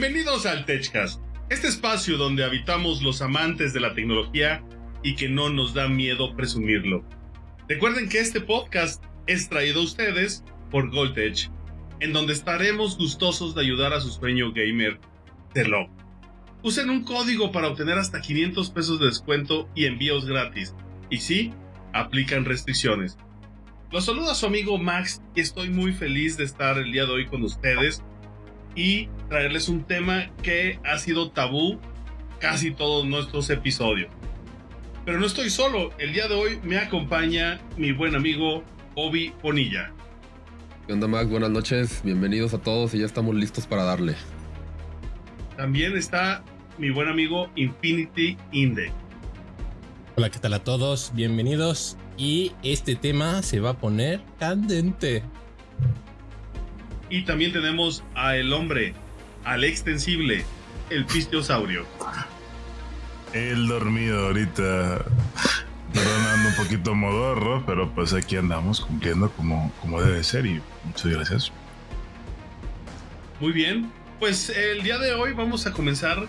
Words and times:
Bienvenidos 0.00 0.46
al 0.46 0.64
TechCast, 0.64 1.20
este 1.50 1.68
espacio 1.68 2.16
donde 2.16 2.42
habitamos 2.42 3.02
los 3.02 3.20
amantes 3.20 3.74
de 3.74 3.80
la 3.80 3.92
tecnología 3.92 4.64
y 5.02 5.14
que 5.14 5.28
no 5.28 5.50
nos 5.50 5.74
da 5.74 5.88
miedo 5.88 6.34
presumirlo. 6.34 7.04
Recuerden 7.68 8.08
que 8.08 8.18
este 8.18 8.40
podcast 8.40 9.04
es 9.26 9.50
traído 9.50 9.80
a 9.80 9.84
ustedes 9.84 10.42
por 10.70 10.90
Goldtech, 10.90 11.50
en 12.00 12.14
donde 12.14 12.32
estaremos 12.32 12.96
gustosos 12.96 13.54
de 13.54 13.60
ayudar 13.60 13.92
a 13.92 14.00
su 14.00 14.08
sueño 14.08 14.54
gamer 14.54 14.98
de 15.52 15.68
lo. 15.68 15.90
Usen 16.62 16.88
un 16.88 17.04
código 17.04 17.52
para 17.52 17.68
obtener 17.68 17.98
hasta 17.98 18.22
500 18.22 18.70
pesos 18.70 19.00
de 19.00 19.06
descuento 19.06 19.68
y 19.74 19.84
envíos 19.84 20.24
gratis. 20.24 20.74
Y 21.10 21.18
sí, 21.18 21.52
aplican 21.92 22.46
restricciones. 22.46 23.18
Los 23.92 24.06
saluda 24.06 24.34
su 24.34 24.46
amigo 24.46 24.78
Max 24.78 25.20
y 25.36 25.42
estoy 25.42 25.68
muy 25.68 25.92
feliz 25.92 26.38
de 26.38 26.44
estar 26.44 26.78
el 26.78 26.90
día 26.90 27.04
de 27.04 27.12
hoy 27.12 27.26
con 27.26 27.42
ustedes 27.42 28.02
y 28.74 29.08
traerles 29.28 29.68
un 29.68 29.84
tema 29.84 30.30
que 30.42 30.78
ha 30.84 30.98
sido 30.98 31.30
tabú 31.30 31.78
casi 32.38 32.70
todos 32.70 33.06
nuestros 33.06 33.50
episodios. 33.50 34.10
Pero 35.04 35.18
no 35.18 35.26
estoy 35.26 35.50
solo, 35.50 35.90
el 35.98 36.12
día 36.12 36.28
de 36.28 36.34
hoy 36.34 36.60
me 36.62 36.78
acompaña 36.78 37.60
mi 37.76 37.92
buen 37.92 38.14
amigo 38.14 38.62
Obi 38.94 39.32
Bonilla. 39.42 39.92
¿Qué 40.86 40.92
onda 40.92 41.06
Max? 41.06 41.30
Buenas 41.30 41.50
noches, 41.50 42.00
bienvenidos 42.04 42.54
a 42.54 42.58
todos 42.58 42.94
y 42.94 42.98
ya 42.98 43.06
estamos 43.06 43.34
listos 43.34 43.66
para 43.66 43.84
darle. 43.84 44.14
También 45.56 45.96
está 45.96 46.42
mi 46.78 46.90
buen 46.90 47.08
amigo 47.08 47.50
Infinity 47.54 48.36
Inde. 48.52 48.90
Hola, 50.16 50.30
¿qué 50.30 50.38
tal 50.38 50.54
a 50.54 50.64
todos? 50.64 51.12
Bienvenidos. 51.14 51.96
Y 52.16 52.52
este 52.62 52.96
tema 52.96 53.42
se 53.42 53.60
va 53.60 53.70
a 53.70 53.78
poner 53.78 54.20
candente. 54.38 55.22
Y 57.10 57.22
también 57.22 57.52
tenemos 57.52 58.02
a 58.14 58.36
el 58.36 58.52
hombre, 58.52 58.94
al 59.44 59.64
extensible, 59.64 60.44
el 60.90 61.04
pistiosaurio. 61.04 61.84
El 63.32 63.66
dormido 63.66 64.26
ahorita 64.26 65.04
perdonando 65.92 66.48
un 66.48 66.54
poquito 66.56 66.94
modorro, 66.94 67.64
pero 67.66 67.90
pues 67.90 68.14
aquí 68.14 68.36
andamos 68.36 68.80
cumpliendo 68.80 69.30
como, 69.32 69.72
como 69.80 70.00
debe 70.00 70.22
ser 70.22 70.46
y 70.46 70.60
muchas 70.84 71.06
gracias. 71.06 71.52
Muy 73.40 73.52
bien, 73.52 73.90
pues 74.18 74.50
el 74.50 74.82
día 74.82 74.98
de 74.98 75.14
hoy 75.14 75.32
vamos 75.32 75.66
a 75.66 75.72
comenzar, 75.72 76.28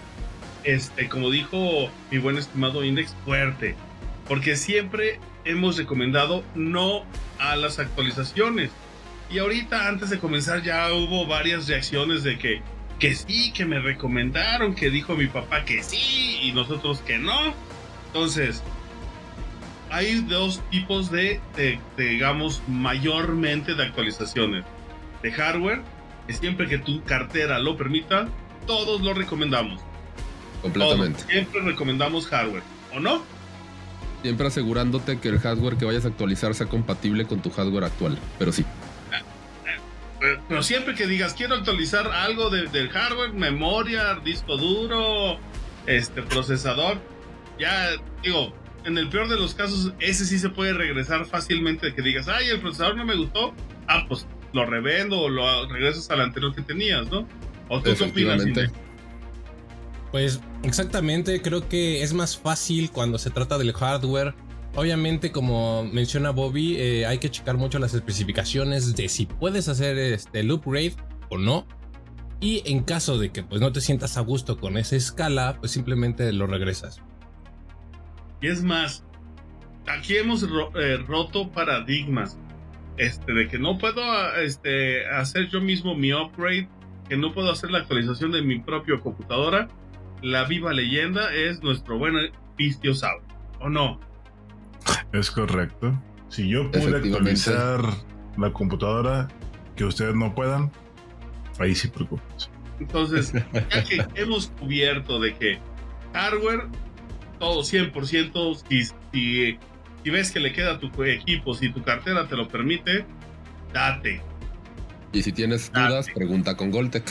este, 0.64 1.10
como 1.10 1.30
dijo 1.30 1.92
mi 2.10 2.18
buen 2.18 2.38
estimado 2.38 2.84
Index, 2.84 3.16
fuerte, 3.26 3.76
porque 4.28 4.56
siempre 4.56 5.20
hemos 5.46 5.78
recomendado 5.78 6.44
no 6.56 7.04
a 7.40 7.56
las 7.56 7.80
actualizaciones. 7.80 8.72
Y 9.32 9.40
ahorita 9.40 9.88
antes 9.88 10.10
de 10.10 10.20
comenzar 10.20 10.62
ya 10.62 10.92
hubo 10.94 11.26
varias 11.26 11.68
reacciones 11.68 12.24
de 12.24 12.38
que, 12.38 12.62
que 13.00 13.16
sí, 13.16 13.54
que 13.54 13.66
me 13.66 13.80
recomendaron, 13.80 14.76
que 14.76 14.90
dijo 14.90 15.16
mi 15.16 15.28
papá 15.28 15.64
que 15.64 15.82
sí 15.84 16.40
y 16.44 16.52
nosotros 16.52 17.00
que 17.00 17.18
no. 17.18 17.54
Entonces, 18.08 18.62
hay 19.90 20.22
dos 20.22 20.62
tipos 20.70 21.10
de, 21.12 21.40
de, 21.56 21.80
digamos, 21.98 22.62
mayormente 22.68 23.74
de 23.74 23.84
actualizaciones. 23.84 24.66
De 25.24 25.32
hardware, 25.32 25.82
que 26.28 26.34
siempre 26.34 26.68
que 26.68 26.78
tu 26.78 27.02
cartera 27.04 27.60
lo 27.60 27.78
permita, 27.78 28.28
todos 28.68 29.02
lo 29.02 29.14
recomendamos. 29.14 29.80
Completamente. 30.62 31.20
Todos, 31.20 31.32
siempre 31.32 31.62
recomendamos 31.62 32.28
hardware, 32.28 32.64
¿o 32.94 33.00
no? 33.00 33.24
Siempre 34.24 34.48
asegurándote 34.48 35.20
que 35.20 35.30
el 35.30 35.40
hardware 35.40 35.78
que 35.78 35.86
vayas 35.86 36.04
a 36.04 36.10
actualizar 36.10 36.54
sea 36.54 36.68
compatible 36.68 37.26
con 37.26 37.42
tu 37.42 37.50
hardware 37.50 37.86
actual, 37.86 38.20
pero 38.38 38.52
sí. 38.52 38.66
Pero 40.48 40.62
siempre 40.62 40.94
que 40.94 41.08
digas 41.08 41.34
quiero 41.34 41.56
actualizar 41.56 42.08
algo 42.08 42.50
de, 42.50 42.68
del 42.68 42.90
hardware, 42.90 43.34
memoria, 43.34 44.16
disco 44.24 44.56
duro, 44.56 45.40
este 45.88 46.22
procesador, 46.22 47.00
ya 47.60 47.90
digo, 48.22 48.54
en 48.86 48.98
el 48.98 49.10
peor 49.10 49.30
de 49.30 49.38
los 49.38 49.56
casos, 49.56 49.94
ese 50.00 50.26
sí 50.26 50.38
se 50.38 50.50
puede 50.50 50.74
regresar 50.74 51.26
fácilmente 51.26 51.88
de 51.88 51.96
que 51.96 52.02
digas, 52.02 52.28
ay, 52.28 52.50
el 52.50 52.60
procesador 52.60 52.98
no 52.98 53.06
me 53.06 53.16
gustó, 53.16 53.54
ah, 53.88 54.06
pues 54.08 54.28
lo 54.54 54.66
revendo 54.66 55.22
o 55.22 55.30
lo 55.30 55.68
regresas 55.70 56.10
al 56.12 56.22
anterior 56.22 56.54
que 56.54 56.62
tenías, 56.62 57.10
¿no? 57.10 57.28
¿O 57.70 57.82
tú 57.82 57.96
qué 57.96 58.04
opinas? 58.04 58.44
Pues 60.12 60.42
exactamente, 60.64 61.42
creo 61.42 61.68
que 61.70 62.04
es 62.04 62.14
más 62.14 62.38
fácil 62.38 62.92
cuando 62.92 63.18
se 63.18 63.30
trata 63.30 63.58
del 63.58 63.72
hardware. 63.72 64.36
Obviamente, 64.76 65.32
como 65.32 65.84
menciona 65.84 66.32
Bobby, 66.32 66.78
eh, 66.78 67.06
hay 67.06 67.18
que 67.18 67.30
checar 67.30 67.58
mucho 67.58 67.80
las 67.80 67.94
especificaciones 67.94 68.96
de 68.96 69.10
si 69.10 69.26
puedes 69.26 69.68
hacer 69.68 69.98
este, 69.98 70.40
el 70.40 70.52
upgrade 70.52 70.96
o 71.30 71.38
no. 71.38 71.66
Y 72.40 72.64
en 72.66 72.84
caso 72.84 73.18
de 73.20 73.32
que 73.32 73.44
pues, 73.44 73.62
no 73.62 73.72
te 73.72 73.82
sientas 73.82 74.18
a 74.18 74.22
gusto 74.22 74.58
con 74.58 74.78
esa 74.78 74.96
escala, 74.96 75.58
pues 75.60 75.72
simplemente 75.72 76.32
lo 76.32 76.48
regresas. 76.48 77.02
Y 78.42 78.48
es 78.48 78.64
más, 78.64 79.04
aquí 79.88 80.18
hemos 80.18 80.50
ro 80.50 80.72
eh, 80.80 80.98
roto 80.98 81.52
paradigmas. 81.52 82.38
Este, 82.98 83.34
de 83.34 83.48
que 83.48 83.58
no 83.58 83.78
puedo 83.78 84.02
este, 84.36 85.08
hacer 85.08 85.48
yo 85.50 85.62
mismo 85.62 85.96
mi 85.96 86.14
upgrade, 86.14 86.68
que 87.10 87.18
no 87.18 87.34
puedo 87.34 87.52
hacer 87.52 87.72
la 87.72 87.80
actualización 87.80 88.32
de 88.32 88.42
mi 88.42 88.60
propia 88.60 89.00
computadora 89.00 89.68
la 90.22 90.46
viva 90.46 90.74
leyenda 90.74 91.34
es 91.34 91.62
nuestro 91.64 91.98
buen 91.98 92.16
Pistiosaurio, 92.56 93.26
¿o 93.60 93.70
no? 93.70 94.00
Es 95.14 95.32
correcto. 95.32 96.02
Si 96.30 96.48
yo 96.48 96.72
pude 96.72 96.96
actualizar 96.96 97.82
la 98.38 98.54
computadora, 98.54 99.28
que 99.76 99.84
ustedes 99.84 100.16
no 100.16 100.34
puedan, 100.34 100.72
ahí 101.60 101.76
sí 101.76 101.90
preocupense. 101.90 102.50
Entonces, 102.80 103.34
ya 103.34 103.84
que 103.84 104.06
hemos 104.16 104.48
cubierto 104.60 105.20
de 105.20 105.36
que 105.36 105.60
hardware, 106.14 106.68
todo 107.40 107.62
100%, 107.62 108.64
si, 108.68 108.86
si, 108.86 109.60
si 110.04 110.10
ves 110.10 110.32
que 110.32 110.40
le 110.40 110.54
queda 110.54 110.74
a 110.74 110.80
tu 110.80 111.04
equipo, 111.04 111.54
si 111.54 111.72
tu 111.72 111.84
cartera 111.84 112.28
te 112.28 112.36
lo 112.36 112.48
permite, 112.48 113.06
date. 113.74 114.22
Y 115.14 115.22
si 115.22 115.32
tienes 115.32 115.72
dudas, 115.72 116.08
pregunta 116.14 116.56
con 116.56 116.72
Goltec 116.72 117.04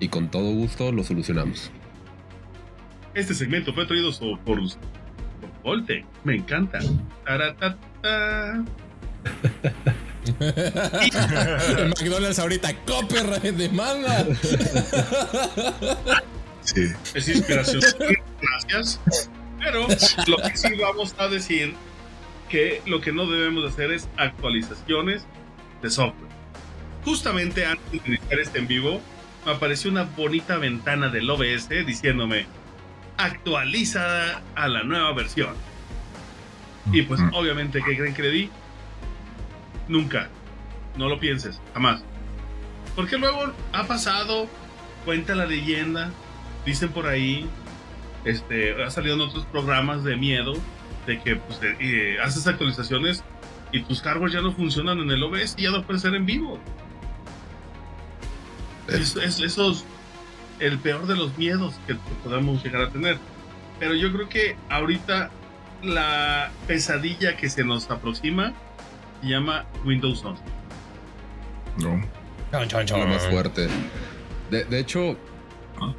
y 0.00 0.08
con 0.08 0.30
todo 0.30 0.52
gusto 0.52 0.92
lo 0.92 1.02
solucionamos. 1.02 1.70
Este 3.14 3.34
segmento 3.34 3.72
fue 3.72 3.86
traído 3.86 4.12
por, 4.18 4.38
por 4.40 4.60
Volte. 5.62 6.04
Me 6.24 6.36
encanta. 6.36 6.78
Taratata. 7.24 8.64
El 10.40 11.88
McDonald's 11.88 12.38
ahorita 12.38 12.74
copyright 12.84 13.42
de 13.42 13.68
manga. 13.70 14.26
Sí. 16.62 16.92
Es 17.14 17.28
inspiración. 17.28 17.80
Gracias. 18.40 19.00
Pero 19.58 19.86
lo 20.26 20.36
que 20.36 20.56
sí 20.56 20.68
vamos 20.80 21.14
a 21.18 21.28
decir 21.28 21.74
que 22.48 22.82
lo 22.86 23.00
que 23.00 23.12
no 23.12 23.26
debemos 23.26 23.64
hacer 23.64 23.90
es 23.90 24.08
actualizaciones 24.16 25.26
de 25.82 25.90
software. 25.90 26.30
Justamente 27.04 27.64
antes 27.64 27.90
de 27.90 28.08
iniciar 28.08 28.40
este 28.40 28.58
en 28.58 28.68
vivo, 28.68 29.00
me 29.46 29.52
apareció 29.52 29.90
una 29.90 30.04
bonita 30.04 30.58
ventana 30.58 31.08
del 31.08 31.28
OBS 31.30 31.68
diciéndome 31.86 32.46
actualizada 33.18 34.42
a 34.54 34.68
la 34.68 34.82
nueva 34.84 35.12
versión. 35.12 35.54
Y 36.92 37.02
pues 37.02 37.20
obviamente, 37.34 37.82
¿qué 37.84 37.96
creen 37.96 38.14
que 38.14 38.22
le 38.22 38.30
di? 38.30 38.50
Nunca. 39.88 40.30
No 40.96 41.08
lo 41.08 41.20
pienses, 41.20 41.60
jamás. 41.74 42.02
Porque 42.96 43.18
luego 43.18 43.52
ha 43.72 43.84
pasado, 43.84 44.48
cuenta 45.04 45.34
la 45.34 45.44
leyenda, 45.44 46.10
dicen 46.64 46.88
por 46.90 47.06
ahí, 47.06 47.48
este, 48.24 48.82
ha 48.82 48.90
salido 48.90 49.16
en 49.16 49.20
otros 49.20 49.44
programas 49.46 50.02
de 50.02 50.16
miedo, 50.16 50.54
de 51.06 51.20
que 51.20 51.36
pues, 51.36 51.60
eh, 51.62 52.16
haces 52.22 52.46
actualizaciones 52.46 53.22
y 53.72 53.82
tus 53.82 54.00
cargos 54.00 54.32
ya 54.32 54.40
no 54.40 54.52
funcionan 54.52 54.98
en 55.00 55.10
el 55.10 55.22
OBS 55.22 55.54
y 55.58 55.62
ya 55.62 55.70
no 55.70 55.84
pueden 55.84 56.00
ser 56.00 56.14
en 56.14 56.26
vivo. 56.26 56.58
Es, 58.88 59.16
es, 59.16 59.40
esos 59.40 59.84
el 60.60 60.78
peor 60.78 61.06
de 61.06 61.16
los 61.16 61.36
miedos 61.38 61.74
que 61.86 61.94
podamos 62.24 62.62
llegar 62.64 62.82
a 62.82 62.90
tener. 62.90 63.18
Pero 63.78 63.94
yo 63.94 64.12
creo 64.12 64.28
que 64.28 64.56
ahorita 64.68 65.30
la 65.82 66.50
pesadilla 66.66 67.36
que 67.36 67.48
se 67.48 67.64
nos 67.64 67.90
aproxima 67.90 68.52
se 69.22 69.28
llama 69.28 69.66
Windows 69.84 70.24
11. 70.24 70.42
No. 71.78 72.02
Chon, 72.50 72.68
chon, 72.68 72.86
chon. 72.86 73.00
Lo 73.00 73.06
más 73.06 73.26
fuerte. 73.28 73.68
De, 74.50 74.64
de 74.64 74.78
hecho, 74.80 75.16
¿Ah? 75.80 75.94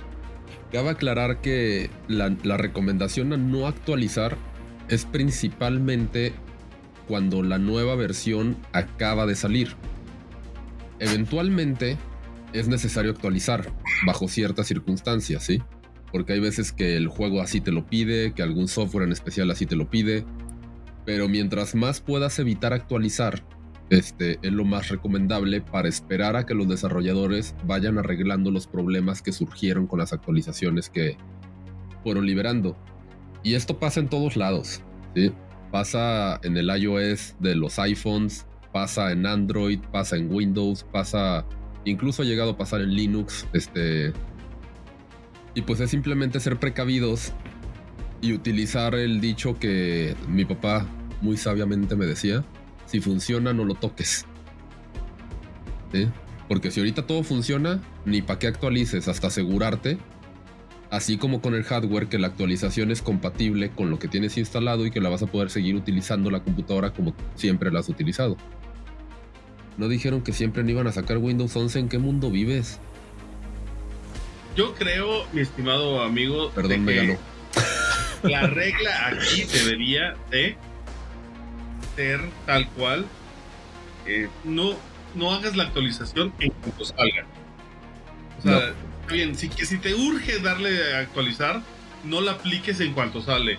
cabe 0.71 0.89
aclarar 0.89 1.37
que 1.41 1.89
la, 2.07 2.35
la 2.43 2.57
recomendación 2.57 3.31
a 3.33 3.37
no 3.37 3.67
actualizar 3.67 4.35
es 4.89 5.05
principalmente 5.05 6.33
cuando 7.07 7.43
la 7.43 7.57
nueva 7.57 7.95
versión 7.95 8.57
acaba 8.73 9.25
de 9.25 9.35
salir. 9.35 9.75
Eventualmente, 10.99 11.97
es 12.53 12.67
necesario 12.67 13.11
actualizar 13.11 13.71
bajo 14.05 14.27
ciertas 14.27 14.67
circunstancias, 14.67 15.43
¿sí? 15.43 15.61
Porque 16.11 16.33
hay 16.33 16.39
veces 16.39 16.71
que 16.71 16.97
el 16.97 17.07
juego 17.07 17.41
así 17.41 17.61
te 17.61 17.71
lo 17.71 17.85
pide, 17.85 18.33
que 18.33 18.41
algún 18.41 18.67
software 18.67 19.03
en 19.03 19.11
especial 19.11 19.51
así 19.51 19.65
te 19.65 19.75
lo 19.75 19.89
pide. 19.89 20.25
Pero 21.05 21.27
mientras 21.27 21.75
más 21.75 22.01
puedas 22.01 22.39
evitar 22.39 22.73
actualizar, 22.73 23.43
este, 23.89 24.39
es 24.41 24.51
lo 24.51 24.65
más 24.65 24.89
recomendable 24.89 25.61
para 25.61 25.89
esperar 25.89 26.35
a 26.35 26.45
que 26.45 26.53
los 26.53 26.67
desarrolladores 26.67 27.55
vayan 27.65 27.97
arreglando 27.97 28.51
los 28.51 28.67
problemas 28.67 29.21
que 29.21 29.31
surgieron 29.31 29.87
con 29.87 29.99
las 29.99 30.13
actualizaciones 30.13 30.89
que 30.89 31.17
fueron 32.03 32.25
liberando. 32.25 32.77
Y 33.43 33.55
esto 33.55 33.79
pasa 33.79 33.99
en 33.99 34.09
todos 34.09 34.35
lados. 34.35 34.81
¿sí? 35.15 35.31
Pasa 35.71 36.39
en 36.43 36.57
el 36.57 36.69
iOS 36.69 37.35
de 37.39 37.55
los 37.55 37.79
iPhones, 37.79 38.45
pasa 38.71 39.11
en 39.11 39.25
Android, 39.25 39.79
pasa 39.91 40.17
en 40.17 40.31
Windows, 40.31 40.85
pasa, 40.91 41.45
incluso 41.85 42.21
ha 42.21 42.25
llegado 42.25 42.51
a 42.51 42.57
pasar 42.57 42.81
en 42.81 42.93
Linux. 42.93 43.47
Este, 43.53 44.13
y 45.55 45.61
pues 45.61 45.79
es 45.79 45.89
simplemente 45.89 46.39
ser 46.39 46.57
precavidos 46.57 47.33
y 48.21 48.33
utilizar 48.33 48.95
el 48.95 49.21
dicho 49.21 49.57
que 49.57 50.15
mi 50.27 50.45
papá 50.45 50.85
muy 51.21 51.37
sabiamente 51.37 51.95
me 51.95 52.05
decía, 52.05 52.43
si 52.85 52.99
funciona 52.99 53.53
no 53.53 53.65
lo 53.65 53.75
toques. 53.75 54.25
Porque 56.47 56.71
si 56.71 56.79
ahorita 56.79 57.07
todo 57.07 57.23
funciona, 57.23 57.81
ni 58.05 58.21
para 58.21 58.39
qué 58.39 58.47
actualices 58.47 59.07
hasta 59.07 59.27
asegurarte, 59.27 59.97
así 60.91 61.17
como 61.17 61.41
con 61.41 61.55
el 61.55 61.63
hardware, 61.63 62.07
que 62.07 62.19
la 62.19 62.27
actualización 62.27 62.91
es 62.91 63.01
compatible 63.01 63.69
con 63.71 63.89
lo 63.89 63.99
que 63.99 64.07
tienes 64.07 64.37
instalado 64.37 64.85
y 64.85 64.91
que 64.91 65.01
la 65.01 65.09
vas 65.09 65.23
a 65.23 65.27
poder 65.27 65.49
seguir 65.49 65.75
utilizando 65.75 66.31
la 66.31 66.43
computadora 66.43 66.91
como 66.91 67.13
siempre 67.35 67.71
la 67.71 67.79
has 67.79 67.89
utilizado. 67.89 68.37
¿No 69.79 69.87
dijeron 69.87 70.21
que 70.21 70.33
siempre 70.33 70.61
no 70.61 70.71
iban 70.71 70.87
a 70.87 70.91
sacar 70.91 71.19
Windows 71.19 71.55
11? 71.55 71.79
¿En 71.79 71.87
qué 71.87 71.99
mundo 71.99 72.29
vives? 72.29 72.81
Yo 74.57 74.75
creo, 74.75 75.25
mi 75.31 75.39
estimado 75.39 76.03
amigo, 76.03 76.51
Perdón, 76.51 76.83
me 76.83 76.95
ganó. 76.95 77.17
La 78.23 78.45
regla 78.47 79.07
aquí 79.07 79.45
debería 79.45 80.15
de 80.31 80.57
ser 81.95 82.19
tal 82.45 82.67
cual. 82.71 83.05
Eh, 84.05 84.27
no, 84.43 84.75
no 85.15 85.31
hagas 85.31 85.55
la 85.55 85.63
actualización 85.63 86.33
en 86.39 86.51
cuanto 86.51 86.83
salga. 86.83 87.25
O 88.37 88.41
sea, 88.41 88.73
bien, 89.09 89.37
si, 89.37 89.47
si 89.47 89.77
te 89.77 89.95
urge 89.95 90.39
darle 90.39 90.93
a 90.93 90.99
actualizar, 90.99 91.61
no 92.03 92.19
la 92.19 92.31
apliques 92.33 92.81
en 92.81 92.91
cuanto 92.91 93.21
sale. 93.21 93.57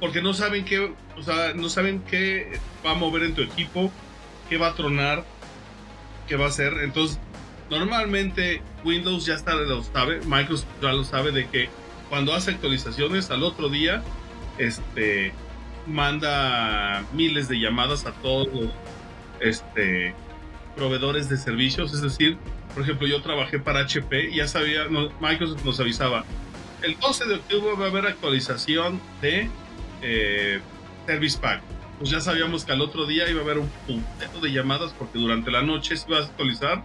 Porque 0.00 0.20
no 0.22 0.34
saben 0.34 0.64
qué, 0.64 0.92
o 1.16 1.22
sea, 1.22 1.54
no 1.54 1.68
saben 1.68 2.00
qué 2.00 2.58
va 2.84 2.90
a 2.90 2.94
mover 2.94 3.22
en 3.22 3.34
tu 3.34 3.42
equipo, 3.42 3.92
qué 4.54 4.58
va 4.58 4.68
a 4.68 4.74
tronar, 4.74 5.24
qué 6.28 6.36
va 6.36 6.44
a 6.44 6.48
hacer. 6.48 6.74
Entonces, 6.84 7.18
normalmente 7.70 8.62
Windows 8.84 9.26
ya 9.26 9.34
está, 9.34 9.52
lo 9.56 9.82
sabe, 9.82 10.20
Microsoft 10.26 10.68
ya 10.80 10.92
lo 10.92 11.02
sabe 11.02 11.32
de 11.32 11.48
que 11.48 11.68
cuando 12.08 12.32
hace 12.32 12.52
actualizaciones 12.52 13.32
al 13.32 13.42
otro 13.42 13.68
día, 13.68 14.04
este 14.58 15.32
manda 15.88 17.04
miles 17.12 17.48
de 17.48 17.58
llamadas 17.58 18.06
a 18.06 18.12
todos 18.12 18.46
los 18.54 18.70
este, 19.40 20.14
proveedores 20.76 21.28
de 21.28 21.36
servicios. 21.36 21.92
Es 21.92 22.02
decir, 22.02 22.38
por 22.74 22.84
ejemplo, 22.84 23.08
yo 23.08 23.20
trabajé 23.22 23.58
para 23.58 23.80
HP 23.80 24.30
y 24.30 24.36
ya 24.36 24.46
sabía, 24.46 24.84
Microsoft 25.20 25.64
nos 25.64 25.80
avisaba, 25.80 26.24
el 26.82 26.96
12 27.00 27.24
de 27.24 27.34
octubre 27.34 27.72
va 27.76 27.86
a 27.86 27.88
haber 27.88 28.06
actualización 28.06 29.00
de 29.20 29.50
eh, 30.00 30.60
Service 31.08 31.36
Pack. 31.40 31.73
Pues 31.98 32.10
ya 32.10 32.20
sabíamos 32.20 32.64
que 32.64 32.72
al 32.72 32.80
otro 32.80 33.06
día 33.06 33.28
iba 33.30 33.40
a 33.40 33.44
haber 33.44 33.58
un 33.58 33.68
puntero 33.86 34.40
de 34.40 34.52
llamadas 34.52 34.92
porque 34.98 35.18
durante 35.18 35.50
la 35.50 35.62
noche 35.62 35.96
se 35.96 36.08
iba 36.08 36.18
a 36.18 36.24
actualizar, 36.24 36.84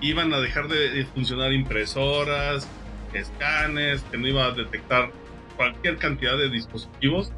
iban 0.00 0.32
a 0.32 0.40
dejar 0.40 0.68
de 0.68 1.06
funcionar 1.14 1.52
impresoras, 1.52 2.68
escanes, 3.14 4.02
que 4.10 4.18
no 4.18 4.26
iba 4.26 4.46
a 4.46 4.50
detectar 4.52 5.10
cualquier 5.56 5.96
cantidad 5.96 6.36
de 6.36 6.48
dispositivos. 6.48 7.32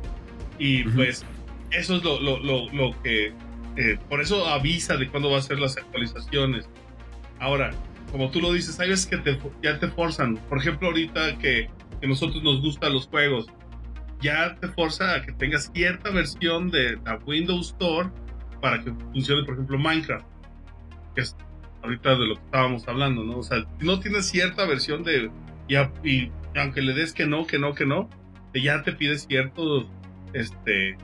Y 0.58 0.84
pues 0.84 1.24
eso 1.70 1.96
es 1.96 2.04
lo, 2.04 2.20
lo, 2.20 2.38
lo, 2.38 3.02
que, 3.02 3.32
eh, 3.76 3.98
por 4.08 4.20
eso 4.20 4.46
avisa 4.46 4.96
de 4.96 5.08
cuándo 5.08 5.30
va 5.30 5.38
a 5.38 5.42
ser 5.42 5.58
las 5.58 5.76
actualizaciones. 5.76 6.68
Ahora, 7.38 7.70
como 8.12 8.30
tú 8.30 8.40
lo 8.40 8.52
dices, 8.52 8.78
hay 8.80 8.90
veces 8.90 9.06
que 9.06 9.16
te, 9.16 9.38
ya 9.62 9.78
te 9.78 9.88
forzan. 9.88 10.36
Por 10.36 10.58
ejemplo, 10.58 10.88
ahorita 10.88 11.38
que, 11.38 11.70
que 12.00 12.06
nosotros 12.06 12.42
nos 12.42 12.60
gustan 12.60 12.92
los 12.92 13.06
juegos, 13.06 13.46
ya 14.20 14.56
te 14.56 14.68
forza 14.68 15.14
a 15.14 15.22
que 15.22 15.32
tengas 15.32 15.70
cierta 15.72 16.10
versión 16.10 16.70
de 16.70 16.96
la 17.04 17.16
Windows 17.26 17.68
Store 17.68 18.10
para 18.60 18.82
que 18.82 18.92
funcione, 18.92 19.44
por 19.44 19.54
ejemplo, 19.54 19.78
Minecraft, 19.78 20.26
que 21.14 21.22
es 21.22 21.36
ahorita 21.82 22.10
de 22.16 22.26
lo 22.26 22.34
que 22.36 22.42
estábamos 22.42 22.86
hablando, 22.88 23.24
¿no? 23.24 23.38
O 23.38 23.42
sea, 23.42 23.64
si 23.78 23.86
no 23.86 24.00
tienes 24.00 24.26
cierta 24.26 24.66
versión 24.66 25.02
de, 25.02 25.30
y, 26.04 26.30
aunque 26.56 26.82
le 26.82 26.94
des 26.94 27.12
que 27.12 27.26
no, 27.26 27.46
que 27.46 27.58
no, 27.58 27.74
que 27.74 27.86
no, 27.86 28.08
ya 28.54 28.82
te 28.82 28.92
pide 28.92 29.18
ciertos 29.18 29.86
este, 30.32 30.96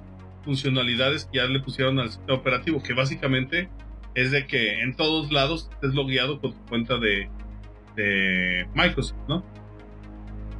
funcionalidades 0.44 1.26
que 1.26 1.38
ya 1.38 1.46
le 1.46 1.60
pusieron 1.60 1.98
al 1.98 2.10
sistema 2.10 2.38
operativo, 2.38 2.82
que 2.82 2.92
básicamente 2.92 3.70
es 4.14 4.30
de 4.30 4.46
que 4.46 4.80
en 4.80 4.96
todos 4.96 5.30
lados 5.30 5.68
estés 5.72 5.94
logueado 5.94 6.40
con 6.40 6.52
tu 6.52 6.64
cuenta 6.66 6.98
de, 6.98 7.28
de 7.96 8.66
Microsoft, 8.74 9.18
¿no? 9.28 9.44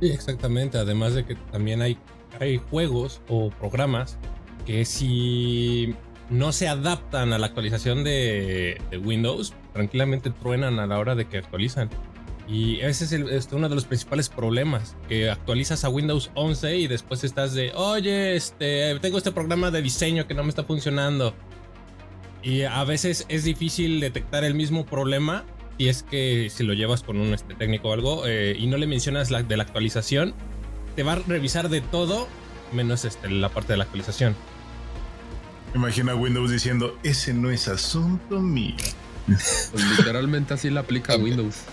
Sí, 0.00 0.10
exactamente. 0.10 0.78
Además 0.78 1.14
de 1.14 1.24
que 1.24 1.34
también 1.50 1.80
hay, 1.82 1.98
hay 2.40 2.58
juegos 2.70 3.20
o 3.28 3.50
programas 3.50 4.18
que 4.66 4.84
si 4.84 5.94
no 6.30 6.52
se 6.52 6.68
adaptan 6.68 7.32
a 7.32 7.38
la 7.38 7.46
actualización 7.46 8.04
de, 8.04 8.80
Windows, 9.04 9.54
tranquilamente 9.72 10.30
truenan 10.30 10.78
a 10.78 10.86
la 10.86 10.98
hora 10.98 11.14
de 11.14 11.26
que 11.26 11.38
actualizan. 11.38 11.88
Y 12.48 12.80
ese 12.80 13.04
es, 13.04 13.12
este, 13.12 13.56
uno 13.56 13.68
de 13.68 13.74
los 13.74 13.84
principales 13.86 14.28
problemas, 14.28 14.96
que 15.08 15.30
actualizas 15.30 15.84
a 15.84 15.88
Windows 15.88 16.30
11 16.34 16.76
y 16.76 16.86
después 16.86 17.24
estás 17.24 17.54
de, 17.54 17.72
oye, 17.74 18.36
este, 18.36 18.98
tengo 19.00 19.18
este 19.18 19.32
programa 19.32 19.70
de 19.70 19.82
diseño 19.82 20.26
que 20.26 20.34
no 20.34 20.42
me 20.42 20.50
está 20.50 20.64
funcionando. 20.64 21.34
Y 22.42 22.62
a 22.62 22.84
veces 22.84 23.26
es 23.28 23.44
difícil 23.44 23.98
detectar 23.98 24.44
el 24.44 24.54
mismo 24.54 24.86
problema 24.86 25.44
y 25.78 25.88
es 25.88 26.02
que 26.02 26.48
si 26.50 26.64
lo 26.64 26.72
llevas 26.74 27.02
con 27.02 27.18
un 27.18 27.34
este, 27.34 27.54
técnico 27.54 27.88
o 27.88 27.92
algo 27.92 28.26
eh, 28.26 28.56
y 28.58 28.66
no 28.66 28.76
le 28.76 28.86
mencionas 28.86 29.30
la, 29.30 29.42
de 29.42 29.56
la 29.56 29.64
actualización, 29.64 30.32
te 30.96 31.02
va 31.02 31.12
a 31.12 31.16
revisar 31.16 31.68
de 31.68 31.80
todo 31.80 32.26
menos 32.72 33.04
este, 33.04 33.30
la 33.30 33.48
parte 33.48 33.74
de 33.74 33.76
la 33.76 33.84
actualización. 33.84 34.34
Imagina 35.74 36.14
Windows 36.14 36.50
diciendo, 36.50 36.98
ese 37.02 37.34
no 37.34 37.50
es 37.50 37.68
asunto 37.68 38.40
mío. 38.40 38.74
Pues 39.26 39.98
literalmente 39.98 40.54
así 40.54 40.70
la 40.70 40.80
aplica 40.80 41.16
Windows 41.18 41.64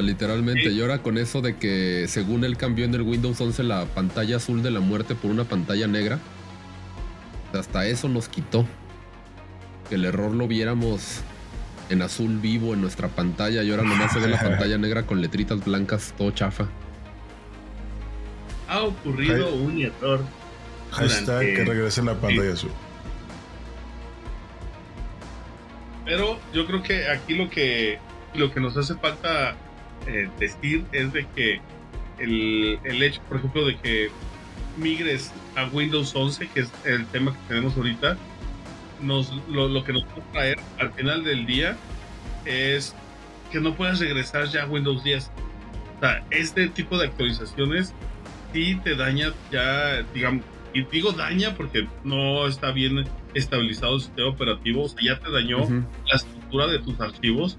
literalmente, 0.00 0.70
y 0.70 0.80
ahora 0.80 1.02
con 1.02 1.18
eso 1.18 1.42
de 1.42 1.56
que 1.56 2.06
según 2.08 2.44
él 2.44 2.56
cambió 2.56 2.86
en 2.86 2.94
el 2.94 3.02
Windows 3.02 3.38
11 3.38 3.62
la 3.64 3.84
pantalla 3.84 4.36
azul 4.36 4.62
de 4.62 4.70
la 4.70 4.80
muerte 4.80 5.14
por 5.14 5.30
una 5.30 5.44
pantalla 5.44 5.86
negra, 5.86 6.18
hasta 7.52 7.86
eso 7.86 8.08
nos 8.08 8.28
quitó. 8.28 8.64
Que 9.90 9.96
el 9.96 10.06
error 10.06 10.32
lo 10.32 10.48
viéramos 10.48 11.20
en 11.90 12.00
azul 12.00 12.38
vivo 12.38 12.72
en 12.72 12.80
nuestra 12.80 13.08
pantalla 13.08 13.62
y 13.62 13.70
ahora 13.70 13.82
nomás 13.82 14.12
se 14.12 14.20
ve 14.20 14.28
la 14.28 14.40
pantalla 14.40 14.78
negra 14.78 15.02
con 15.02 15.20
letritas 15.20 15.62
blancas, 15.62 16.14
todo 16.16 16.30
chafa. 16.30 16.68
Ha 18.72 18.84
ocurrido 18.84 19.54
un 19.54 19.82
error. 19.82 20.24
Hashtag 20.92 21.40
que 21.40 21.64
regrese 21.66 22.02
la 22.02 22.14
pantalla 22.14 22.54
azul. 22.54 22.70
Pero 26.06 26.38
yo 26.54 26.66
creo 26.66 26.82
que 26.82 27.06
aquí 27.06 27.34
lo 27.34 27.50
que 27.50 27.98
lo 28.32 28.50
que 28.50 28.60
nos 28.60 28.74
hace 28.78 28.94
falta 28.94 29.56
eh, 30.06 30.30
decir 30.38 30.86
es 30.92 31.12
de 31.12 31.26
que 31.36 31.60
el, 32.18 32.78
el, 32.84 33.02
hecho, 33.02 33.20
por 33.28 33.36
ejemplo, 33.36 33.66
de 33.66 33.76
que 33.76 34.10
migres 34.78 35.32
a 35.54 35.66
Windows 35.66 36.16
11, 36.16 36.48
que 36.48 36.60
es 36.60 36.72
el 36.86 37.04
tema 37.08 37.32
que 37.32 37.38
tenemos 37.48 37.76
ahorita, 37.76 38.16
nos, 39.02 39.34
lo, 39.50 39.68
lo 39.68 39.84
que 39.84 39.92
nos 39.92 40.04
puede 40.04 40.26
traer 40.32 40.58
al 40.78 40.92
final 40.94 41.24
del 41.24 41.44
día 41.44 41.76
es 42.46 42.94
que 43.50 43.60
no 43.60 43.74
puedas 43.74 44.00
regresar 44.00 44.46
ya 44.46 44.62
a 44.62 44.66
Windows 44.66 45.04
10. 45.04 45.24
O 45.24 46.00
sea, 46.00 46.24
este 46.30 46.68
tipo 46.68 46.96
de 46.96 47.08
actualizaciones 47.08 47.92
sí 48.52 48.78
te 48.82 48.94
daña 48.94 49.32
ya, 49.50 50.02
digamos, 50.14 50.44
y 50.74 50.84
digo 50.84 51.12
daña 51.12 51.54
porque 51.54 51.86
no 52.04 52.46
está 52.46 52.72
bien 52.72 53.04
estabilizado 53.34 53.96
el 53.96 54.00
sistema 54.00 54.28
operativo, 54.28 54.84
o 54.84 54.88
sea, 54.88 54.98
ya 55.02 55.18
te 55.18 55.30
dañó 55.30 55.58
la 56.06 56.16
estructura 56.16 56.66
de 56.66 56.78
tus 56.78 56.98
archivos 57.00 57.58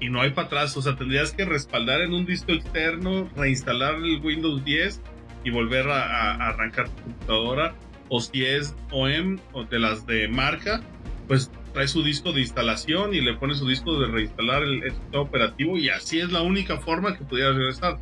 y 0.00 0.08
no 0.08 0.20
hay 0.20 0.30
para 0.30 0.46
atrás. 0.46 0.76
O 0.76 0.82
sea, 0.82 0.96
tendrías 0.96 1.32
que 1.32 1.44
respaldar 1.44 2.00
en 2.00 2.12
un 2.12 2.26
disco 2.26 2.52
externo, 2.52 3.28
reinstalar 3.36 3.96
el 3.96 4.20
Windows 4.22 4.64
10 4.64 5.00
y 5.44 5.50
volver 5.50 5.88
a, 5.88 6.48
arrancar 6.48 6.88
tu 6.88 7.02
computadora. 7.02 7.74
O 8.08 8.20
si 8.20 8.44
es 8.44 8.74
OEM 8.90 9.38
o 9.52 9.64
de 9.64 9.78
las 9.78 10.06
de 10.06 10.28
marca, 10.28 10.82
pues 11.26 11.50
trae 11.72 11.88
su 11.88 12.02
disco 12.02 12.32
de 12.32 12.42
instalación 12.42 13.14
y 13.14 13.20
le 13.20 13.34
pone 13.34 13.54
su 13.54 13.66
disco 13.66 13.98
de 13.98 14.08
reinstalar 14.08 14.62
el, 14.62 14.82
sistema 14.82 15.22
operativo 15.22 15.78
y 15.78 15.88
así 15.88 16.20
es 16.20 16.30
la 16.30 16.42
única 16.42 16.78
forma 16.78 17.16
que 17.16 17.24
pudieras 17.24 17.56
regresar. 17.56 17.98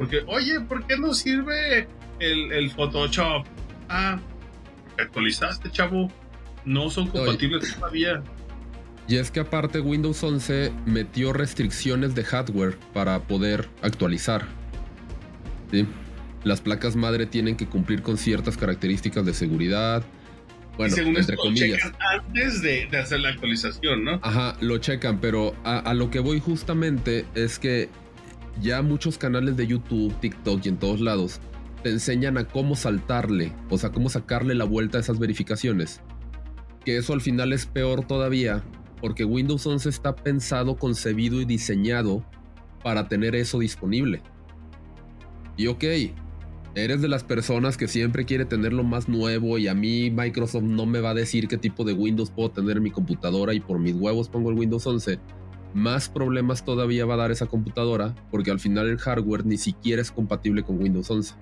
Porque, 0.00 0.22
oye, 0.28 0.58
¿por 0.62 0.86
qué 0.86 0.96
no 0.96 1.12
sirve 1.12 1.86
el, 2.20 2.52
el 2.52 2.70
Photoshop? 2.70 3.44
Ah, 3.90 4.18
actualizaste, 4.98 5.70
chavo. 5.70 6.10
No 6.64 6.88
son 6.88 7.08
compatibles 7.08 7.74
todavía. 7.74 8.22
Y 9.06 9.16
es 9.16 9.30
que 9.30 9.40
aparte 9.40 9.78
Windows 9.80 10.24
11 10.24 10.72
metió 10.86 11.34
restricciones 11.34 12.14
de 12.14 12.24
hardware 12.24 12.78
para 12.94 13.18
poder 13.24 13.68
actualizar. 13.82 14.46
Las 16.44 16.62
placas 16.62 16.96
madre 16.96 17.26
tienen 17.26 17.58
que 17.58 17.66
cumplir 17.66 18.00
con 18.00 18.16
ciertas 18.16 18.56
características 18.56 19.26
de 19.26 19.34
seguridad. 19.34 20.02
Bueno, 20.78 20.96
entre 20.96 21.36
comillas. 21.36 21.92
antes 21.98 22.62
de, 22.62 22.88
hacer 22.96 23.20
la 23.20 23.28
actualización, 23.28 24.02
¿no? 24.02 24.18
Ajá, 24.22 24.56
lo 24.62 24.78
checan, 24.78 25.20
pero 25.20 25.54
a, 25.62 25.92
lo 25.92 26.10
que 26.10 26.20
voy 26.20 26.40
justamente 26.40 27.26
es 27.34 27.58
que 27.58 27.90
ya 28.60 28.82
muchos 28.82 29.18
canales 29.18 29.56
de 29.56 29.66
YouTube, 29.66 30.14
TikTok 30.20 30.64
y 30.64 30.68
en 30.68 30.78
todos 30.78 31.00
lados 31.00 31.40
te 31.82 31.90
enseñan 31.90 32.36
a 32.36 32.44
cómo 32.44 32.76
saltarle, 32.76 33.52
o 33.70 33.78
sea, 33.78 33.90
cómo 33.90 34.10
sacarle 34.10 34.54
la 34.54 34.64
vuelta 34.64 34.98
a 34.98 35.00
esas 35.00 35.18
verificaciones. 35.18 36.00
Que 36.84 36.96
eso 36.96 37.12
al 37.12 37.20
final 37.20 37.52
es 37.52 37.66
peor 37.66 38.06
todavía, 38.06 38.62
porque 39.00 39.24
Windows 39.24 39.66
11 39.66 39.88
está 39.88 40.14
pensado, 40.14 40.76
concebido 40.76 41.40
y 41.40 41.44
diseñado 41.44 42.24
para 42.82 43.08
tener 43.08 43.34
eso 43.34 43.58
disponible. 43.58 44.22
Y 45.56 45.66
ok, 45.66 45.84
eres 46.74 47.02
de 47.02 47.08
las 47.08 47.24
personas 47.24 47.76
que 47.76 47.88
siempre 47.88 48.24
quiere 48.24 48.44
tener 48.44 48.72
lo 48.72 48.84
más 48.84 49.08
nuevo 49.08 49.58
y 49.58 49.68
a 49.68 49.74
mí 49.74 50.10
Microsoft 50.10 50.62
no 50.62 50.86
me 50.86 51.00
va 51.00 51.10
a 51.10 51.14
decir 51.14 51.48
qué 51.48 51.58
tipo 51.58 51.84
de 51.84 51.92
Windows 51.92 52.30
puedo 52.30 52.50
tener 52.50 52.76
en 52.76 52.82
mi 52.82 52.90
computadora 52.90 53.52
y 53.54 53.60
por 53.60 53.78
mis 53.78 53.94
huevos 53.94 54.28
pongo 54.28 54.50
el 54.50 54.58
Windows 54.58 54.86
11, 54.86 55.18
más 55.74 56.08
problemas 56.08 56.64
todavía 56.64 57.06
va 57.06 57.14
a 57.14 57.18
dar 57.18 57.30
esa 57.30 57.46
computadora 57.46 58.14
porque 58.30 58.50
al 58.50 58.60
final 58.60 58.88
el 58.88 58.98
hardware 58.98 59.46
ni 59.46 59.56
siquiera 59.56 60.02
es 60.02 60.10
compatible 60.10 60.62
con 60.62 60.80
Windows 60.80 61.10
11. 61.10 61.34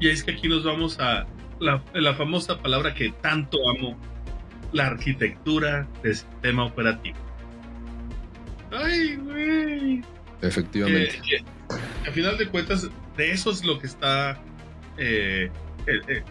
Y 0.00 0.08
es 0.08 0.24
que 0.24 0.32
aquí 0.32 0.48
nos 0.48 0.64
vamos 0.64 0.98
a 0.98 1.26
la, 1.60 1.82
la 1.94 2.14
famosa 2.14 2.58
palabra 2.58 2.94
que 2.94 3.10
tanto 3.22 3.58
amo, 3.70 3.96
la 4.72 4.88
arquitectura 4.88 5.86
del 6.02 6.16
sistema 6.16 6.64
operativo. 6.64 7.16
Ay, 8.72 9.16
güey. 9.16 10.02
Efectivamente. 10.40 11.20
a 12.06 12.10
final 12.10 12.36
de 12.36 12.48
cuentas, 12.48 12.90
de 13.16 13.30
eso 13.30 13.50
es 13.50 13.64
lo 13.64 13.78
que 13.78 13.86
está 13.86 14.40
eh, 14.98 15.50
eh, 15.86 16.24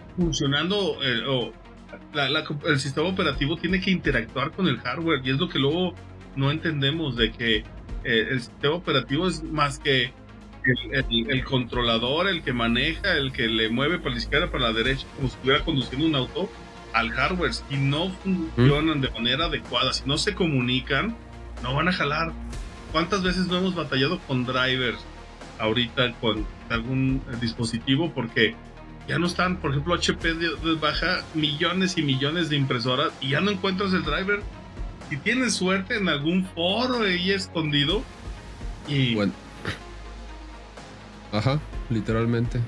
eh, 2.14 2.44
funcionando. 2.46 2.68
el 2.68 2.80
sistema 2.80 3.08
operativo 3.08 3.56
tiene 3.56 3.80
que 3.80 3.90
interactuar 3.90 4.52
con 4.52 4.68
el 4.68 4.78
hardware 4.78 5.20
y 5.24 5.30
es 5.30 5.38
lo 5.38 5.48
que 5.48 5.58
luego 5.58 5.94
no 6.36 6.50
entendemos 6.50 7.16
de 7.16 7.30
que 7.30 7.64
el 8.04 8.40
sistema 8.40 8.74
operativo 8.74 9.28
es 9.28 9.42
más 9.44 9.78
que 9.78 10.12
el, 10.64 11.44
controlador, 11.44 12.28
el 12.28 12.42
que 12.42 12.52
maneja, 12.52 13.16
el 13.16 13.32
que 13.32 13.48
le 13.48 13.68
mueve 13.68 13.98
para 13.98 14.10
la 14.10 14.18
izquierda, 14.18 14.50
para 14.50 14.64
la 14.64 14.72
derecha, 14.72 15.06
como 15.16 15.28
si 15.28 15.34
estuviera 15.34 15.64
conduciendo 15.64 16.06
un 16.06 16.14
auto 16.14 16.50
al 16.92 17.10
hardware. 17.10 17.52
Si 17.52 17.76
no 17.76 18.10
funcionan 18.10 19.00
de 19.00 19.10
manera 19.10 19.46
adecuada, 19.46 19.92
si 19.92 20.04
no 20.06 20.18
se 20.18 20.34
comunican, 20.34 21.16
no 21.62 21.74
van 21.74 21.88
a 21.88 21.92
jalar. 21.92 22.32
¿Cuántas 22.92 23.22
veces 23.22 23.46
no 23.48 23.58
hemos 23.58 23.74
batallado 23.74 24.18
con 24.20 24.44
drivers 24.44 24.98
ahorita 25.58 26.12
con 26.14 26.46
algún 26.68 27.22
dispositivo? 27.40 28.12
Porque 28.12 28.54
ya 29.08 29.18
no 29.18 29.26
están, 29.26 29.56
por 29.56 29.72
ejemplo, 29.72 29.94
HP 29.94 30.34
baja 30.80 31.22
millones 31.34 31.98
y 31.98 32.02
millones 32.02 32.48
de 32.48 32.56
impresoras 32.56 33.12
y 33.20 33.30
ya 33.30 33.40
no 33.40 33.50
encuentras 33.50 33.92
el 33.92 34.02
driver. 34.02 34.42
Si 35.10 35.16
tienes 35.16 35.54
suerte 35.54 35.96
en 35.96 36.08
algún 36.08 36.46
foro 36.46 37.02
ahí 37.02 37.32
escondido 37.32 38.02
y... 38.88 39.14
Bueno. 39.14 39.32
Ajá, 41.32 41.60
literalmente. 41.90 42.60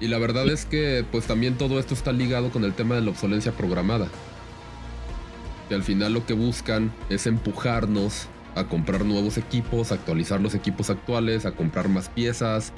Y 0.00 0.08
la 0.08 0.18
verdad 0.18 0.48
es 0.48 0.64
que 0.64 1.04
pues 1.10 1.26
también 1.26 1.58
todo 1.58 1.78
esto 1.78 1.94
está 1.94 2.12
ligado 2.12 2.50
con 2.50 2.64
el 2.64 2.72
tema 2.72 2.94
de 2.94 3.02
la 3.02 3.10
obsolencia 3.10 3.52
programada. 3.52 4.08
Que 5.68 5.74
al 5.74 5.82
final 5.82 6.14
lo 6.14 6.24
que 6.24 6.32
buscan 6.32 6.92
es 7.10 7.26
empujarnos 7.26 8.28
a 8.54 8.64
comprar 8.64 9.04
nuevos 9.04 9.36
equipos, 9.36 9.92
a 9.92 9.96
actualizar 9.96 10.40
los 10.40 10.54
equipos 10.54 10.90
actuales, 10.90 11.44
a 11.46 11.52
comprar 11.52 11.88
más 11.88 12.08
piezas, 12.08 12.72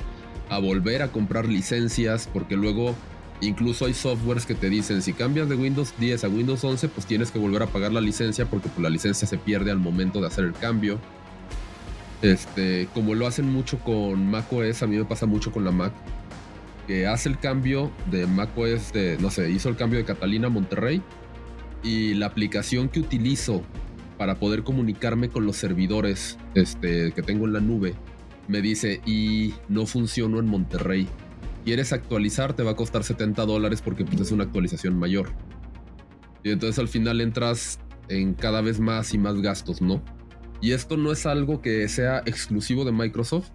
a 0.53 0.59
volver 0.59 1.01
a 1.01 1.09
comprar 1.09 1.49
licencias, 1.49 2.29
porque 2.31 2.57
luego 2.57 2.95
incluso 3.41 3.87
hay 3.87 3.95
softwares 3.95 4.45
que 4.45 4.55
te 4.55 4.69
dicen 4.69 5.01
si 5.01 5.15
cambias 5.15 5.49
de 5.49 5.57
Windows 5.57 5.95
10 5.99 6.25
a 6.25 6.29
Windows 6.29 6.63
11, 6.63 6.89
pues 6.89 7.07
tienes 7.07 7.31
que 7.31 7.39
volver 7.39 7.63
a 7.63 7.67
pagar 7.67 7.91
la 7.91 8.03
licencia 8.03 8.45
porque 8.45 8.69
pues, 8.69 8.83
la 8.83 8.91
licencia 8.91 9.27
se 9.27 9.39
pierde 9.39 9.71
al 9.71 9.79
momento 9.79 10.21
de 10.21 10.27
hacer 10.27 10.45
el 10.45 10.53
cambio. 10.53 10.99
Este, 12.21 12.87
como 12.93 13.15
lo 13.15 13.27
hacen 13.27 13.51
mucho 13.51 13.79
con 13.79 14.31
macOS, 14.31 14.83
a 14.83 14.87
mí 14.87 14.97
me 14.97 15.07
pasa 15.07 15.25
mucho 15.25 15.51
con 15.53 15.65
la 15.65 15.73
Mac, 15.73 15.93
que 16.87 17.07
hace 17.07 17.31
el 17.31 17.39
cambio 17.39 17.91
de 18.11 18.27
macOS 18.27 18.93
de, 18.93 19.17
no 19.21 19.31
sé, 19.31 19.51
hizo 19.51 19.71
el 19.71 19.77
cambio 19.77 19.99
de 19.99 20.05
Catalina 20.05 20.49
a 20.49 20.51
Monterrey 20.51 21.03
y 21.83 22.13
la 22.15 22.27
aplicación 22.27 22.91
que 22.91 23.01
utilizo 23.01 23.63
para 24.19 24.37
poder 24.37 24.63
comunicarme 24.65 25.31
con 25.31 25.47
los 25.47 25.57
servidores 25.57 26.37
este, 26.55 27.13
que 27.13 27.23
tengo 27.23 27.47
en 27.47 27.55
la 27.55 27.61
nube, 27.61 27.95
me 28.49 28.61
dice, 28.61 29.01
y 29.07 29.55
no 29.69 29.87
funcionó 29.87 30.39
en 30.39 30.47
Monterrey. 30.47 31.09
¿Quieres 31.65 31.93
actualizar? 31.93 32.55
Te 32.55 32.63
va 32.63 32.73
a 32.73 32.77
costar 32.77 33.05
70 33.05 33.45
dólares 33.47 33.83
porque 33.83 34.05
pues, 34.05 34.21
es 34.21 34.33
una 34.33 34.45
actualización 34.45 34.99
mayor. 34.99 35.31
Y 36.43 36.51
entonces 36.51 36.79
al 36.79 36.89
final 36.89 37.21
entras 37.21 37.79
en 38.09 38.35
cada 38.35 38.61
vez 38.61 38.81
más 38.81 39.15
y 39.15 39.19
más 39.19 39.41
gastos, 39.41 39.81
¿no? 39.81 40.03
Y 40.61 40.73
esto 40.73 40.97
no 40.97 41.13
es 41.13 41.27
algo 41.27 41.61
que 41.61 41.89
sea 41.89 42.23
exclusivo 42.27 42.85
de 42.85 42.93
Microsoft. 42.93 43.51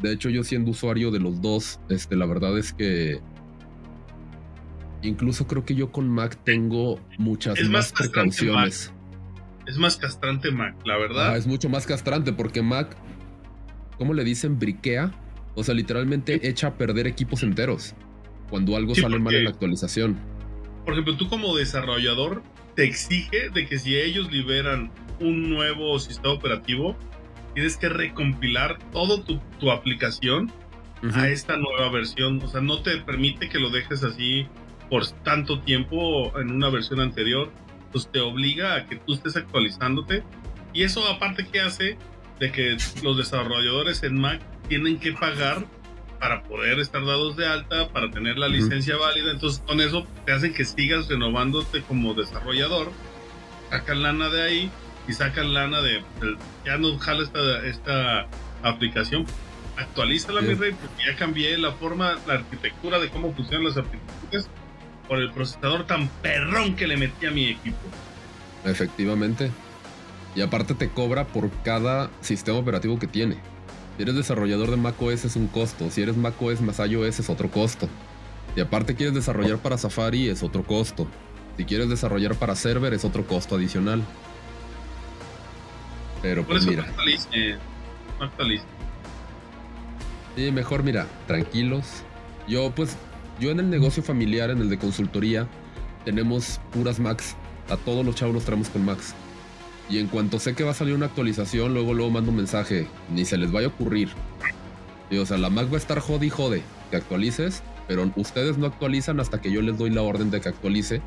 De 0.00 0.12
hecho, 0.12 0.30
yo 0.30 0.44
siendo 0.44 0.70
usuario 0.70 1.10
de 1.10 1.20
los 1.20 1.40
dos, 1.40 1.80
este, 1.88 2.16
la 2.16 2.26
verdad 2.26 2.56
es 2.56 2.72
que 2.72 3.20
incluso 5.02 5.46
creo 5.46 5.64
que 5.64 5.74
yo 5.74 5.92
con 5.92 6.08
Mac 6.08 6.38
tengo 6.44 7.00
muchas 7.18 7.60
más 7.68 7.92
precauciones. 7.92 8.92
Es 9.66 9.76
más 9.76 9.96
castrante 9.96 10.50
Mac, 10.50 10.76
la 10.86 10.96
verdad. 10.96 11.36
es 11.36 11.46
mucho 11.46 11.68
más 11.68 11.86
castrante 11.86 12.32
porque 12.32 12.62
Mac, 12.62 12.96
¿cómo 13.98 14.14
le 14.14 14.24
dicen? 14.24 14.58
Briquea. 14.58 15.12
O 15.54 15.64
sea, 15.64 15.74
literalmente 15.74 16.48
echa 16.48 16.68
a 16.68 16.74
perder 16.74 17.06
equipos 17.06 17.42
enteros 17.42 17.94
cuando 18.48 18.76
algo 18.76 18.94
sale 18.94 19.18
mal 19.18 19.34
en 19.34 19.44
la 19.44 19.50
actualización. 19.50 20.16
Por 20.84 20.94
ejemplo, 20.94 21.16
tú 21.16 21.28
como 21.28 21.54
desarrollador 21.56 22.42
te 22.74 22.84
exige 22.84 23.50
de 23.50 23.66
que 23.66 23.78
si 23.78 23.96
ellos 23.96 24.30
liberan 24.30 24.90
un 25.20 25.50
nuevo 25.50 25.98
sistema 25.98 26.32
operativo, 26.32 26.96
tienes 27.54 27.76
que 27.76 27.88
recompilar 27.88 28.78
todo 28.92 29.22
tu, 29.22 29.70
aplicación 29.70 30.50
a 31.14 31.28
esta 31.28 31.56
nueva 31.56 31.90
versión. 31.90 32.40
O 32.42 32.48
sea, 32.48 32.60
no 32.60 32.80
te 32.82 32.96
permite 32.98 33.48
que 33.48 33.58
lo 33.58 33.70
dejes 33.70 34.04
así 34.04 34.46
por 34.88 35.06
tanto 35.24 35.60
tiempo 35.60 36.32
en 36.40 36.52
una 36.52 36.70
versión 36.70 37.00
anterior 37.00 37.50
pues 37.92 38.08
te 38.10 38.20
obliga 38.20 38.76
a 38.76 38.86
que 38.86 38.96
tú 38.96 39.14
estés 39.14 39.36
actualizándote. 39.36 40.22
Y 40.72 40.82
eso 40.82 41.06
aparte 41.08 41.46
que 41.46 41.60
hace 41.60 41.96
de 42.38 42.52
que 42.52 42.76
los 43.02 43.16
desarrolladores 43.16 44.02
en 44.02 44.20
Mac 44.20 44.40
tienen 44.68 44.98
que 44.98 45.12
pagar 45.12 45.64
para 46.18 46.42
poder 46.42 46.80
estar 46.80 47.04
dados 47.04 47.36
de 47.36 47.46
alta, 47.46 47.88
para 47.88 48.10
tener 48.10 48.38
la 48.38 48.48
licencia 48.48 48.96
válida. 48.96 49.30
Entonces 49.30 49.62
con 49.66 49.80
eso 49.80 50.06
te 50.24 50.32
hacen 50.32 50.52
que 50.52 50.64
sigas 50.64 51.08
renovándote 51.08 51.82
como 51.82 52.14
desarrollador. 52.14 52.90
Sacan 53.70 54.02
lana 54.02 54.28
de 54.28 54.42
ahí 54.42 54.70
y 55.06 55.12
sacan 55.12 55.54
lana 55.54 55.80
de, 55.80 56.02
ya 56.64 56.78
no 56.78 56.98
jala 56.98 57.22
esta, 57.22 57.66
esta 57.66 58.26
aplicación. 58.62 59.26
Actualízala, 59.76 60.40
mi 60.40 60.54
rey, 60.54 60.72
porque 60.72 61.04
ya 61.06 61.16
cambié 61.16 61.56
la 61.56 61.70
forma, 61.72 62.18
la 62.26 62.34
arquitectura 62.34 62.98
de 62.98 63.10
cómo 63.10 63.32
funcionan 63.32 63.66
las 63.66 63.76
aplicaciones 63.76 64.48
por 65.06 65.18
el 65.18 65.30
procesador 65.30 65.86
tan 65.86 66.08
perrón 66.08 66.74
que 66.74 66.88
le 66.88 66.96
metí 66.96 67.26
a 67.26 67.30
mi 67.30 67.46
equipo. 67.46 67.78
Efectivamente. 68.64 69.52
Y 70.34 70.40
aparte 70.40 70.74
te 70.74 70.88
cobra 70.88 71.26
por 71.26 71.50
cada 71.62 72.10
sistema 72.20 72.58
operativo 72.58 72.98
que 72.98 73.06
tiene. 73.06 73.36
Si 73.96 74.02
eres 74.02 74.14
desarrollador 74.14 74.70
de 74.70 74.76
macOS 74.76 75.24
es 75.24 75.36
un 75.36 75.48
costo. 75.48 75.90
Si 75.90 76.02
eres 76.02 76.16
macOS 76.16 76.60
más 76.60 76.78
iOS 76.78 77.18
es 77.18 77.30
otro 77.30 77.50
costo. 77.50 77.88
Y 78.54 78.60
aparte 78.60 78.94
quieres 78.94 79.14
desarrollar 79.14 79.58
para 79.58 79.78
Safari 79.78 80.28
es 80.28 80.42
otro 80.42 80.62
costo. 80.62 81.06
Si 81.56 81.64
quieres 81.64 81.88
desarrollar 81.88 82.34
para 82.36 82.54
server 82.54 82.94
es 82.94 83.04
otro 83.04 83.26
costo 83.26 83.56
adicional. 83.56 84.02
Pero 86.22 86.44
pues 86.44 86.66
mira. 86.66 86.86
No 86.86 88.28
Sí, 90.36 90.52
mejor 90.52 90.82
mira, 90.84 91.06
tranquilos. 91.26 91.84
Yo 92.46 92.70
pues 92.70 92.96
yo 93.40 93.50
en 93.50 93.60
el 93.60 93.70
negocio 93.70 94.02
familiar, 94.02 94.50
en 94.50 94.58
el 94.58 94.68
de 94.68 94.78
consultoría, 94.78 95.46
tenemos 96.04 96.60
puras 96.72 96.98
Macs. 96.98 97.36
A 97.68 97.76
todos 97.76 98.04
los 98.04 98.14
chavos 98.14 98.34
los 98.34 98.44
traemos 98.44 98.68
con 98.68 98.84
Macs. 98.84 99.14
Y 99.88 99.98
en 99.98 100.06
cuanto 100.06 100.38
sé 100.38 100.54
que 100.54 100.64
va 100.64 100.72
a 100.72 100.74
salir 100.74 100.94
una 100.94 101.06
actualización, 101.06 101.72
luego 101.72 101.94
luego 101.94 102.10
mando 102.10 102.30
un 102.30 102.36
mensaje. 102.36 102.86
Ni 103.12 103.24
se 103.24 103.38
les 103.38 103.50
vaya 103.50 103.68
a 103.68 103.70
ocurrir. 103.70 104.10
Y, 105.10 105.16
o 105.16 105.24
sea, 105.24 105.38
la 105.38 105.48
Mac 105.48 105.70
va 105.70 105.74
a 105.74 105.78
estar 105.78 105.98
jode 106.00 106.26
y 106.26 106.30
jode. 106.30 106.62
Que 106.90 106.96
actualices, 106.96 107.62
pero 107.86 108.10
ustedes 108.16 108.58
no 108.58 108.66
actualizan 108.66 109.20
hasta 109.20 109.40
que 109.40 109.50
yo 109.50 109.62
les 109.62 109.78
doy 109.78 109.90
la 109.90 110.02
orden 110.02 110.30
de 110.30 110.40
que 110.40 110.48
actualice 110.48 111.00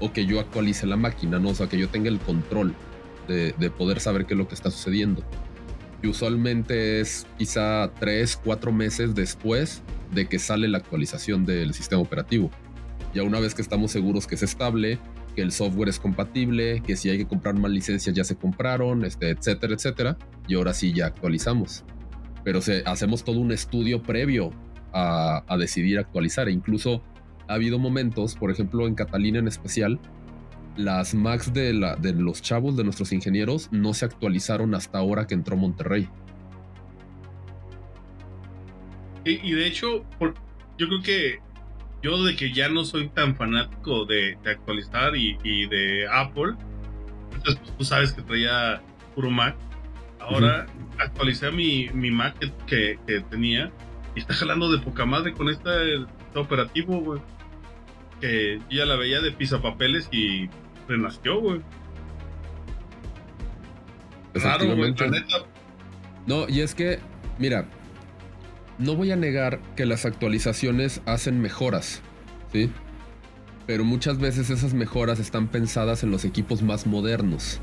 o 0.00 0.12
que 0.12 0.26
yo 0.26 0.40
actualice 0.40 0.86
la 0.86 0.96
máquina, 0.96 1.38
¿no? 1.38 1.50
O 1.50 1.54
sea, 1.54 1.68
que 1.68 1.78
yo 1.78 1.88
tenga 1.88 2.08
el 2.08 2.18
control 2.18 2.74
de, 3.28 3.54
de 3.58 3.70
poder 3.70 4.00
saber 4.00 4.26
qué 4.26 4.34
es 4.34 4.38
lo 4.38 4.48
que 4.48 4.54
está 4.54 4.70
sucediendo. 4.70 5.22
Y 6.02 6.08
usualmente 6.08 7.00
es 7.00 7.26
quizá 7.38 7.92
tres, 8.00 8.40
cuatro 8.42 8.72
meses 8.72 9.14
después 9.14 9.82
de 10.10 10.26
que 10.26 10.38
sale 10.38 10.68
la 10.68 10.78
actualización 10.78 11.46
del 11.46 11.74
sistema 11.74 12.02
operativo. 12.02 12.50
Ya 13.14 13.22
una 13.22 13.40
vez 13.40 13.54
que 13.54 13.62
estamos 13.62 13.92
seguros 13.92 14.26
que 14.26 14.34
es 14.34 14.42
estable, 14.42 14.98
que 15.34 15.42
el 15.42 15.52
software 15.52 15.88
es 15.88 15.98
compatible, 15.98 16.82
que 16.86 16.96
si 16.96 17.10
hay 17.10 17.18
que 17.18 17.26
comprar 17.26 17.58
más 17.58 17.70
licencias 17.70 18.14
ya 18.14 18.24
se 18.24 18.36
compraron, 18.36 19.04
este, 19.04 19.30
etcétera, 19.30 19.74
etcétera, 19.74 20.18
y 20.48 20.54
ahora 20.54 20.74
sí 20.74 20.92
ya 20.92 21.06
actualizamos. 21.06 21.84
Pero 22.44 22.60
hacemos 22.86 23.24
todo 23.24 23.38
un 23.38 23.52
estudio 23.52 24.02
previo 24.02 24.52
a, 24.92 25.44
decidir 25.58 25.98
actualizar 25.98 26.48
e 26.48 26.52
incluso 26.52 27.02
ha 27.48 27.54
habido 27.54 27.78
momentos, 27.78 28.34
por 28.34 28.50
ejemplo 28.50 28.86
en 28.86 28.94
Catalina 28.94 29.38
en 29.38 29.48
especial, 29.48 30.00
las 30.76 31.14
Macs 31.14 31.52
de, 31.52 31.72
la, 31.72 31.96
de 31.96 32.12
los 32.14 32.40
chavos, 32.42 32.76
de 32.76 32.84
nuestros 32.84 33.12
ingenieros, 33.12 33.68
no 33.72 33.94
se 33.94 34.06
actualizaron 34.06 34.74
hasta 34.74 34.98
ahora 34.98 35.26
que 35.26 35.34
entró 35.34 35.56
Monterrey. 35.56 36.08
Y, 39.24 39.52
de 39.52 39.66
hecho, 39.66 40.04
yo 40.78 40.88
creo 40.88 41.02
que 41.02 41.38
yo 42.02 42.24
de 42.24 42.36
que 42.36 42.52
ya 42.52 42.68
no 42.68 42.84
soy 42.84 43.08
tan 43.08 43.36
fanático 43.36 44.04
de, 44.04 44.36
actualizar 44.44 45.16
y, 45.16 45.66
de 45.66 46.06
Apple, 46.10 46.54
entonces 47.32 47.60
pues, 47.60 47.76
tú 47.78 47.84
sabes 47.84 48.12
que 48.12 48.22
traía 48.22 48.82
puro 49.14 49.30
Mac. 49.30 49.56
Ahora 50.18 50.66
actualicé 50.98 51.50
mi, 51.50 51.88
mi 51.94 52.10
Mac 52.10 52.36
que, 52.66 52.98
tenía 53.30 53.72
y 54.14 54.20
está 54.20 54.34
jalando 54.34 54.70
de 54.70 54.78
poca 54.78 55.04
madre 55.04 55.32
con 55.32 55.48
este, 55.48 55.96
este 55.96 56.38
operativo, 56.38 57.00
güey. 57.00 57.20
Que 58.20 58.58
yo 58.70 58.78
ya 58.78 58.86
la 58.86 58.96
veía 58.96 59.20
de 59.20 59.32
pisapapeles 59.32 60.08
y 60.12 60.48
renació, 60.88 61.40
güey. 61.40 61.60
Claro, 64.32 64.76
güey, 64.76 64.94
No, 66.26 66.48
y 66.48 66.60
es 66.60 66.74
que, 66.74 67.00
mira, 67.38 67.66
no 68.82 68.96
voy 68.96 69.12
a 69.12 69.16
negar 69.16 69.60
que 69.76 69.86
las 69.86 70.04
actualizaciones 70.04 71.00
hacen 71.06 71.40
mejoras, 71.40 72.00
¿sí? 72.52 72.70
Pero 73.66 73.84
muchas 73.84 74.18
veces 74.18 74.50
esas 74.50 74.74
mejoras 74.74 75.20
están 75.20 75.46
pensadas 75.46 76.02
en 76.02 76.10
los 76.10 76.24
equipos 76.24 76.62
más 76.62 76.86
modernos. 76.86 77.60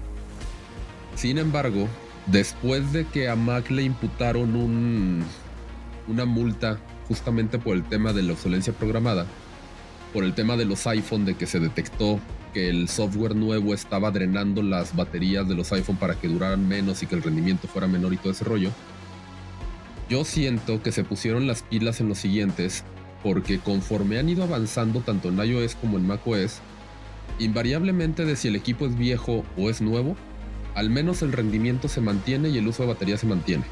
Sin 1.16 1.38
embargo, 1.38 1.90
después 2.28 2.94
de 2.94 3.06
que 3.06 3.28
a 3.28 3.36
Mac 3.36 3.70
le 3.70 3.84
imputaron 3.84 4.56
un, 4.56 5.24
una 6.08 6.24
multa 6.24 6.80
justamente 7.10 7.60
por 7.60 7.76
el 7.76 7.84
tema 7.84 8.14
de 8.14 8.24
la 8.24 8.34
obsolencia 8.34 8.72
programada, 8.72 9.26
por 10.14 10.24
el 10.24 10.34
tema 10.34 10.56
de 10.56 10.66
los 10.66 10.88
iPhone, 10.88 11.26
de 11.26 11.36
que 11.36 11.48
se 11.48 11.60
detectó 11.60 12.20
que 12.54 12.70
el 12.70 12.88
software 12.88 13.36
nuevo 13.36 13.74
estaba 13.74 14.10
drenando 14.10 14.64
las 14.64 14.96
baterías 14.96 15.48
de 15.50 15.56
los 15.56 15.72
iPhone 15.74 15.98
para 15.98 16.16
que 16.16 16.30
duraran 16.30 16.66
menos 16.68 17.04
y 17.04 17.08
que 17.08 17.16
el 17.16 17.24
rendimiento 17.24 17.68
fuera 17.68 17.88
menor 17.88 18.14
y 18.14 18.18
todo 18.18 18.32
ese 18.32 18.46
rollo. 18.46 18.72
Yo 20.10 20.26
siento 20.26 20.82
que 20.82 20.92
se 20.92 21.04
pusieron 21.04 21.46
las 21.46 21.62
pilas 21.62 22.02
en 22.02 22.10
los 22.10 22.18
siguientes 22.18 22.84
porque 23.22 23.60
conforme 23.60 24.18
han 24.18 24.28
ido 24.28 24.44
avanzando 24.44 25.02
tanto 25.02 25.30
en 25.30 25.38
iOS 25.38 25.76
como 25.76 25.98
en 25.98 26.08
macOS, 26.08 26.62
invariablemente 27.38 28.26
de 28.26 28.36
si 28.36 28.48
el 28.48 28.56
equipo 28.56 28.88
es 28.88 28.98
viejo 28.98 29.46
o 29.56 29.70
es 29.70 29.82
nuevo, 29.82 30.16
al 30.74 30.90
menos 30.90 31.22
el 31.22 31.32
rendimiento 31.32 31.88
se 31.88 32.02
mantiene 32.02 32.50
y 32.50 32.58
el 32.58 32.68
uso 32.68 32.84
de 32.84 32.90
batería 32.90 33.18
se 33.18 33.28
mantiene. 33.28 33.66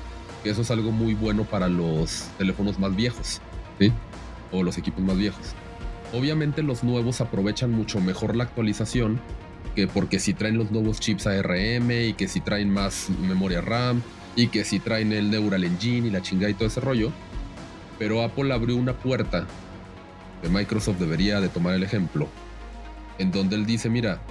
Eso 0.43 0.61
es 0.61 0.69
algo 0.69 0.91
muy 0.91 1.15
bueno 1.15 1.43
para 1.43 1.69
los 1.69 2.29
teléfonos 2.37 2.77
más 2.77 2.95
viejos, 2.95 3.41
¿sí? 3.79 3.91
O 4.51 4.61
los 4.61 4.77
equipos 4.77 5.03
más 5.03 5.17
viejos. 5.17 5.55
Obviamente 6.13 6.61
los 6.61 6.83
nuevos 6.83 7.19
aprovechan 7.19 7.71
mucho 7.71 7.99
mejor 7.99 8.35
la 8.35 8.43
actualización 8.43 9.19
que 9.75 9.87
porque 9.87 10.19
si 10.19 10.33
traen 10.33 10.57
los 10.57 10.71
nuevos 10.71 10.99
chips 10.99 11.25
ARM 11.25 11.91
y 11.91 12.13
que 12.13 12.27
si 12.27 12.41
traen 12.41 12.69
más 12.69 13.09
memoria 13.27 13.61
RAM 13.61 14.03
y 14.37 14.47
que 14.47 14.63
si 14.63 14.79
traen 14.79 15.11
el 15.11 15.29
Neural 15.31 15.65
Engine 15.65 16.07
y 16.07 16.11
la 16.11 16.21
chingada 16.21 16.51
y 16.51 16.53
todo 16.53 16.67
ese 16.67 16.79
rollo. 16.79 17.11
Pero 17.99 18.21
Apple 18.21 18.53
abrió 18.53 18.77
una 18.77 18.93
puerta 18.93 19.47
que 20.41 20.47
Microsoft 20.47 20.99
debería 20.99 21.41
de 21.41 21.49
tomar 21.49 21.73
el 21.73 21.83
ejemplo, 21.83 22.29
en 23.17 23.31
donde 23.31 23.55
él 23.55 23.65
dice, 23.65 23.89
mira, 23.89 24.21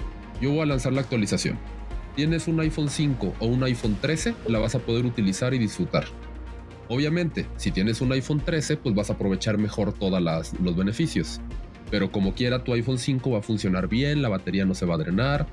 yo 0.41 0.51
voy 0.51 0.61
a 0.61 0.65
lanzar 0.65 0.93
la 0.93 1.01
actualización. 1.01 1.59
Tienes 2.15 2.47
un 2.47 2.59
iPhone 2.61 2.89
5 2.89 3.35
o 3.37 3.45
un 3.45 3.63
iPhone 3.65 3.97
13, 3.99 4.33
la 4.47 4.59
vas 4.59 4.75
a 4.75 4.79
poder 4.79 5.05
utilizar 5.05 5.53
y 5.53 5.59
disfrutar. 5.59 6.05
Obviamente, 6.87 7.45
si 7.57 7.71
tienes 7.71 7.99
un 7.99 8.13
iPhone 8.13 8.39
13, 8.39 8.77
pues 8.77 8.95
vas 8.95 9.09
a 9.09 9.13
aprovechar 9.13 9.57
mejor 9.57 9.91
todos 9.91 10.21
los 10.21 10.75
beneficios. 10.77 11.41
Pero 11.91 12.13
como 12.13 12.33
quiera, 12.33 12.63
tu 12.63 12.73
iPhone 12.73 12.97
5 12.97 13.29
va 13.29 13.39
a 13.39 13.41
funcionar 13.41 13.89
bien, 13.89 14.21
la 14.21 14.29
batería 14.29 14.63
no 14.63 14.73
se 14.73 14.85
va 14.85 14.95
a 14.95 14.97
drenar, 14.97 15.47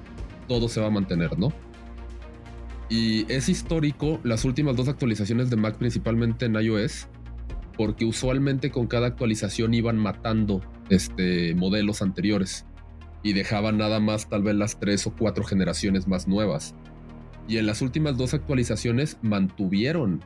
todo 0.46 0.68
se 0.68 0.80
va 0.80 0.86
a 0.86 0.90
mantener, 0.90 1.36
¿no? 1.36 1.52
Y 2.88 3.30
es 3.32 3.48
histórico 3.48 4.20
las 4.24 4.44
últimas 4.44 4.76
dos 4.76 4.88
actualizaciones 4.88 5.50
de 5.50 5.56
Mac, 5.56 5.76
principalmente 5.78 6.46
en 6.46 6.54
iOS, 6.54 7.08
porque 7.76 8.04
usualmente 8.04 8.70
con 8.70 8.86
cada 8.86 9.06
actualización 9.06 9.74
iban 9.74 9.96
matando 9.96 10.60
este, 10.90 11.54
modelos 11.54 12.02
anteriores 12.02 12.66
y 13.22 13.32
dejaban 13.32 13.78
nada 13.78 14.00
más 14.00 14.28
tal 14.28 14.42
vez 14.42 14.54
las 14.54 14.78
tres 14.78 15.06
o 15.06 15.14
cuatro 15.16 15.44
generaciones 15.44 16.06
más 16.06 16.28
nuevas. 16.28 16.74
Y 17.48 17.56
en 17.56 17.66
las 17.66 17.82
últimas 17.82 18.16
dos 18.16 18.34
actualizaciones 18.34 19.18
mantuvieron 19.22 20.20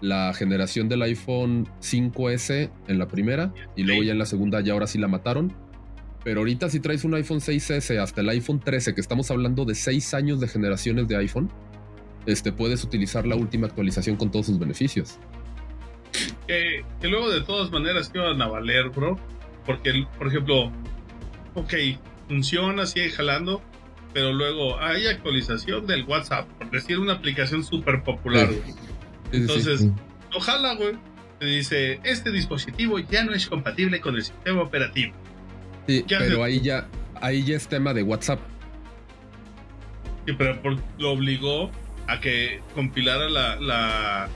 la 0.00 0.32
generación 0.34 0.88
del 0.88 1.02
iPhone 1.02 1.66
5S 1.80 2.70
en 2.86 2.98
la 2.98 3.08
primera 3.08 3.52
y 3.74 3.82
luego 3.82 4.02
ya 4.02 4.12
en 4.12 4.18
la 4.18 4.26
segunda 4.26 4.60
ya 4.60 4.74
ahora 4.74 4.86
sí 4.86 4.98
la 4.98 5.08
mataron. 5.08 5.52
Pero 6.24 6.40
ahorita 6.40 6.68
si 6.68 6.80
traes 6.80 7.04
un 7.04 7.14
iPhone 7.14 7.40
6S 7.40 7.98
hasta 7.98 8.20
el 8.20 8.28
iPhone 8.28 8.60
13, 8.60 8.94
que 8.94 9.00
estamos 9.00 9.30
hablando 9.30 9.64
de 9.64 9.74
6 9.74 10.14
años 10.14 10.40
de 10.40 10.48
generaciones 10.48 11.08
de 11.08 11.16
iPhone, 11.16 11.50
este, 12.26 12.52
puedes 12.52 12.84
utilizar 12.84 13.26
la 13.26 13.36
última 13.36 13.66
actualización 13.66 14.16
con 14.16 14.30
todos 14.30 14.46
sus 14.46 14.58
beneficios. 14.58 15.18
Que, 16.46 16.84
luego 17.02 17.30
de 17.30 17.42
todas 17.42 17.70
maneras 17.70 18.08
que 18.08 18.18
van 18.18 18.40
a 18.40 18.46
valer, 18.46 18.90
bro. 18.90 19.18
Porque, 19.66 20.06
por 20.16 20.28
ejemplo, 20.28 20.72
ok, 21.54 21.74
funciona, 22.26 22.86
sigue 22.86 23.10
jalando, 23.10 23.62
pero 24.14 24.32
luego 24.32 24.80
hay 24.80 25.06
actualización 25.06 25.86
del 25.86 26.04
WhatsApp, 26.04 26.48
por 26.58 26.70
decir 26.70 26.98
una 26.98 27.14
aplicación 27.14 27.64
súper 27.64 28.02
popular. 28.02 28.48
Entonces, 29.32 29.88
ojalá, 30.34 30.74
güey. 30.74 30.94
Te 31.38 31.46
dice, 31.46 32.00
este 32.02 32.32
dispositivo 32.32 32.98
ya 32.98 33.24
no 33.24 33.32
es 33.32 33.46
compatible 33.46 34.00
con 34.00 34.16
el 34.16 34.24
sistema 34.24 34.60
operativo. 34.60 35.12
Sí, 35.86 36.04
pero 36.08 36.42
ahí 36.42 36.60
ya, 36.60 36.88
ahí 37.20 37.44
ya 37.44 37.56
es 37.56 37.68
tema 37.68 37.94
de 37.94 38.02
WhatsApp. 38.02 38.40
Sí, 40.26 40.32
pero 40.36 40.60
lo 40.98 41.12
obligó 41.12 41.70
a 42.08 42.20
que 42.20 42.60
compilara 42.74 43.28
la, 43.28 43.56
la, 43.56 44.28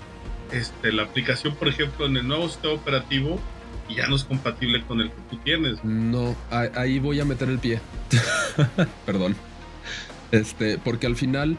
este, 0.53 0.93
la 0.93 1.05
aplicación, 1.05 1.57
por 1.57 1.69
ejemplo, 1.69 2.07
en 2.07 2.19
el 2.19 2.29
nuevo 2.29 2.49
sistema 2.49 2.75
operativo 2.75 3.41
y 3.89 3.97
ya 3.97 4.07
no 4.07 4.17
es 4.17 4.25
compatible 4.25 4.83
con 4.85 5.01
el 5.01 5.11
que 5.11 5.21
tú 5.31 5.37
tienes. 5.39 5.83
No, 5.83 6.37
ahí 6.51 6.99
voy 6.99 7.19
a 7.19 7.25
meter 7.25 7.49
el 7.49 7.59
pie. 7.59 7.81
Perdón. 9.07 9.35
Este, 10.31 10.79
porque 10.79 11.07
al 11.07 11.17
final 11.17 11.59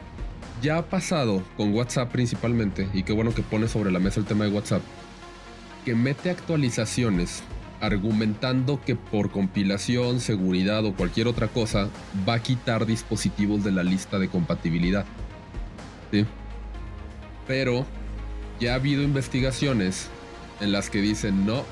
ya 0.62 0.78
ha 0.78 0.86
pasado 0.86 1.44
con 1.58 1.74
WhatsApp 1.74 2.12
principalmente, 2.12 2.88
y 2.94 3.04
qué 3.04 3.12
bueno 3.12 3.34
que 3.34 3.42
pone 3.42 3.68
sobre 3.68 3.92
la 3.92 4.00
mesa 4.00 4.20
el 4.20 4.26
tema 4.26 4.46
de 4.46 4.52
WhatsApp, 4.52 4.82
que 5.84 5.96
mete 5.96 6.30
actualizaciones 6.30 7.44
argumentando 7.82 8.80
que 8.82 8.96
por 8.96 9.30
compilación, 9.30 10.22
seguridad 10.22 10.86
o 10.86 10.94
cualquier 10.94 11.28
otra 11.28 11.50
cosa 11.50 11.90
va 12.28 12.36
a 12.36 12.40
quitar 12.42 12.86
dispositivos 12.86 13.62
de 13.64 13.74
la 13.74 13.84
lista 13.84 14.20
de 14.20 14.30
compatibilidad. 14.30 15.06
Pero 17.48 17.86
ya 18.60 18.74
ha 18.74 18.76
habido 18.76 19.04
investigaciones 19.04 20.10
en 20.62 20.72
las 20.72 20.90
que 20.90 21.02
dicen 21.02 21.46
no. 21.46 21.64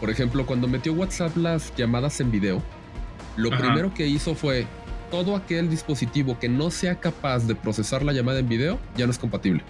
Por 0.00 0.10
ejemplo, 0.10 0.44
cuando 0.44 0.68
metió 0.68 0.92
WhatsApp 0.92 1.36
las 1.36 1.74
llamadas 1.76 2.20
en 2.20 2.30
video, 2.30 2.62
lo 3.36 3.50
primero 3.50 3.94
que 3.94 4.06
hizo 4.06 4.34
fue 4.34 4.66
todo 5.10 5.36
aquel 5.36 5.70
dispositivo 5.70 6.38
que 6.38 6.48
no 6.48 6.70
sea 6.70 6.96
capaz 6.96 7.46
de 7.46 7.54
procesar 7.54 8.02
la 8.02 8.12
llamada 8.12 8.40
en 8.40 8.48
video 8.48 8.78
ya 8.96 9.06
no 9.06 9.12
es 9.12 9.18
compatible. 9.18 9.62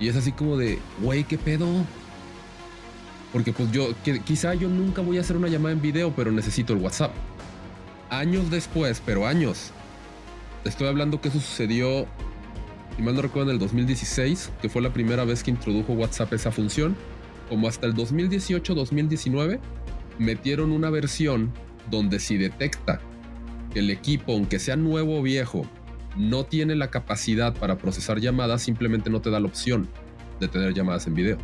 Y 0.00 0.08
es 0.08 0.16
así 0.16 0.32
como 0.32 0.56
de, 0.56 0.78
güey, 1.00 1.24
¿qué 1.24 1.36
pedo? 1.36 1.66
Porque 3.32 3.52
pues 3.52 3.70
yo, 3.72 3.88
quizá 4.24 4.54
yo 4.54 4.68
nunca 4.68 5.02
voy 5.02 5.18
a 5.18 5.20
hacer 5.20 5.36
una 5.36 5.48
llamada 5.48 5.72
en 5.72 5.82
video, 5.82 6.12
pero 6.14 6.30
necesito 6.30 6.72
el 6.72 6.78
WhatsApp. 6.78 7.12
Años 8.08 8.50
después, 8.50 9.02
pero 9.04 9.26
años. 9.26 9.72
estoy 10.64 10.86
hablando 10.86 11.20
que 11.20 11.28
eso 11.28 11.40
sucedió, 11.40 12.06
si 12.98 13.04
mal 13.04 13.14
no 13.14 13.22
recuerdo, 13.22 13.50
en 13.50 13.54
el 13.54 13.60
2016, 13.60 14.50
que 14.60 14.68
fue 14.68 14.82
la 14.82 14.92
primera 14.92 15.24
vez 15.24 15.44
que 15.44 15.52
introdujo 15.52 15.92
WhatsApp 15.92 16.32
esa 16.32 16.50
función. 16.50 16.96
Como 17.48 17.68
hasta 17.68 17.86
el 17.86 17.94
2018-2019, 17.94 19.60
metieron 20.18 20.72
una 20.72 20.90
versión 20.90 21.52
donde 21.92 22.18
si 22.18 22.36
detecta 22.36 23.00
que 23.72 23.78
el 23.78 23.90
equipo, 23.90 24.32
aunque 24.32 24.58
sea 24.58 24.74
nuevo 24.74 25.20
o 25.20 25.22
viejo, 25.22 25.64
no 26.16 26.44
tiene 26.44 26.74
la 26.74 26.90
capacidad 26.90 27.54
para 27.54 27.78
procesar 27.78 28.18
llamadas, 28.18 28.62
simplemente 28.62 29.10
no 29.10 29.20
te 29.20 29.30
da 29.30 29.38
la 29.38 29.46
opción 29.46 29.88
de 30.40 30.48
tener 30.48 30.74
llamadas 30.74 31.06
en 31.06 31.14
video. 31.14 31.38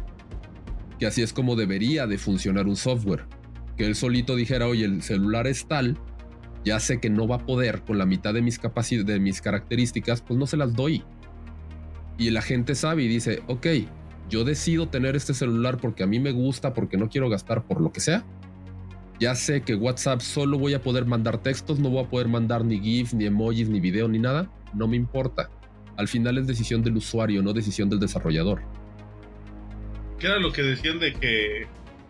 Que 0.99 1.07
así 1.07 1.23
es 1.23 1.33
como 1.33 1.55
debería 1.55 2.09
de 2.09 2.19
funcionar 2.19 2.67
un 2.67 2.75
software. 2.75 3.27
Que 3.77 3.87
él 3.87 3.95
solito 3.95 4.35
dijera, 4.35 4.67
oye, 4.67 4.87
el 4.87 5.03
celular 5.03 5.47
es 5.47 5.69
tal, 5.69 5.97
ya 6.65 6.81
sé 6.81 6.99
que 6.99 7.11
no 7.11 7.29
va 7.29 7.37
a 7.37 7.47
poder 7.47 7.83
con 7.83 7.97
la 7.97 8.07
mitad 8.07 8.35
de 8.35 8.43
mis 8.43 8.61
de 8.61 9.21
mis 9.21 9.41
características, 9.41 10.21
pues 10.21 10.37
no 10.37 10.49
se 10.49 10.57
las 10.57 10.75
doy. 10.75 11.05
Y 12.19 12.31
la 12.31 12.43
gente 12.43 12.75
sabe 12.75 13.03
y 13.03 13.09
dice, 13.09 13.43
ok, 13.47 13.67
yo 14.31 14.45
decido 14.45 14.89
tener 14.89 15.17
este 15.17 15.35
celular 15.35 15.79
porque 15.79 16.03
a 16.03 16.07
mí 16.07 16.19
me 16.19 16.33
gusta, 16.33 16.75
porque 16.75 16.97
no 16.97 17.09
quiero 17.09 17.29
gastar 17.29 17.65
por 17.65 17.81
lo 17.81 17.93
que 17.93 18.01
sea, 18.01 18.25
ya 19.21 19.35
sé 19.35 19.63
que 19.63 19.75
WhatsApp 19.75 20.21
solo 20.21 20.59
voy 20.59 20.75
a 20.75 20.83
poder 20.83 21.07
mandar 21.07 21.39
textos, 21.39 21.79
no 21.79 21.91
voy 21.91 22.05
a 22.05 22.09
poder 22.09 22.29
mandar 22.29 22.65
ni 22.65 22.81
GIFs, 22.81 23.15
ni 23.15 23.27
emojis, 23.27 23.69
ni 23.69 23.81
video, 23.81 24.09
ni 24.09 24.19
nada. 24.19 24.51
No 24.75 24.89
me 24.89 24.97
importa. 24.97 25.51
Al 25.97 26.09
final 26.09 26.39
es 26.39 26.47
decisión 26.49 26.83
del 26.83 26.97
usuario, 26.97 27.43
no 27.43 27.53
decisión 27.53 27.89
del 27.89 28.01
desarrollador. 28.01 28.63
¿Qué 30.19 30.27
era 30.27 30.39
lo 30.39 30.53
que 30.53 30.63
decían 30.63 30.99
de 30.99 31.13
que 31.13 31.67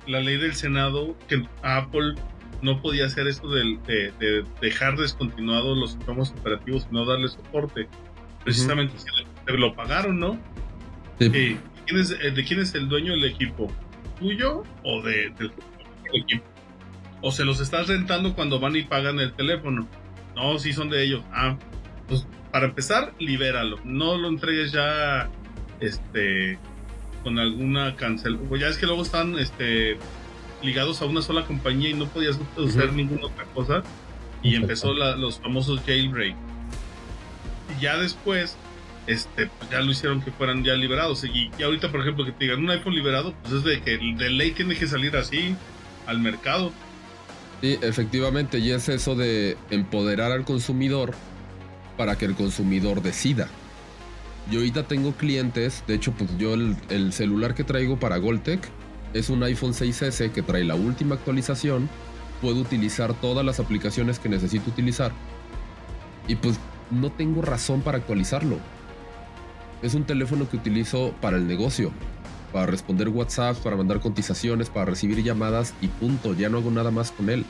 la 0.07 0.21
ley 0.21 0.39
del 0.39 0.55
Senado 0.55 1.17
que 1.29 1.47
Apple 1.63 2.15
no 2.63 2.81
podía 2.81 3.07
hacer 3.07 3.27
esto 3.27 3.49
de, 3.51 3.79
de, 4.19 4.45
dejar 4.63 4.97
descontinuados 4.97 5.77
los 5.77 5.93
sistemas 5.93 6.31
operativos 6.31 6.87
y 6.91 6.95
no 6.95 7.05
darle 7.05 7.29
soporte. 7.29 7.89
Precisamente 8.43 8.95
se 9.47 9.53
lo 9.53 9.75
pagaron, 9.75 10.19
¿no? 10.19 10.39
Sí. 11.19 11.31
Eh, 11.33 11.59
¿De 12.31 12.45
quién 12.45 12.61
es 12.61 12.75
el 12.75 12.89
dueño 12.89 13.13
del 13.13 13.25
equipo? 13.25 13.71
¿Tuyo 14.19 14.63
o 14.83 15.03
de, 15.03 15.31
del 15.39 15.53
equipo? 16.13 16.45
¿O 17.21 17.31
se 17.31 17.45
los 17.45 17.61
estás 17.61 17.89
rentando 17.89 18.35
cuando 18.35 18.61
van 18.61 18.77
y 18.77 18.83
pagan 18.83 19.21
el 19.21 19.33
teléfono? 19.33 19.87
No, 20.35 20.59
sí 20.59 20.73
son 20.73 20.91
de 20.91 21.05
ellos. 21.05 21.23
Ah, 21.33 21.57
pues 22.09 22.27
para 22.51 22.67
empezar, 22.67 23.15
libéralo. 23.19 23.79
No 23.85 24.17
lo 24.17 24.29
entregues 24.29 24.73
ya 24.73 25.29
este 25.81 26.59
con 27.23 27.39
alguna 27.39 27.97
cancel. 27.97 28.39
Pues 28.39 28.61
ya 28.61 28.69
es 28.69 28.77
que 28.77 28.87
luego 28.87 29.03
están 29.03 29.39
este 29.39 29.97
ligados 30.63 31.03
a 31.03 31.07
una 31.07 31.23
sola 31.23 31.45
compañía 31.47 31.91
y 31.91 31.95
no 31.95 32.07
podías 32.07 32.39
usar 32.57 32.93
ninguna 32.93 33.27
otra 33.27 33.45
cosa. 33.55 33.83
Y 34.43 34.57
empezó 34.57 34.93
los 34.93 35.41
famosos 35.41 35.81
jailbreak. 35.87 36.37
Y 37.77 37.83
ya 37.83 37.97
después, 37.97 38.59
este, 39.07 39.47
pues 39.47 39.71
ya 39.71 39.81
lo 39.81 39.91
hicieron 39.91 40.23
que 40.23 40.31
fueran 40.31 40.65
ya 40.65 40.75
liberados. 40.75 41.25
Y, 41.25 41.51
ahorita, 41.63 41.91
por 41.91 42.01
ejemplo, 42.01 42.25
que 42.25 42.33
te 42.33 42.45
digan 42.45 42.61
un 42.61 42.71
iPhone 42.71 42.95
liberado, 42.95 43.35
pues 43.43 43.55
es 43.55 43.65
de 43.65 43.81
que 43.83 43.99
de 43.99 44.31
ley 44.31 44.53
tiene 44.53 44.77
que 44.77 44.87
salir 44.87 45.17
así 45.17 45.57
al 46.07 46.21
mercado. 46.21 46.73
Sí, 47.61 47.79
efectivamente, 47.81 48.59
y 48.59 48.73
es 48.73 48.89
eso 48.89 49.15
de 49.15 49.57
empoderar 49.71 50.33
al 50.33 50.45
consumidor 50.45 51.15
para 51.97 52.17
que 52.17 52.25
el 52.25 52.35
consumidor 52.35 53.03
decida. 53.03 53.49
Yo 54.51 54.59
ahorita 54.59 54.83
tengo 54.83 55.13
clientes, 55.13 55.85
de 55.87 55.95
hecho, 55.95 56.13
pues 56.13 56.37
yo 56.37 56.55
el, 56.55 57.13
celular 57.13 57.55
que 57.55 57.65
traigo 57.65 57.99
para 57.99 58.19
Goltec 58.19 58.61
es 59.15 59.31
un 59.31 59.43
iPhone 59.43 59.73
6S 59.73 60.33
que 60.33 60.43
trae 60.43 60.65
la 60.65 60.75
última 60.75 61.15
actualización, 61.15 61.89
puedo 62.43 62.61
utilizar 62.61 63.15
todas 63.15 63.47
las 63.47 63.61
aplicaciones 63.61 64.19
que 64.19 64.29
necesito 64.29 64.69
utilizar 64.69 65.13
y 66.29 66.35
pues 66.35 66.59
no 66.91 67.11
tengo 67.11 67.41
razón 67.41 67.81
para 67.81 67.99
actualizarlo. 67.99 68.59
Es 69.83 69.95
un 69.95 70.05
teléfono 70.05 70.49
que 70.49 70.57
utilizo 70.57 71.15
para 71.21 71.37
el 71.37 71.47
negocio, 71.47 71.93
para 72.53 72.67
responder 72.67 73.09
WhatsApp, 73.09 73.57
para 73.59 73.77
mandar 73.77 74.01
cotizaciones, 74.01 74.71
para 74.71 74.87
recibir 74.87 75.23
llamadas 75.23 75.75
y 75.81 75.89
punto, 75.89 76.35
ya 76.35 76.49
no 76.49 76.59
hago 76.59 76.71
nada 76.71 76.91
más 76.91 77.11
con 77.11 77.29
él. 77.31 77.45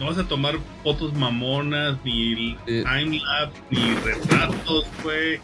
No 0.00 0.06
vas 0.06 0.18
a 0.18 0.28
tomar 0.28 0.56
fotos 0.82 1.14
mamonas, 1.14 1.98
ni 2.04 2.56
eh, 2.66 2.84
timelapse, 2.84 3.60
ni 3.70 3.94
retratos, 3.94 4.84
güey. 5.02 5.40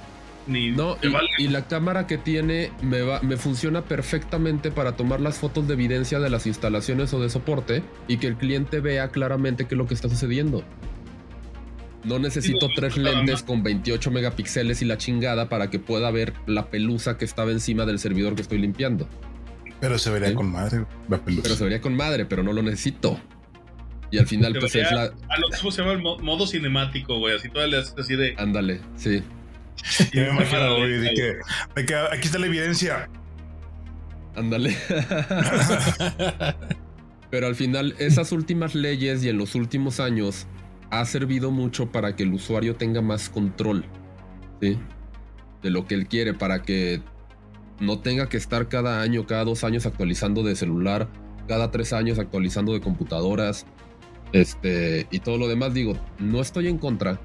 Ni 0.47 0.73
no, 0.73 0.97
y, 1.39 1.47
la 1.49 1.69
cámara 1.69 2.09
que 2.09 2.19
tiene 2.19 2.73
me, 2.83 3.03
va, 3.03 3.21
me 3.23 3.37
funciona 3.37 3.83
perfectamente 3.83 4.73
para 4.73 4.97
tomar 4.97 5.21
las 5.21 5.39
fotos 5.39 5.69
de 5.69 5.75
evidencia 5.75 6.19
de 6.19 6.31
las 6.31 6.49
instalaciones 6.49 7.15
o 7.15 7.21
de 7.21 7.31
soporte 7.31 7.85
y 8.09 8.17
que 8.17 8.27
el 8.27 8.37
cliente 8.37 8.81
vea 8.81 9.09
claramente 9.11 9.67
qué 9.67 9.77
es 9.77 9.79
lo 9.79 9.87
que 9.87 9.95
está 9.95 10.09
sucediendo. 10.09 10.65
No 12.05 12.19
necesito 12.19 12.69
tres 12.75 12.97
lentes 12.97 13.43
con 13.43 13.63
28 13.63 14.11
megapíxeles 14.11 14.83
y 14.83 14.85
la 14.85 14.99
chingada 14.99 15.49
para 15.49 15.71
que 15.71 15.79
pueda 15.79 16.11
ver 16.11 16.35
la 16.47 16.69
pelusa 16.69 17.17
que 17.17 17.25
estaba 17.25 17.53
encima 17.53 17.87
del 17.87 17.99
servidor 17.99 18.35
que 18.35 18.43
estoy 18.43 18.59
limpiando. 18.59 19.09
Pero 19.81 19.99
se 19.99 20.11
vería 20.11 20.35
con 20.35 20.51
madre 20.51 20.85
la 21.09 21.19
pelusa. 21.19 21.43
Pero 21.45 21.55
se 21.57 21.65
vería 21.65 21.81
con 21.81 21.97
madre, 21.97 22.27
pero 22.27 22.43
no 22.43 22.53
lo 22.53 22.63
necesito. 22.63 23.21
Y 24.11 24.19
al 24.19 24.27
final, 24.27 24.55
pues 24.61 24.75
es 24.75 24.93
la. 24.93 25.05
A 25.05 25.39
lo 25.39 25.49
que 25.49 25.57
se 25.57 25.71
llama 25.71 25.93
el 25.93 26.03
modo 26.03 26.47
cinemático, 26.47 27.19
güey. 27.19 27.35
Así 27.35 27.49
todavía 27.49 27.79
le 27.79 27.83
haces 27.83 27.95
así 27.99 28.15
de. 28.15 28.35
Ándale, 28.37 28.81
sí. 28.95 29.23
Y 30.13 30.19
me 30.19 30.29
imagino, 30.29 30.77
güey, 30.77 30.99
de 30.99 31.15
que, 31.15 31.37
de 31.75 31.87
que 31.87 31.95
aquí 31.95 32.27
está 32.27 32.39
la 32.39 32.47
evidencia. 32.47 33.09
Ándale. 34.37 34.77
Pero 37.31 37.47
al 37.47 37.55
final, 37.55 37.95
esas 37.99 38.33
últimas 38.33 38.75
leyes 38.75 39.25
y 39.25 39.31
en 39.31 39.39
los 39.39 39.55
últimos 39.55 39.99
años 40.01 40.47
ha 40.93 41.07
servido 41.07 41.51
mucho 41.51 41.91
para 41.91 42.15
que 42.15 42.23
el 42.23 42.35
usuario 42.35 42.77
tenga 42.77 43.01
más 43.01 43.31
control 43.31 43.87
de 44.61 45.71
lo 45.71 45.87
que 45.87 45.95
él 45.95 46.07
quiere, 46.07 46.35
para 46.35 46.63
que 46.63 47.01
no 47.81 48.01
tenga 48.01 48.29
que 48.29 48.37
estar 48.37 48.69
cada 48.69 49.01
año, 49.01 49.27
cada 49.27 49.47
dos 49.47 49.65
años 49.65 49.87
actualizando 49.87 50.43
de 50.43 50.55
celular, 50.55 51.09
cada 51.49 51.71
tres 51.71 51.95
años 51.95 52.19
actualizando 52.19 52.75
de 52.75 52.83
computadoras, 52.83 53.65
este, 54.33 55.07
y 55.11 55.21
todo 55.21 55.39
lo 55.39 55.49
demás. 55.49 55.73
Digo, 55.73 55.95
no 56.19 56.43
estoy 56.43 56.69
en 56.69 56.77
contra 56.77 57.19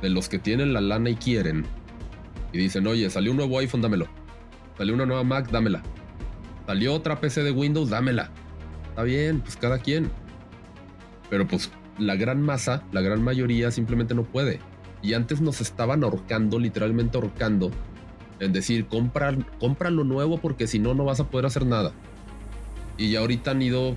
de 0.00 0.08
los 0.08 0.28
que 0.28 0.38
tienen 0.38 0.72
la 0.72 0.80
lana 0.80 1.10
y 1.10 1.16
quieren 1.16 1.66
y 2.52 2.58
dicen, 2.58 2.86
oye, 2.86 3.10
salió 3.10 3.32
un 3.32 3.38
nuevo 3.38 3.58
iPhone, 3.58 3.82
dámelo. 3.82 4.06
Salió 4.78 4.94
una 4.94 5.04
nueva 5.04 5.24
Mac, 5.24 5.50
dámela. 5.50 5.82
Salió 6.64 6.94
otra 6.94 7.20
PC 7.20 7.42
de 7.42 7.50
Windows, 7.50 7.90
dámela. 7.90 8.30
Está 8.90 9.02
bien, 9.02 9.40
pues 9.40 9.56
cada 9.56 9.80
quien. 9.80 10.08
Pero 11.28 11.44
pues 11.46 11.68
la 11.98 12.16
gran 12.16 12.40
masa, 12.42 12.82
la 12.92 13.00
gran 13.00 13.22
mayoría 13.22 13.70
simplemente 13.70 14.14
no 14.14 14.24
puede. 14.24 14.60
Y 15.02 15.14
antes 15.14 15.40
nos 15.40 15.60
estaban 15.60 16.02
ahorcando, 16.02 16.58
literalmente 16.58 17.18
ahorcando, 17.18 17.70
en 18.40 18.52
decir, 18.52 18.86
compra, 18.86 19.36
compra 19.60 19.90
lo 19.90 20.04
nuevo 20.04 20.38
porque 20.38 20.66
si 20.66 20.78
no, 20.78 20.94
no 20.94 21.04
vas 21.04 21.20
a 21.20 21.28
poder 21.28 21.46
hacer 21.46 21.66
nada. 21.66 21.92
Y 22.96 23.10
ya 23.10 23.20
ahorita 23.20 23.52
han 23.52 23.62
ido 23.62 23.96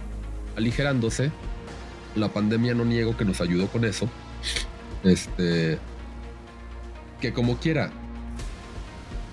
aligerándose. 0.56 1.32
La 2.16 2.30
pandemia 2.30 2.74
no 2.74 2.86
niego 2.86 3.16
que 3.16 3.26
nos 3.26 3.42
ayudó 3.42 3.68
con 3.68 3.86
eso. 3.86 4.10
Este. 5.04 5.80
Que 7.20 7.34
como 7.34 7.58
quiera. 7.58 7.92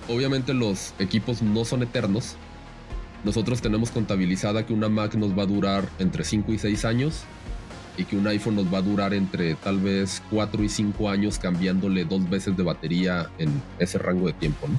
Obviamente 0.08 0.54
los 0.54 0.94
equipos 0.98 1.42
no 1.42 1.64
son 1.64 1.82
eternos. 1.82 2.36
Nosotros 3.24 3.60
tenemos 3.60 3.90
contabilizada 3.90 4.64
que 4.64 4.72
una 4.72 4.88
Mac 4.88 5.14
nos 5.16 5.36
va 5.36 5.42
a 5.42 5.46
durar 5.46 5.88
entre 5.98 6.24
5 6.24 6.52
y 6.52 6.58
6 6.58 6.84
años 6.84 7.24
y 7.98 8.04
que 8.04 8.16
un 8.16 8.26
iPhone 8.28 8.54
nos 8.54 8.72
va 8.72 8.78
a 8.78 8.82
durar 8.82 9.12
entre 9.12 9.56
tal 9.56 9.78
vez 9.78 10.22
4 10.30 10.62
y 10.62 10.68
5 10.68 11.10
años 11.10 11.38
cambiándole 11.38 12.04
dos 12.04 12.30
veces 12.30 12.56
de 12.56 12.62
batería 12.62 13.28
en 13.38 13.60
ese 13.78 13.98
rango 13.98 14.28
de 14.28 14.32
tiempo, 14.32 14.68
¿no? 14.68 14.78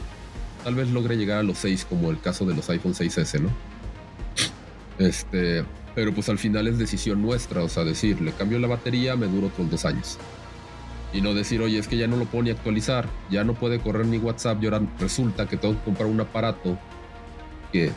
Tal 0.64 0.76
vez 0.76 0.90
logre 0.90 1.18
llegar 1.18 1.40
a 1.40 1.44
los 1.44 1.58
6 1.60 1.86
como 1.86 2.10
el 2.10 2.20
caso 2.20 2.46
de 2.46 2.56
los 2.56 2.70
iPhone 2.70 2.94
6S, 2.94 3.42
¿no? 3.42 3.50
Este, 4.98 5.64
pero 5.96 6.14
pues 6.14 6.30
al 6.30 6.38
final 6.38 6.68
es 6.68 6.78
decisión 6.78 7.22
nuestra, 7.22 7.62
o 7.62 7.70
sea, 7.70 7.84
decir, 7.84 8.22
le 8.22 8.32
cambio 8.32 8.58
la 8.58 8.68
batería, 8.68 9.16
me 9.16 9.28
dura 9.28 9.48
otros 9.48 9.70
dos 9.70 9.86
años. 9.86 10.18
Y 11.14 11.22
no 11.22 11.34
decir, 11.34 11.62
oye, 11.62 11.78
es 11.78 11.88
que 11.88 11.98
ya 11.98 12.08
no 12.08 12.16
lo 12.16 12.26
puedo 12.26 12.44
ni 12.44 12.52
actualizar, 12.52 13.08
ya 13.30 13.44
no 13.44 13.54
puede 13.54 13.80
correr 13.80 14.06
ni 14.06 14.18
WhatsApp 14.18 14.62
y 14.62 14.66
ahora 14.66 14.82
resulta 15.00 15.48
que 15.48 15.58
tengo 15.58 15.76
que 15.76 15.84
comprar 15.84 16.08
un 16.08 16.22
aparato 16.22 16.78
que 17.74 17.92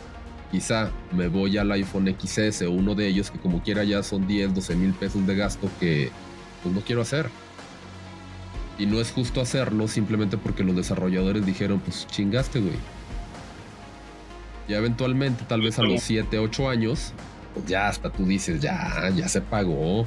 quizá 0.52 0.92
me 1.12 1.28
voy 1.28 1.56
al 1.56 1.72
iPhone 1.72 2.14
XS 2.20 2.62
o 2.62 2.70
uno 2.70 2.94
de 2.94 3.08
ellos 3.08 3.30
que 3.30 3.38
como 3.38 3.62
quiera 3.62 3.82
ya 3.84 4.02
son 4.02 4.26
10, 4.26 4.54
12 4.54 4.76
mil 4.76 4.92
pesos 4.92 5.26
de 5.26 5.34
gasto 5.34 5.68
que 5.80 6.10
pues 6.62 6.74
no 6.74 6.82
quiero 6.82 7.00
hacer. 7.00 7.30
Y 8.78 8.86
no 8.86 9.00
es 9.00 9.10
justo 9.10 9.40
hacerlo 9.40 9.88
simplemente 9.88 10.36
porque 10.36 10.62
los 10.62 10.76
desarrolladores 10.76 11.44
dijeron, 11.44 11.80
pues 11.80 12.06
chingaste, 12.06 12.60
güey. 12.60 12.76
Ya 14.68 14.76
eventualmente, 14.78 15.44
tal 15.44 15.62
vez 15.62 15.78
a 15.78 15.82
los 15.82 16.02
7, 16.02 16.38
8 16.38 16.68
años, 16.68 17.12
pues 17.54 17.66
ya 17.66 17.88
hasta 17.88 18.10
tú 18.10 18.26
dices, 18.26 18.60
ya, 18.60 19.10
ya 19.14 19.28
se 19.28 19.40
pagó, 19.40 20.04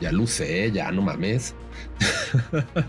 ya 0.00 0.12
lo 0.12 0.24
usé, 0.24 0.70
ya 0.72 0.90
no 0.90 1.02
mames. 1.02 1.54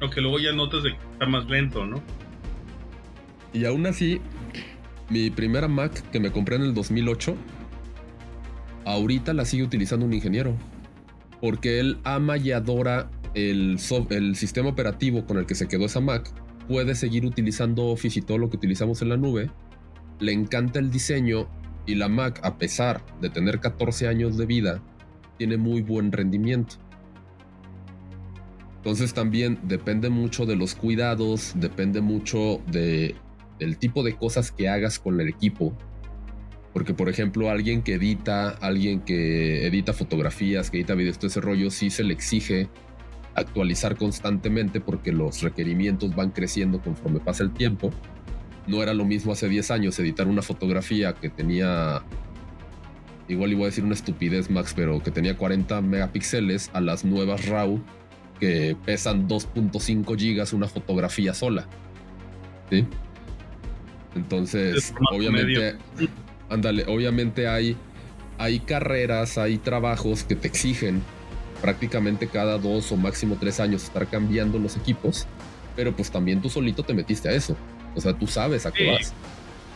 Aunque 0.00 0.20
luego 0.20 0.38
ya 0.38 0.52
notas 0.52 0.82
de 0.82 0.90
que 0.90 0.98
está 1.12 1.26
más 1.26 1.46
lento, 1.46 1.86
¿no? 1.86 2.02
Y 3.52 3.64
aún 3.64 3.86
así, 3.86 4.20
mi 5.10 5.30
primera 5.30 5.68
Mac 5.68 5.92
que 6.10 6.20
me 6.20 6.30
compré 6.30 6.56
en 6.56 6.62
el 6.62 6.72
2008, 6.72 7.36
ahorita 8.84 9.34
la 9.34 9.44
sigue 9.44 9.64
utilizando 9.64 10.06
un 10.06 10.14
ingeniero. 10.14 10.56
Porque 11.40 11.80
él 11.80 11.98
ama 12.04 12.36
y 12.36 12.52
adora 12.52 13.10
el, 13.34 13.78
el 14.10 14.36
sistema 14.36 14.68
operativo 14.68 15.26
con 15.26 15.38
el 15.38 15.46
que 15.46 15.54
se 15.54 15.68
quedó 15.68 15.86
esa 15.86 16.00
Mac. 16.00 16.32
Puede 16.68 16.94
seguir 16.94 17.26
utilizando 17.26 17.86
Office 17.86 18.20
y 18.20 18.22
todo 18.22 18.38
lo 18.38 18.50
que 18.50 18.56
utilizamos 18.56 19.02
en 19.02 19.08
la 19.08 19.16
nube. 19.16 19.50
Le 20.20 20.32
encanta 20.32 20.78
el 20.78 20.90
diseño 20.90 21.48
y 21.86 21.96
la 21.96 22.08
Mac, 22.08 22.40
a 22.44 22.58
pesar 22.58 23.02
de 23.20 23.30
tener 23.30 23.58
14 23.58 24.06
años 24.06 24.36
de 24.36 24.46
vida, 24.46 24.82
tiene 25.38 25.56
muy 25.56 25.82
buen 25.82 26.12
rendimiento. 26.12 26.76
Entonces 28.76 29.12
también 29.12 29.58
depende 29.62 30.08
mucho 30.08 30.46
de 30.46 30.56
los 30.56 30.74
cuidados, 30.74 31.52
depende 31.56 32.00
mucho 32.00 32.60
de 32.70 33.14
el 33.60 33.78
tipo 33.78 34.02
de 34.02 34.16
cosas 34.16 34.50
que 34.50 34.68
hagas 34.68 34.98
con 34.98 35.20
el 35.20 35.28
equipo. 35.28 35.76
Porque, 36.72 36.94
por 36.94 37.08
ejemplo, 37.08 37.50
alguien 37.50 37.82
que 37.82 37.94
edita, 37.94 38.50
alguien 38.50 39.00
que 39.00 39.66
edita 39.66 39.92
fotografías, 39.92 40.70
que 40.70 40.78
edita 40.78 40.94
videos, 40.94 41.18
todo 41.18 41.28
ese 41.28 41.40
rollo, 41.40 41.70
sí 41.70 41.90
se 41.90 42.04
le 42.04 42.12
exige 42.12 42.68
actualizar 43.34 43.96
constantemente 43.96 44.80
porque 44.80 45.12
los 45.12 45.42
requerimientos 45.42 46.14
van 46.14 46.30
creciendo 46.30 46.80
conforme 46.80 47.20
pasa 47.20 47.42
el 47.42 47.52
tiempo. 47.52 47.90
No 48.66 48.82
era 48.82 48.94
lo 48.94 49.04
mismo 49.04 49.32
hace 49.32 49.48
10 49.48 49.70
años 49.70 49.98
editar 49.98 50.28
una 50.28 50.42
fotografía 50.42 51.14
que 51.14 51.28
tenía, 51.28 52.02
igual 53.28 53.52
iba 53.52 53.62
a 53.62 53.66
decir 53.66 53.84
una 53.84 53.94
estupidez, 53.94 54.50
Max, 54.50 54.72
pero 54.74 55.02
que 55.02 55.10
tenía 55.10 55.36
40 55.36 55.80
megapíxeles 55.80 56.70
a 56.72 56.80
las 56.80 57.04
nuevas 57.04 57.46
RAW 57.46 57.80
que 58.38 58.76
pesan 58.84 59.28
2.5 59.28 60.18
gigas 60.18 60.52
una 60.52 60.68
fotografía 60.68 61.34
sola. 61.34 61.66
¿Sí? 62.70 62.86
Entonces, 64.14 64.92
obviamente, 65.12 65.76
ándale, 66.48 66.84
obviamente 66.88 67.46
hay, 67.48 67.76
hay 68.38 68.60
carreras, 68.60 69.38
hay 69.38 69.58
trabajos 69.58 70.24
que 70.24 70.34
te 70.34 70.48
exigen 70.48 71.02
prácticamente 71.60 72.26
cada 72.26 72.58
dos 72.58 72.90
o 72.90 72.96
máximo 72.96 73.36
tres 73.38 73.60
años 73.60 73.84
estar 73.84 74.06
cambiando 74.08 74.58
los 74.58 74.76
equipos, 74.76 75.26
pero 75.76 75.94
pues 75.94 76.10
también 76.10 76.40
tú 76.40 76.48
solito 76.48 76.82
te 76.82 76.94
metiste 76.94 77.28
a 77.28 77.32
eso. 77.32 77.56
O 77.94 78.00
sea, 78.00 78.12
tú 78.12 78.26
sabes 78.26 78.66
a 78.66 78.72
qué 78.72 78.90
vas. 78.90 79.12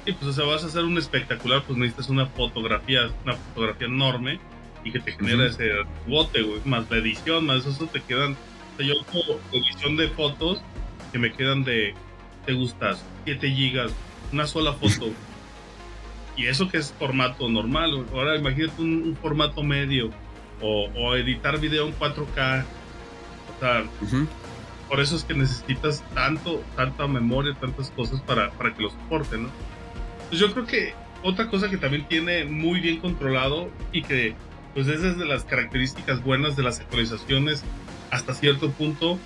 Sí, 0.04 0.12
pues 0.12 0.30
o 0.30 0.32
sea, 0.32 0.44
vas 0.44 0.62
a 0.64 0.66
hacer 0.66 0.84
un 0.84 0.98
espectacular, 0.98 1.62
pues 1.66 1.78
necesitas 1.78 2.10
una 2.10 2.26
fotografía, 2.26 3.10
una 3.24 3.34
fotografía 3.34 3.86
enorme 3.86 4.38
y 4.84 4.92
que 4.92 5.00
te 5.00 5.12
genera 5.12 5.46
ese 5.46 5.70
bote, 6.06 6.42
güey, 6.42 6.60
más 6.64 6.90
la 6.90 6.98
edición, 6.98 7.46
más 7.46 7.64
eso 7.64 7.86
te 7.86 8.00
quedan. 8.02 8.32
O 8.32 8.76
sea, 8.76 8.86
yo 8.86 8.94
tengo 9.10 9.40
edición 9.52 9.96
de 9.96 10.08
fotos 10.08 10.60
que 11.12 11.18
me 11.18 11.32
quedan 11.32 11.64
de, 11.64 11.94
te 12.44 12.52
gustas, 12.52 13.02
7 13.24 13.50
gigas, 13.50 13.92
una 14.34 14.46
sola 14.46 14.72
foto. 14.72 15.12
y 16.36 16.46
eso 16.46 16.68
que 16.68 16.78
es 16.78 16.92
formato 16.98 17.48
normal, 17.48 18.06
ahora 18.12 18.36
imagínate 18.36 18.82
un, 18.82 19.16
formato 19.22 19.62
medio 19.62 20.10
o, 20.60 21.14
editar 21.14 21.58
video 21.60 21.86
en 21.86 21.94
4K. 21.96 22.64
O 23.56 23.60
sea, 23.60 23.84
por 24.88 25.00
eso 25.00 25.16
es 25.16 25.24
que 25.24 25.34
necesitas 25.34 26.02
tanto, 26.14 26.62
tanta 26.76 27.06
memoria, 27.06 27.54
tantas 27.54 27.90
cosas 27.90 28.20
para, 28.22 28.50
para 28.52 28.74
que 28.74 28.82
lo 28.82 28.90
soporte, 28.90 29.38
¿no? 29.38 29.48
Pues 30.28 30.40
yo 30.40 30.52
creo 30.52 30.66
que 30.66 30.94
otra 31.22 31.48
cosa 31.48 31.70
que 31.70 31.76
también 31.76 32.06
tiene 32.08 32.44
muy 32.44 32.80
bien 32.80 32.98
controlado 32.98 33.70
y 33.92 34.02
que 34.02 34.34
pues 34.74 34.88
esa 34.88 35.08
es 35.08 35.18
de 35.18 35.24
las 35.24 35.44
características 35.44 36.22
buenas 36.22 36.56
de 36.56 36.64
las 36.64 36.80
actualizaciones 36.80 37.62
hasta 38.10 38.34
cierto 38.34 38.70
punto 38.70 39.18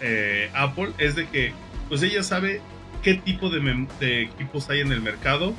eh, 0.00 0.50
Apple 0.54 0.90
es 0.98 1.16
de 1.16 1.26
que 1.28 1.52
pues 1.88 2.02
ella 2.02 2.22
sabe 2.22 2.60
qué 3.02 3.14
tipo 3.14 3.50
de, 3.50 4.22
equipos 4.22 4.68
hay 4.70 4.80
en 4.80 4.92
el 4.92 5.00
mercado 5.00 5.54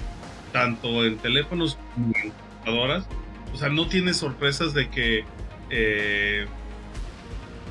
tanto 0.51 1.06
en 1.06 1.17
teléfonos 1.17 1.77
como 1.93 2.08
en 2.08 2.32
computadoras 2.32 3.08
o 3.54 3.58
sea 3.58 3.69
no 3.69 3.88
tiene 3.88 4.13
sorpresas 4.13 4.73
de 4.73 4.89
que 4.89 5.23
eh, 5.69 6.45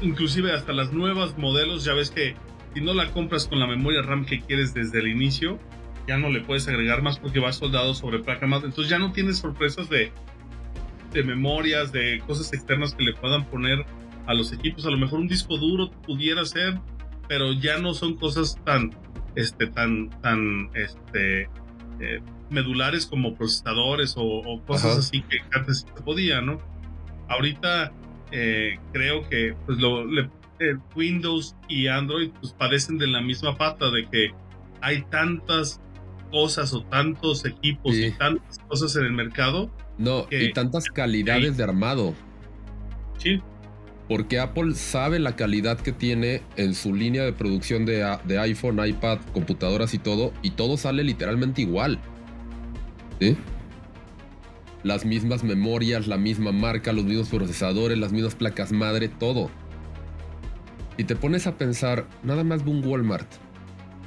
inclusive 0.02 0.52
hasta 0.52 0.72
las 0.72 0.92
nuevas 0.92 1.36
modelos 1.36 1.84
ya 1.84 1.94
ves 1.94 2.10
que 2.10 2.34
si 2.74 2.80
no 2.80 2.94
la 2.94 3.10
compras 3.12 3.46
con 3.46 3.58
la 3.58 3.66
memoria 3.66 4.02
RAM 4.02 4.24
que 4.24 4.40
quieres 4.40 4.74
desde 4.74 5.00
el 5.00 5.08
inicio 5.08 5.58
ya 6.06 6.18
no 6.18 6.28
le 6.28 6.40
puedes 6.40 6.66
agregar 6.66 7.02
más 7.02 7.18
porque 7.18 7.38
va 7.38 7.52
soldado 7.52 7.94
sobre 7.94 8.18
placa 8.18 8.46
madre. 8.46 8.66
Entonces 8.66 8.90
ya 8.90 8.98
no 8.98 9.12
tienes 9.12 9.38
sorpresas 9.38 9.88
de, 9.88 10.10
de 11.12 11.22
memorias, 11.22 11.92
de 11.92 12.20
cosas 12.26 12.52
externas 12.52 12.94
que 12.94 13.04
le 13.04 13.14
puedan 13.14 13.44
poner 13.46 13.84
a 14.26 14.34
los 14.34 14.52
equipos. 14.52 14.86
A 14.86 14.90
lo 14.90 14.98
mejor 14.98 15.20
un 15.20 15.28
disco 15.28 15.56
duro 15.56 15.90
pudiera 15.90 16.44
ser, 16.44 16.80
pero 17.28 17.52
ya 17.52 17.78
no 17.78 17.94
son 17.94 18.16
cosas 18.16 18.58
tan, 18.64 18.90
este, 19.34 19.66
tan, 19.66 20.10
tan, 20.20 20.70
este, 20.74 21.48
eh, 22.00 22.20
medulares 22.50 23.06
como 23.06 23.34
procesadores 23.34 24.14
o, 24.16 24.60
cosas 24.66 24.98
así 24.98 25.22
que 25.22 25.38
antes 25.52 25.86
se 25.94 26.02
podía, 26.02 26.40
¿no? 26.40 26.58
Ahorita 27.28 27.92
eh, 28.32 28.78
creo 28.92 29.28
que 29.28 29.54
pues 29.66 29.78
lo, 29.78 30.04
eh, 30.60 30.76
Windows 30.96 31.54
y 31.68 31.86
Android 31.86 32.30
pues 32.40 32.52
padecen 32.52 32.98
de 32.98 33.06
la 33.06 33.20
misma 33.20 33.56
pata 33.56 33.90
de 33.90 34.08
que 34.08 34.30
hay 34.80 35.02
tantas 35.02 35.80
cosas 36.30 36.72
o 36.72 36.82
tantos 36.84 37.44
equipos 37.44 37.94
y 37.94 38.10
tantas 38.12 38.58
cosas 38.60 38.96
en 38.96 39.04
el 39.04 39.12
mercado. 39.12 39.70
No, 39.98 40.26
y 40.30 40.52
tantas 40.52 40.86
calidades 40.86 41.56
de 41.56 41.64
armado. 41.64 42.14
Sí. 43.18 43.42
Porque 44.10 44.40
Apple 44.40 44.74
sabe 44.74 45.20
la 45.20 45.36
calidad 45.36 45.78
que 45.78 45.92
tiene 45.92 46.42
en 46.56 46.74
su 46.74 46.94
línea 46.94 47.22
de 47.22 47.32
producción 47.32 47.86
de, 47.86 48.38
iPhone, 48.38 48.84
iPad, 48.84 49.20
computadoras 49.32 49.94
y 49.94 49.98
todo, 49.98 50.32
y 50.42 50.50
todo 50.50 50.76
sale 50.76 51.04
literalmente 51.04 51.62
igual. 51.62 52.00
¿Sí? 53.20 53.36
Las 54.82 55.04
mismas 55.06 55.44
memorias, 55.44 56.08
la 56.08 56.18
misma 56.18 56.50
marca, 56.50 56.92
los 56.92 57.04
mismos 57.04 57.28
procesadores, 57.28 57.96
las 57.96 58.12
mismas 58.12 58.34
placas 58.34 58.72
madre, 58.72 59.08
todo. 59.08 59.48
Y 60.98 61.04
te 61.04 61.14
pones 61.14 61.46
a 61.46 61.56
pensar, 61.56 62.06
nada 62.24 62.42
más 62.42 62.64
de 62.64 62.70
un 62.72 62.84
Walmart 62.84 63.30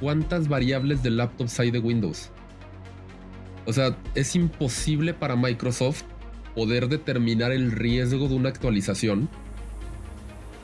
cuántas 0.00 0.48
variables 0.48 1.02
de 1.02 1.10
laptops 1.10 1.60
hay 1.60 1.70
de 1.70 1.78
Windows. 1.78 2.30
O 3.66 3.72
sea, 3.72 3.96
es 4.14 4.36
imposible 4.36 5.14
para 5.14 5.36
Microsoft 5.36 6.02
poder 6.54 6.88
determinar 6.88 7.52
el 7.52 7.72
riesgo 7.72 8.28
de 8.28 8.34
una 8.34 8.50
actualización. 8.50 9.28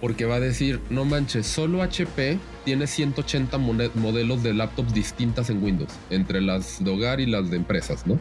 Porque 0.01 0.25
va 0.25 0.37
a 0.37 0.41
decir, 0.41 0.81
no 0.89 1.05
manches, 1.05 1.47
solo 1.47 1.83
HP 1.83 2.39
tiene 2.65 2.87
180 2.87 3.59
modelos 3.59 4.43
de 4.43 4.55
laptops 4.55 4.95
distintas 4.95 5.51
en 5.51 5.63
Windows, 5.63 5.93
entre 6.09 6.41
las 6.41 6.83
de 6.83 6.91
hogar 6.91 7.21
y 7.21 7.27
las 7.27 7.51
de 7.51 7.57
empresas, 7.57 8.07
¿no? 8.07 8.19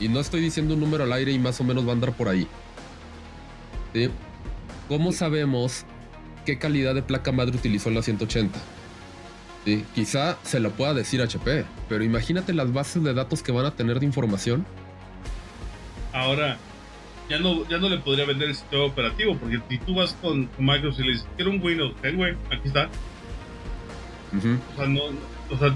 Y 0.00 0.08
no 0.08 0.20
estoy 0.20 0.40
diciendo 0.40 0.74
un 0.74 0.80
número 0.80 1.04
al 1.04 1.12
aire 1.12 1.32
y 1.32 1.38
más 1.38 1.60
o 1.60 1.64
menos 1.64 1.86
va 1.86 1.90
a 1.90 1.92
andar 1.92 2.12
por 2.12 2.28
ahí. 2.28 2.46
¿Sí? 3.92 4.08
¿Cómo 4.88 5.12
sabemos 5.12 5.84
qué 6.46 6.58
calidad 6.58 6.94
de 6.94 7.02
placa 7.02 7.30
madre 7.30 7.56
utilizó 7.56 7.90
la 7.90 8.02
180? 8.02 8.58
Sí, 9.64 9.84
quizá 9.94 10.38
se 10.42 10.60
lo 10.60 10.70
pueda 10.70 10.94
decir 10.94 11.20
HP, 11.22 11.64
pero 11.88 12.02
imagínate 12.02 12.52
las 12.52 12.72
bases 12.72 13.02
de 13.04 13.14
datos 13.14 13.42
que 13.42 13.52
van 13.52 13.66
a 13.66 13.76
tener 13.76 14.00
de 14.00 14.06
información. 14.06 14.64
Ahora, 16.12 16.56
ya 17.28 17.38
no, 17.38 17.68
ya 17.68 17.78
no 17.78 17.88
le 17.88 17.98
podría 17.98 18.24
vender 18.24 18.48
el 18.48 18.54
sistema 18.54 18.84
operativo, 18.84 19.36
porque 19.36 19.60
si 19.68 19.78
tú 19.78 19.94
vas 19.94 20.14
con, 20.20 20.48
Microsoft 20.58 21.00
y 21.00 21.04
le 21.04 21.12
dices, 21.12 21.28
quiero 21.36 21.50
un 21.50 21.62
Windows, 21.62 21.94
ten, 22.00 22.16
güey, 22.16 22.34
aquí 22.50 22.68
está. 22.68 22.88
O 24.34 24.76
sea, 24.76 24.86
no, 24.86 25.02
o 25.50 25.58
sea, 25.58 25.74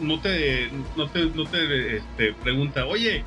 no 0.00 0.20
te, 0.20 0.70
no 0.96 1.08
te, 1.08 1.26
no 1.26 1.44
te 1.44 1.96
este, 1.96 2.34
pregunta, 2.34 2.86
oye, 2.86 3.24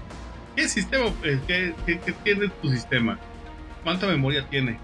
¿qué 0.56 0.70
sistema, 0.70 1.06
eh, 1.24 1.40
qué, 1.48 1.74
qué, 1.86 2.14
tiene 2.24 2.50
tu 2.62 2.70
sistema? 2.70 3.20
¿Cuánta 3.84 4.08
memoria 4.08 4.48
tiene? 4.50 4.80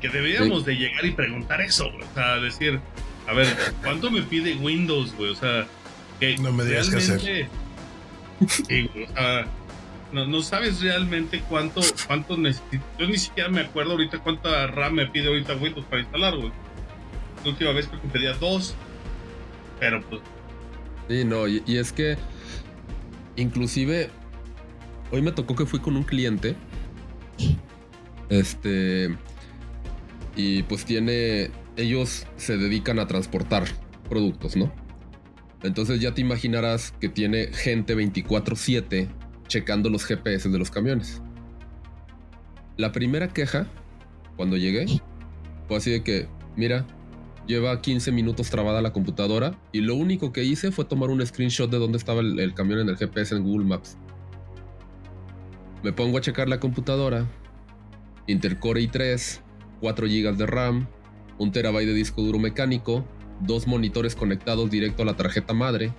Que 0.00 0.08
deberíamos 0.08 0.64
de 0.64 0.74
llegar 0.76 1.04
y 1.04 1.12
preguntar 1.12 1.60
eso, 1.60 1.88
o 1.88 2.14
sea, 2.14 2.36
decir, 2.36 2.80
a 3.26 3.32
ver, 3.32 3.46
¿cuánto 3.82 4.10
me 4.10 4.22
pide 4.22 4.54
Windows, 4.54 5.14
güey? 5.16 5.30
O 5.30 5.36
sea, 5.36 5.66
que 6.18 6.36
no 6.38 6.52
me 6.52 6.64
digas 6.64 6.90
qué 6.90 6.96
hacer. 6.96 7.48
no, 10.12 10.42
sabes 10.42 10.80
realmente 10.80 11.42
cuánto, 11.48 11.80
cuánto 12.06 12.36
necesito. 12.36 12.84
Yo 12.98 13.06
ni 13.06 13.18
siquiera 13.18 13.48
me 13.48 13.60
acuerdo 13.60 13.92
ahorita 13.92 14.18
cuánta 14.18 14.66
RAM 14.66 14.94
me 14.94 15.06
pide 15.06 15.28
ahorita 15.28 15.54
Windows 15.56 15.86
para 15.86 16.02
instalar, 16.02 16.36
güey. 16.36 16.52
La 17.44 17.50
última 17.50 17.72
vez 17.72 17.86
creo 17.88 18.02
que 18.02 18.08
pedía 18.08 18.32
dos. 18.34 18.74
Pero 19.78 20.02
pues. 20.08 20.20
Sí, 21.08 21.24
no, 21.24 21.48
y, 21.48 21.62
y 21.66 21.76
es 21.76 21.92
que. 21.92 22.16
Inclusive. 23.36 24.10
Hoy 25.12 25.22
me 25.22 25.32
tocó 25.32 25.56
que 25.56 25.66
fui 25.66 25.80
con 25.80 25.96
un 25.96 26.04
cliente. 26.04 26.56
Este. 28.28 29.16
Y 30.36 30.62
pues 30.64 30.84
tiene 30.84 31.50
ellos 31.76 32.26
se 32.36 32.56
dedican 32.56 32.98
a 32.98 33.06
transportar 33.06 33.64
productos, 34.08 34.56
¿no? 34.56 34.72
Entonces 35.62 36.00
ya 36.00 36.14
te 36.14 36.20
imaginarás 36.20 36.92
que 37.00 37.08
tiene 37.08 37.48
gente 37.52 37.94
24/7 37.94 39.08
checando 39.50 39.90
los 39.90 40.04
GPS 40.06 40.48
de 40.48 40.58
los 40.58 40.70
camiones. 40.70 41.20
La 42.78 42.92
primera 42.92 43.28
queja, 43.28 43.66
cuando 44.36 44.56
llegué, 44.56 44.86
fue 45.68 45.76
así 45.76 45.90
de 45.90 46.02
que, 46.02 46.28
mira, 46.56 46.86
lleva 47.46 47.82
15 47.82 48.12
minutos 48.12 48.48
trabada 48.48 48.80
la 48.80 48.92
computadora 48.92 49.58
y 49.72 49.80
lo 49.80 49.96
único 49.96 50.32
que 50.32 50.44
hice 50.44 50.70
fue 50.70 50.84
tomar 50.86 51.10
un 51.10 51.26
screenshot 51.26 51.70
de 51.70 51.78
dónde 51.78 51.98
estaba 51.98 52.20
el, 52.20 52.54
camión 52.54 52.78
en 52.78 52.88
el 52.88 52.96
GPS 52.96 53.34
en 53.34 53.42
Google 53.42 53.66
Maps. 53.66 53.98
Me 55.82 55.92
pongo 55.92 56.16
a 56.16 56.20
checar 56.20 56.48
la 56.48 56.60
computadora, 56.60 57.26
Intercore 58.26 58.80
i3, 58.80 59.40
4 59.80 60.06
GB 60.06 60.36
de 60.36 60.46
RAM, 60.46 60.86
un 61.38 61.50
terabyte 61.50 61.88
de 61.88 61.94
disco 61.94 62.22
duro 62.22 62.38
mecánico, 62.38 63.04
dos 63.40 63.66
monitores 63.66 64.14
conectados 64.14 64.70
directo 64.70 65.02
a 65.02 65.06
la 65.06 65.16
tarjeta 65.16 65.54
madre, 65.54 65.92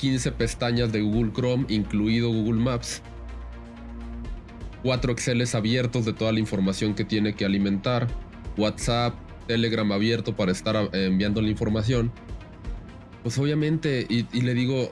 15 0.00 0.32
pestañas 0.32 0.92
de 0.92 1.02
Google 1.02 1.30
Chrome, 1.32 1.66
incluido 1.68 2.30
Google 2.30 2.60
Maps, 2.62 3.02
cuatro 4.82 5.12
Exceles 5.12 5.54
abiertos 5.54 6.06
de 6.06 6.14
toda 6.14 6.32
la 6.32 6.40
información 6.40 6.94
que 6.94 7.04
tiene 7.04 7.34
que 7.34 7.44
alimentar, 7.44 8.08
WhatsApp, 8.56 9.14
Telegram 9.46 9.92
abierto 9.92 10.34
para 10.34 10.52
estar 10.52 10.76
eh, 10.76 11.06
enviando 11.06 11.42
la 11.42 11.50
información. 11.50 12.10
Pues 13.22 13.36
obviamente, 13.36 14.06
y, 14.08 14.26
y 14.32 14.40
le 14.40 14.54
digo, 14.54 14.90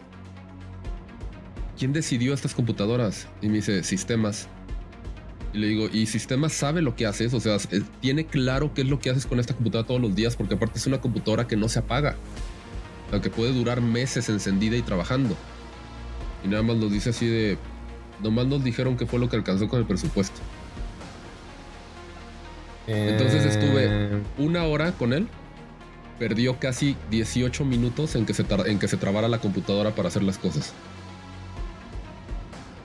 ¿quién 1.78 1.94
decidió 1.94 2.34
estas 2.34 2.54
computadoras? 2.54 3.28
Y 3.40 3.48
me 3.48 3.54
dice, 3.54 3.82
sistemas. 3.84 4.48
Y 5.54 5.58
le 5.58 5.68
digo, 5.68 5.88
¿y 5.90 6.04
sistema 6.04 6.50
sabe 6.50 6.82
lo 6.82 6.94
que 6.94 7.06
haces? 7.06 7.32
O 7.32 7.40
sea, 7.40 7.56
tiene 8.02 8.26
claro 8.26 8.74
qué 8.74 8.82
es 8.82 8.88
lo 8.88 8.98
que 8.98 9.08
haces 9.08 9.24
con 9.24 9.40
esta 9.40 9.54
computadora 9.54 9.86
todos 9.86 10.02
los 10.02 10.14
días, 10.14 10.36
porque 10.36 10.54
aparte 10.54 10.78
es 10.78 10.86
una 10.86 11.00
computadora 11.00 11.46
que 11.46 11.56
no 11.56 11.70
se 11.70 11.78
apaga. 11.78 12.16
Sea, 13.10 13.20
que 13.20 13.30
puede 13.30 13.52
durar 13.52 13.80
meses 13.80 14.28
encendida 14.28 14.76
y 14.76 14.82
trabajando. 14.82 15.36
Y 16.44 16.48
nada 16.48 16.62
más 16.62 16.76
nos 16.76 16.90
dice 16.90 17.10
así 17.10 17.26
de. 17.26 17.58
Nomás 18.22 18.46
nos 18.46 18.64
dijeron 18.64 18.96
que 18.96 19.06
fue 19.06 19.20
lo 19.20 19.28
que 19.28 19.36
alcanzó 19.36 19.68
con 19.68 19.78
el 19.78 19.86
presupuesto. 19.86 20.40
Entonces 22.86 23.44
estuve 23.44 23.84
eh. 23.86 24.22
una 24.38 24.64
hora 24.64 24.92
con 24.92 25.12
él 25.12 25.28
perdió 26.18 26.58
casi 26.58 26.96
18 27.10 27.64
minutos 27.64 28.14
en 28.16 28.26
que, 28.26 28.34
se 28.34 28.44
en 28.66 28.78
que 28.78 28.88
se 28.88 28.96
trabara 28.96 29.28
la 29.28 29.38
computadora 29.38 29.94
para 29.94 30.08
hacer 30.08 30.22
las 30.22 30.38
cosas. 30.38 30.72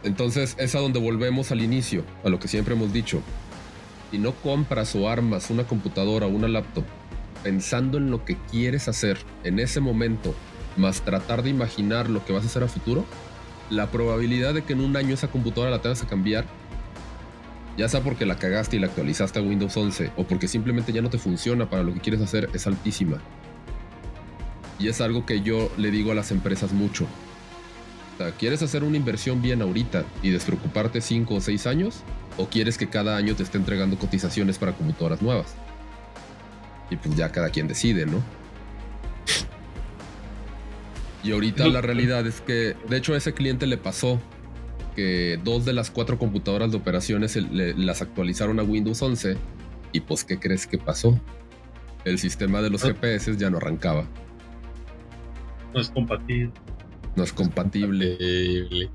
Entonces 0.03 0.55
es 0.59 0.75
a 0.75 0.79
donde 0.79 0.99
volvemos 0.99 1.51
al 1.51 1.61
inicio, 1.61 2.03
a 2.23 2.29
lo 2.29 2.39
que 2.39 2.47
siempre 2.47 2.75
hemos 2.75 2.93
dicho. 2.93 3.21
Si 4.11 4.17
no 4.19 4.33
compras 4.33 4.95
o 4.95 5.09
armas 5.09 5.49
una 5.49 5.63
computadora 5.63 6.27
o 6.27 6.29
una 6.29 6.47
laptop 6.47 6.83
pensando 7.43 7.97
en 7.97 8.09
lo 8.09 8.25
que 8.25 8.37
quieres 8.49 8.87
hacer 8.87 9.17
en 9.43 9.59
ese 9.59 9.79
momento, 9.79 10.33
más 10.77 11.01
tratar 11.01 11.43
de 11.43 11.49
imaginar 11.49 12.09
lo 12.09 12.25
que 12.25 12.33
vas 12.33 12.43
a 12.43 12.47
hacer 12.47 12.63
a 12.63 12.67
futuro, 12.67 13.05
la 13.69 13.91
probabilidad 13.91 14.53
de 14.53 14.63
que 14.63 14.73
en 14.73 14.81
un 14.81 14.95
año 14.95 15.13
esa 15.13 15.29
computadora 15.29 15.71
la 15.71 15.81
tengas 15.81 16.01
que 16.01 16.07
cambiar, 16.07 16.45
ya 17.77 17.89
sea 17.89 18.01
porque 18.01 18.25
la 18.25 18.37
cagaste 18.37 18.77
y 18.77 18.79
la 18.79 18.87
actualizaste 18.87 19.39
a 19.39 19.41
Windows 19.41 19.75
11 19.75 20.11
o 20.15 20.23
porque 20.25 20.47
simplemente 20.47 20.93
ya 20.93 21.01
no 21.01 21.09
te 21.09 21.17
funciona 21.17 21.69
para 21.69 21.83
lo 21.83 21.93
que 21.93 21.99
quieres 21.99 22.21
hacer, 22.21 22.49
es 22.53 22.65
altísima. 22.67 23.17
Y 24.79 24.87
es 24.87 25.01
algo 25.01 25.25
que 25.25 25.41
yo 25.41 25.71
le 25.77 25.91
digo 25.91 26.11
a 26.11 26.15
las 26.15 26.31
empresas 26.31 26.71
mucho. 26.71 27.07
¿quieres 28.39 28.61
hacer 28.61 28.83
una 28.83 28.95
inversión 28.97 29.41
bien 29.41 29.61
ahorita 29.61 30.05
y 30.21 30.29
despreocuparte 30.29 31.01
5 31.01 31.35
o 31.35 31.41
6 31.41 31.67
años? 31.67 32.03
¿O 32.37 32.47
quieres 32.47 32.77
que 32.77 32.87
cada 32.87 33.17
año 33.17 33.35
te 33.35 33.43
esté 33.43 33.57
entregando 33.57 33.97
cotizaciones 33.97 34.57
para 34.57 34.73
computadoras 34.73 35.21
nuevas? 35.21 35.55
Y 36.93 36.97
pues 36.97 37.15
ya 37.15 37.31
cada 37.31 37.49
quien 37.49 37.67
decide, 37.67 38.05
¿no? 38.05 38.21
Y 41.23 41.31
ahorita 41.31 41.67
la 41.67 41.81
realidad 41.81 42.27
es 42.27 42.39
que, 42.41 42.75
de 42.87 42.97
hecho, 42.97 43.13
a 43.13 43.17
ese 43.17 43.33
cliente 43.33 43.65
le 43.65 43.77
pasó 43.77 44.21
que 44.95 45.39
dos 45.43 45.65
de 45.65 45.73
las 45.73 45.89
cuatro 45.89 46.19
computadoras 46.19 46.69
de 46.69 46.77
operaciones 46.77 47.35
las 47.49 48.03
actualizaron 48.03 48.59
a 48.59 48.63
Windows 48.63 49.01
11 49.01 49.37
y 49.91 50.01
pues, 50.01 50.23
¿qué 50.23 50.37
crees 50.37 50.67
que 50.67 50.77
pasó? 50.77 51.19
El 52.05 52.19
sistema 52.19 52.61
de 52.61 52.69
los 52.69 52.83
ah. 52.83 52.89
GPS 52.89 53.37
ya 53.37 53.49
no 53.49 53.57
arrancaba. 53.57 54.05
No 55.73 55.81
es 55.81 55.89
compatible. 55.89 56.51
No 57.15 57.23
es 57.23 57.33
compatible. 57.33 58.91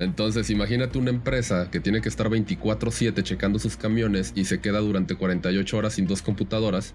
Entonces, 0.00 0.50
imagínate 0.50 0.98
una 0.98 1.10
empresa 1.10 1.70
que 1.70 1.80
tiene 1.80 2.02
que 2.02 2.10
estar 2.10 2.28
24/7 2.28 3.22
checando 3.22 3.58
sus 3.58 3.78
camiones 3.78 4.32
y 4.34 4.44
se 4.44 4.60
queda 4.60 4.80
durante 4.80 5.14
48 5.14 5.78
horas 5.78 5.94
sin 5.94 6.06
dos 6.06 6.20
computadoras 6.20 6.94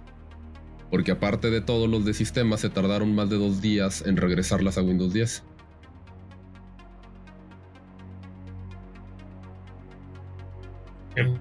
porque 0.89 1.11
aparte 1.11 1.49
de 1.49 1.61
todos 1.61 1.89
los 1.89 2.05
de 2.05 2.13
sistema 2.13 2.57
se 2.57 2.69
tardaron 2.69 3.13
más 3.13 3.29
de 3.29 3.37
dos 3.37 3.61
días 3.61 4.03
en 4.05 4.17
regresarlas 4.17 4.77
a 4.77 4.81
Windows 4.81 5.13
10. 5.13 5.43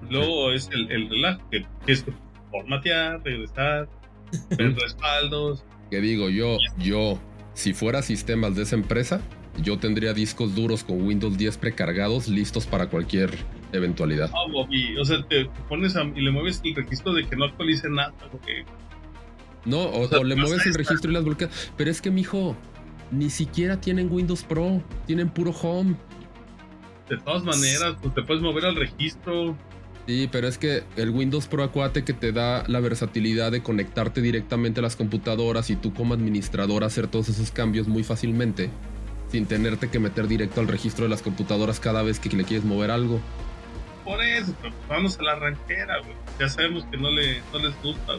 Luego 0.09 0.51
es 0.51 0.69
el, 0.71 0.91
el 0.91 1.09
relajo 1.09 1.41
que 1.49 1.65
es 1.85 2.03
formatear, 2.51 3.21
regresar, 3.23 3.87
ver 4.57 4.75
respaldos. 4.75 5.63
Que 5.91 6.01
digo 6.01 6.29
yo, 6.29 6.57
yo, 6.79 7.19
si 7.53 7.73
fuera 7.73 8.01
sistemas 8.01 8.55
de 8.55 8.63
esa 8.63 8.75
empresa, 8.75 9.21
yo 9.61 9.77
tendría 9.77 10.13
discos 10.13 10.55
duros 10.55 10.83
con 10.83 11.05
Windows 11.05 11.37
10 11.37 11.57
precargados 11.57 12.27
listos 12.27 12.65
para 12.65 12.87
cualquier 12.89 13.31
eventualidad. 13.71 14.31
Ah, 14.33 14.51
Bobby, 14.51 14.97
o 14.97 15.05
sea, 15.05 15.23
te 15.27 15.49
pones 15.67 15.95
y 16.15 16.21
le 16.21 16.31
mueves 16.31 16.61
el 16.63 16.75
registro 16.75 17.13
de 17.13 17.25
que 17.25 17.35
no 17.35 17.45
actualice 17.45 17.89
nada, 17.89 18.13
porque 18.31 18.65
no, 19.67 19.83
o, 19.83 20.23
le 20.23 20.35
mueves 20.35 20.65
el 20.65 20.73
registro 20.73 21.11
y 21.11 21.13
las 21.13 21.23
bloqueas. 21.23 21.71
Pero 21.75 21.91
es 21.91 22.01
que, 22.01 22.09
mijo, 22.09 22.55
ni 23.11 23.29
siquiera 23.29 23.79
tienen 23.79 24.11
Windows 24.11 24.43
Pro, 24.43 24.81
tienen 25.05 25.29
puro 25.29 25.51
Home. 25.51 25.95
De 27.09 27.17
todas 27.17 27.43
maneras, 27.43 27.95
pues 28.01 28.13
te 28.15 28.23
puedes 28.23 28.41
mover 28.41 28.65
al 28.65 28.75
registro. 28.75 29.55
Sí, 30.07 30.29
pero 30.31 30.47
es 30.47 30.57
que 30.57 30.83
el 30.95 31.09
Windows 31.09 31.47
Pro 31.47 31.63
Acuate 31.63 32.05
que 32.05 32.13
te 32.13 32.31
da 32.31 32.63
la 32.67 32.79
versatilidad 32.79 33.51
de 33.51 33.61
conectarte 33.61 34.21
directamente 34.21 34.79
a 34.79 34.83
las 34.83 34.95
computadoras 34.95 35.69
y 35.69 35.75
tú 35.75 35.93
como 35.93 36.13
administrador 36.13 36.85
hacer 36.85 37.07
todos 37.07 37.27
esos 37.27 37.51
cambios 37.51 37.89
muy 37.89 38.03
fácilmente, 38.03 38.69
sin 39.29 39.45
tenerte 39.45 39.89
que 39.89 39.99
meter 39.99 40.29
directo 40.29 40.61
al 40.61 40.69
registro 40.69 41.03
de 41.03 41.09
las 41.09 41.21
computadoras 41.21 41.81
cada 41.81 42.03
vez 42.03 42.21
que 42.21 42.29
le 42.29 42.45
quieres 42.45 42.65
mover 42.65 42.89
algo. 42.89 43.19
Por 44.05 44.23
eso, 44.23 44.53
pues 44.61 44.73
vamos 44.87 45.19
a 45.19 45.23
la 45.23 45.35
ranquera, 45.35 45.99
güey. 45.99 46.15
Ya 46.39 46.47
sabemos 46.47 46.85
que 46.85 46.95
no, 46.95 47.11
le, 47.11 47.41
no 47.51 47.59
les 47.59 47.75
gusta. 47.83 48.13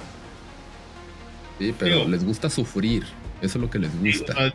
Sí, 1.58 1.74
pero 1.78 2.06
les 2.08 2.24
gusta 2.24 2.48
sufrir. 2.48 3.04
Eso 3.40 3.58
es 3.58 3.62
lo 3.62 3.70
que 3.70 3.78
les 3.78 3.98
gusta. 4.00 4.52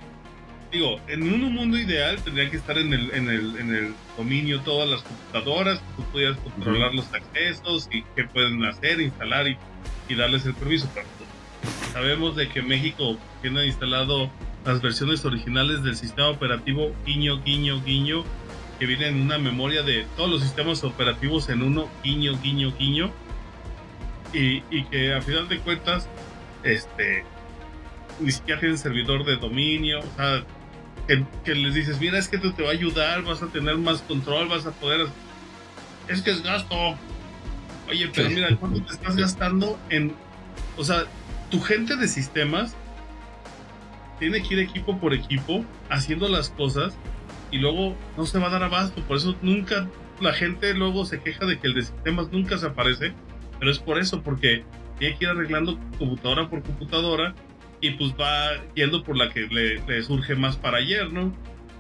Digo, 0.72 1.00
en 1.08 1.22
un 1.32 1.54
mundo 1.54 1.78
ideal 1.78 2.20
tendría 2.24 2.50
que 2.50 2.58
estar 2.58 2.78
en 2.80 2.94
el, 2.94 3.12
en 3.14 3.30
el, 3.30 3.58
en 3.58 3.76
el 3.76 3.94
dominio 4.18 4.60
todas 4.62 4.90
las 4.90 5.04
computadoras, 5.04 5.80
tú 5.96 6.04
pudieras 6.06 6.38
controlar 6.40 6.96
los 6.96 7.14
accesos 7.14 7.88
y 7.92 8.02
qué 8.16 8.24
pueden 8.24 8.64
hacer, 8.66 9.00
instalar 9.00 9.48
y, 9.48 9.56
y 10.10 10.16
darles 10.16 10.48
el 10.48 10.56
permiso. 10.56 10.90
Pero 10.96 11.06
sabemos 11.94 12.36
de 12.36 12.50
que 12.50 12.64
México 12.64 13.18
tiene 13.44 13.68
instalado 13.68 14.32
las 14.66 14.82
versiones 14.82 15.24
originales 15.26 15.84
del 15.84 15.96
sistema 15.96 16.30
operativo 16.30 16.92
guiño, 17.06 17.40
guiño, 17.44 17.84
guiño, 17.84 18.24
que 18.80 18.88
vienen 18.88 19.18
en 19.18 19.22
una 19.22 19.38
memoria 19.38 19.84
de 19.84 20.08
todos 20.18 20.30
los 20.30 20.42
sistemas 20.42 20.84
operativos 20.84 21.50
en 21.50 21.62
uno, 21.62 21.88
guiño, 22.04 22.40
guiño, 22.42 22.74
guiño, 22.80 23.12
y, 24.34 24.64
y 24.72 24.86
que 24.86 25.14
a 25.14 25.22
final 25.22 25.48
de 25.48 25.60
cuentas 25.60 26.10
este, 26.64 27.24
ni 28.20 28.32
siquiera 28.32 28.60
tienen 28.60 28.78
servidor 28.78 29.26
de 29.26 29.38
dominio, 29.38 30.00
o 30.00 30.16
sea, 30.16 30.46
que, 31.08 31.56
les 31.56 31.74
dices, 31.74 32.00
mira, 32.00 32.18
es 32.18 32.28
que 32.28 32.38
esto 32.38 32.54
te 32.54 32.64
va 32.64 32.70
a 32.70 32.74
ayudar, 32.74 33.24
vas 33.24 33.42
a 33.42 33.48
tener 33.48 33.78
más 33.78 34.02
control, 34.02 34.48
vas 34.48 34.66
a 34.66 34.72
poder... 34.72 35.08
Es 36.08 36.22
que 36.22 36.32
es 36.32 36.44
gasto. 36.44 36.76
Oye, 37.90 38.10
pero 38.14 38.30
mira, 38.30 38.56
¿cuánto 38.58 38.82
te 38.84 38.94
estás 38.94 39.16
gastando 39.16 39.78
en... 39.90 40.14
O 40.78 40.84
sea, 40.84 41.06
tu 41.50 41.62
gente 41.62 41.96
de 41.96 42.08
sistemas 42.08 42.76
tiene 44.20 44.42
que 44.42 44.54
ir 44.54 44.60
equipo 44.60 44.98
por 45.00 45.14
equipo 45.14 45.66
haciendo 45.90 46.30
las 46.30 46.50
cosas 46.50 46.94
y 47.52 47.58
luego 47.58 47.96
no 48.18 48.26
se 48.26 48.40
va 48.40 48.48
a 48.48 48.52
dar 48.52 48.64
abasto. 48.64 49.02
Por 49.04 49.18
eso 49.18 49.36
nunca 49.42 49.88
la 50.20 50.34
gente 50.34 50.74
luego 50.74 51.06
se 51.06 51.22
queja 51.22 51.46
de 51.46 51.60
que 51.60 51.68
el 51.68 51.74
de 51.74 51.84
sistemas 51.84 52.32
nunca 52.32 52.58
se 52.58 52.68
aparece, 52.68 53.14
pero 53.60 53.72
es 53.72 53.80
por 53.80 54.00
eso, 54.00 54.22
porque 54.22 54.64
tiene 55.04 55.18
que 55.18 55.26
ir 55.26 55.32
arreglando 55.32 55.78
computadora 56.00 56.50
por 56.50 56.64
computadora 56.64 57.36
y 57.82 57.92
pues 57.92 58.14
va 58.14 58.64
yendo 58.74 59.04
por 59.04 59.18
la 59.18 59.30
que 59.30 59.42
le, 59.42 60.04
surge 60.04 60.36
más 60.36 60.56
para 60.56 60.78
ayer, 60.78 61.12
¿no? 61.12 61.36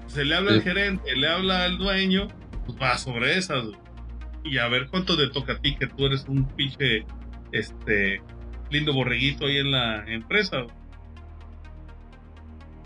Se 0.07 0.25
le 0.25 0.35
habla 0.35 0.51
al 0.51 0.61
gerente, 0.61 1.15
le 1.15 1.29
habla 1.29 1.63
al 1.63 1.77
dueño, 1.77 2.27
pues 2.65 2.77
va 2.81 2.97
sobre 2.97 3.37
esas. 3.37 3.63
Y 4.43 4.57
a 4.57 4.67
ver 4.67 4.89
cuánto 4.89 5.15
te 5.15 5.29
toca 5.29 5.53
a 5.53 5.59
ti, 5.59 5.77
que 5.77 5.87
tú 5.87 6.05
eres 6.05 6.25
un 6.27 6.45
pinche, 6.49 7.05
este, 7.53 8.21
lindo 8.69 8.93
borreguito 8.93 9.45
ahí 9.45 9.57
en 9.57 9.71
la 9.71 10.03
empresa. 10.05 10.65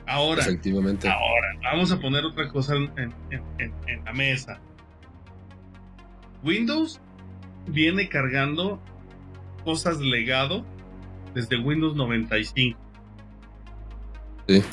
Ahora, 0.06 0.43
Efectivamente. 0.43 1.10
ahora, 1.10 1.47
vamos 1.63 1.91
a 1.91 2.00
poner 2.00 2.23
otra 2.23 2.47
cosa 2.50 2.76
en, 2.76 3.12
en 3.32 4.06
la 4.06 4.13
mesa. 4.13 4.62
Windows 6.43 7.02
viene 7.65 8.08
cargando 8.08 8.80
cosas 9.67 9.99
legado 9.99 10.63
desde 11.34 11.60
Windows 11.60 11.93
95. 11.93 12.80
Sí. 14.47 14.63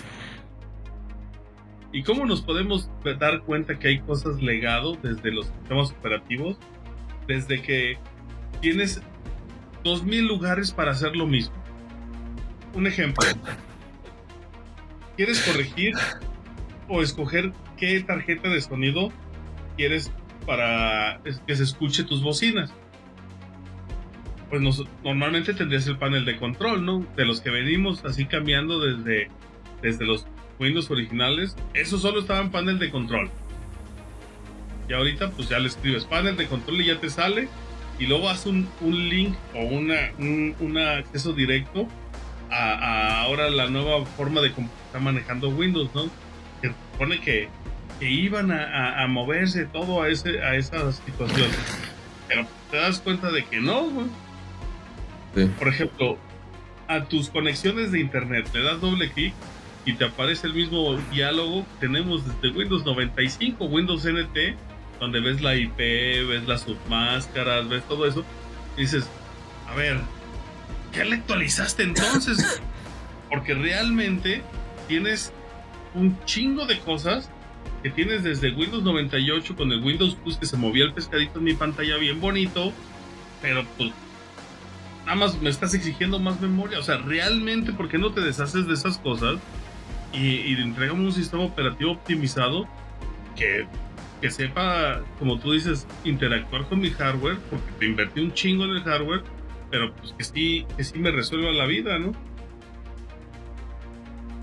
¿Y 1.91 2.05
cómo 2.05 2.25
nos 2.27 2.43
podemos 2.43 2.89
dar 3.19 3.43
cuenta 3.43 3.77
que 3.77 3.89
hay 3.89 3.99
cosas 3.99 4.41
legado 4.41 4.95
desde 5.03 5.33
los 5.33 5.47
sistemas 5.47 5.91
operativos? 5.91 6.59
Desde 7.27 7.61
que 7.61 7.99
tienes 8.61 9.03
2000 9.83 10.29
lugares 10.29 10.71
para 10.71 10.93
hacer 10.93 11.17
lo 11.17 11.27
mismo. 11.27 11.57
Un 12.75 12.87
ejemplo. 12.87 13.27
¿Quieres 15.17 15.41
corregir 15.41 15.95
o 16.89 17.03
escoger 17.03 17.53
qué 17.77 18.01
tarjeta 18.05 18.49
de 18.49 18.61
sonido 18.61 19.11
quieres 19.77 20.13
para 20.47 21.21
que 21.49 21.57
se 21.57 21.65
escuche 21.65 22.05
tus 22.05 22.23
bocinas? 22.23 22.73
Pues 24.61 24.83
normalmente 25.03 25.55
tendrías 25.55 25.87
el 25.87 25.99
panel 25.99 26.25
de 26.25 26.37
control, 26.37 26.85
¿no? 26.85 27.07
De 27.17 27.25
los 27.25 27.41
que 27.41 27.51
venimos 27.51 28.05
así 28.05 28.27
cambiando 28.27 28.81
desde, 28.81 29.29
desde 29.83 30.05
los 30.05 30.27
Windows 30.59 30.91
originales, 30.91 31.57
eso 31.73 31.99
solo 31.99 32.21
estaba 32.21 32.41
en 32.41 32.51
panel 32.51 32.79
de 32.79 32.91
control. 32.91 33.31
Y 34.89 34.93
ahorita 34.93 35.31
pues 35.31 35.49
ya 35.49 35.59
le 35.59 35.69
escribes 35.69 36.05
panel 36.05 36.37
de 36.37 36.47
control 36.47 36.81
y 36.81 36.87
ya 36.87 37.01
te 37.01 37.11
sale. 37.11 37.49
Y 37.99 38.07
luego 38.07 38.29
haces 38.29 38.47
un, 38.47 38.69
un 38.81 39.09
link 39.09 39.35
o 39.55 39.63
una, 39.65 40.11
un, 40.19 40.79
acceso 40.79 41.33
directo 41.33 41.89
a, 42.51 43.23
ahora 43.23 43.49
la 43.51 43.69
nueva 43.69 44.05
forma 44.05 44.41
de 44.41 44.49
estar 44.49 45.01
manejando 45.01 45.49
Windows, 45.49 45.91
¿no? 45.95 46.11
Que 46.61 46.73
supone 46.93 47.21
que, 47.21 47.49
que 48.01 48.11
iban 48.11 48.51
a, 48.51 49.07
moverse 49.09 49.65
todo 49.67 50.03
a, 50.03 50.09
ese, 50.09 50.41
a 50.43 50.57
esa 50.57 50.93
situación. 50.93 51.49
Pero 52.29 52.47
te 52.71 52.77
das 52.79 53.01
cuenta 53.01 53.31
de 53.31 53.45
que 53.45 53.61
no, 53.61 54.09
por 55.59 55.69
ejemplo, 55.69 56.19
a 56.89 57.05
tus 57.05 57.29
conexiones 57.29 57.93
de 57.93 58.01
internet 58.01 58.49
le 58.53 58.63
das 58.63 58.81
doble 58.81 59.11
clic 59.11 59.35
y 59.85 59.95
te 59.95 60.05
aparece 60.05 60.47
el 60.47 60.55
mismo 60.55 60.97
diálogo 61.13 61.65
que 61.65 61.87
tenemos 61.87 62.23
desde 62.27 62.57
Windows 62.57 62.85
95, 62.85 63.65
Windows 63.67 64.05
NT, 64.05 64.57
donde 65.01 65.21
ves 65.21 65.43
la 65.43 65.57
IP, 65.57 65.77
ves 65.77 66.47
las 66.47 66.63
submáscaras, 66.63 67.69
ves 67.69 67.83
todo 67.87 68.07
eso. 68.07 68.25
Y 68.77 68.83
dices, 68.83 69.07
a 69.69 69.75
ver, 69.75 69.99
¿qué 70.93 71.05
le 71.05 71.17
actualizaste 71.17 71.83
entonces? 71.83 72.63
Porque 73.29 73.55
realmente 73.55 74.43
tienes 74.89 75.33
un 75.95 76.19
chingo 76.25 76.67
de 76.67 76.79
cosas 76.81 77.31
que 77.83 77.91
tienes 77.91 78.25
desde 78.25 78.53
Windows 78.53 78.83
98 78.83 79.57
con 79.57 79.71
el 79.71 79.83
Windows 79.83 80.15
Plus 80.15 80.39
que 80.39 80.47
se 80.47 80.57
movía 80.57 80.85
el 80.85 80.95
pescadito 80.95 81.39
en 81.39 81.45
mi 81.45 81.53
pantalla 81.53 81.99
bien 81.99 82.21
bonito, 82.21 82.73
pero 83.43 83.65
pues 83.77 83.93
nada 85.05 85.17
más 85.17 85.41
me 85.41 85.51
estás 85.51 85.75
exigiendo 85.75 86.19
más 86.19 86.41
memoria. 86.41 86.79
O 86.79 86.83
sea, 86.83 86.99
realmente, 86.99 87.73
¿por 87.73 87.89
qué 87.89 87.99
no 87.99 88.13
te 88.13 88.21
deshaces 88.21 88.67
de 88.67 88.75
esas 88.75 88.99
cosas 88.99 89.39
y, 90.13 90.37
y 90.37 90.55
entregamos 90.55 91.05
un 91.05 91.13
sistema 91.13 91.45
operativo 91.45 91.93
optimizado 91.93 92.67
que, 93.37 93.67
que 94.21 94.31
sepa, 94.31 95.03
como 95.19 95.39
tú 95.39 95.53
dices, 95.53 95.87
interactuar 96.05 96.67
con 96.69 96.81
mi 96.81 96.91
hardware? 96.91 97.39
Porque 97.51 97.71
te 97.79 97.87
invertí 97.87 98.21
un 98.21 98.33
chingo 98.33 98.65
en 98.65 98.71
el 98.71 98.83
hardware, 98.83 99.23
pero 99.71 99.95
pues 99.95 100.13
que 100.13 100.25
sí, 100.25 100.67
que 100.77 100.85
sí 100.85 100.99
me 100.99 101.11
resuelva 101.11 101.53
la 101.53 101.67
vida, 101.67 101.99
¿no? 101.99 102.13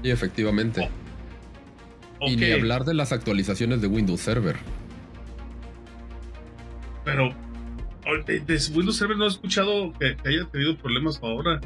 Y 0.03 0.09
efectivamente. 0.09 0.89
Y 2.22 2.36
ni 2.36 2.51
hablar 2.51 2.86
de 2.86 2.93
las 2.93 3.12
actualizaciones 3.12 3.82
de 3.82 3.88
Windows 3.88 4.22
Server. 4.22 4.57
Pero 7.03 7.34
de, 8.26 8.39
de 8.39 8.60
Windows 8.74 8.97
Server 8.97 9.18
no 9.18 9.26
he 9.26 9.28
escuchado 9.30 9.93
que, 9.99 10.16
que 10.18 10.30
haya 10.30 10.45
tenido 10.52 10.78
problemas 10.78 11.20
ahora. 11.22 11.60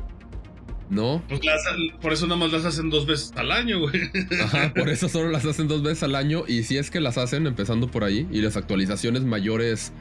¿No? 0.89 1.23
Pues 1.27 1.43
las- 1.43 1.63
por 1.99 2.13
eso 2.13 2.27
nada 2.27 2.39
más 2.39 2.51
las 2.51 2.63
hacen 2.65 2.89
dos 2.91 3.07
veces 3.07 3.33
al 3.35 3.51
año, 3.51 3.79
güey. 3.79 4.01
Ajá, 4.43 4.71
por 4.73 4.87
eso 4.89 5.09
solo 5.09 5.29
las 5.29 5.43
hacen 5.45 5.67
dos 5.67 5.81
veces 5.81 6.03
al 6.03 6.15
año. 6.15 6.43
Y 6.47 6.61
si 6.63 6.77
es 6.77 6.91
que 6.91 6.99
las 6.99 7.17
hacen, 7.17 7.47
empezando 7.47 7.89
por 7.89 8.03
ahí, 8.03 8.27
y 8.31 8.41
las 8.41 8.55
actualizaciones 8.55 9.23
mayores 9.23 9.93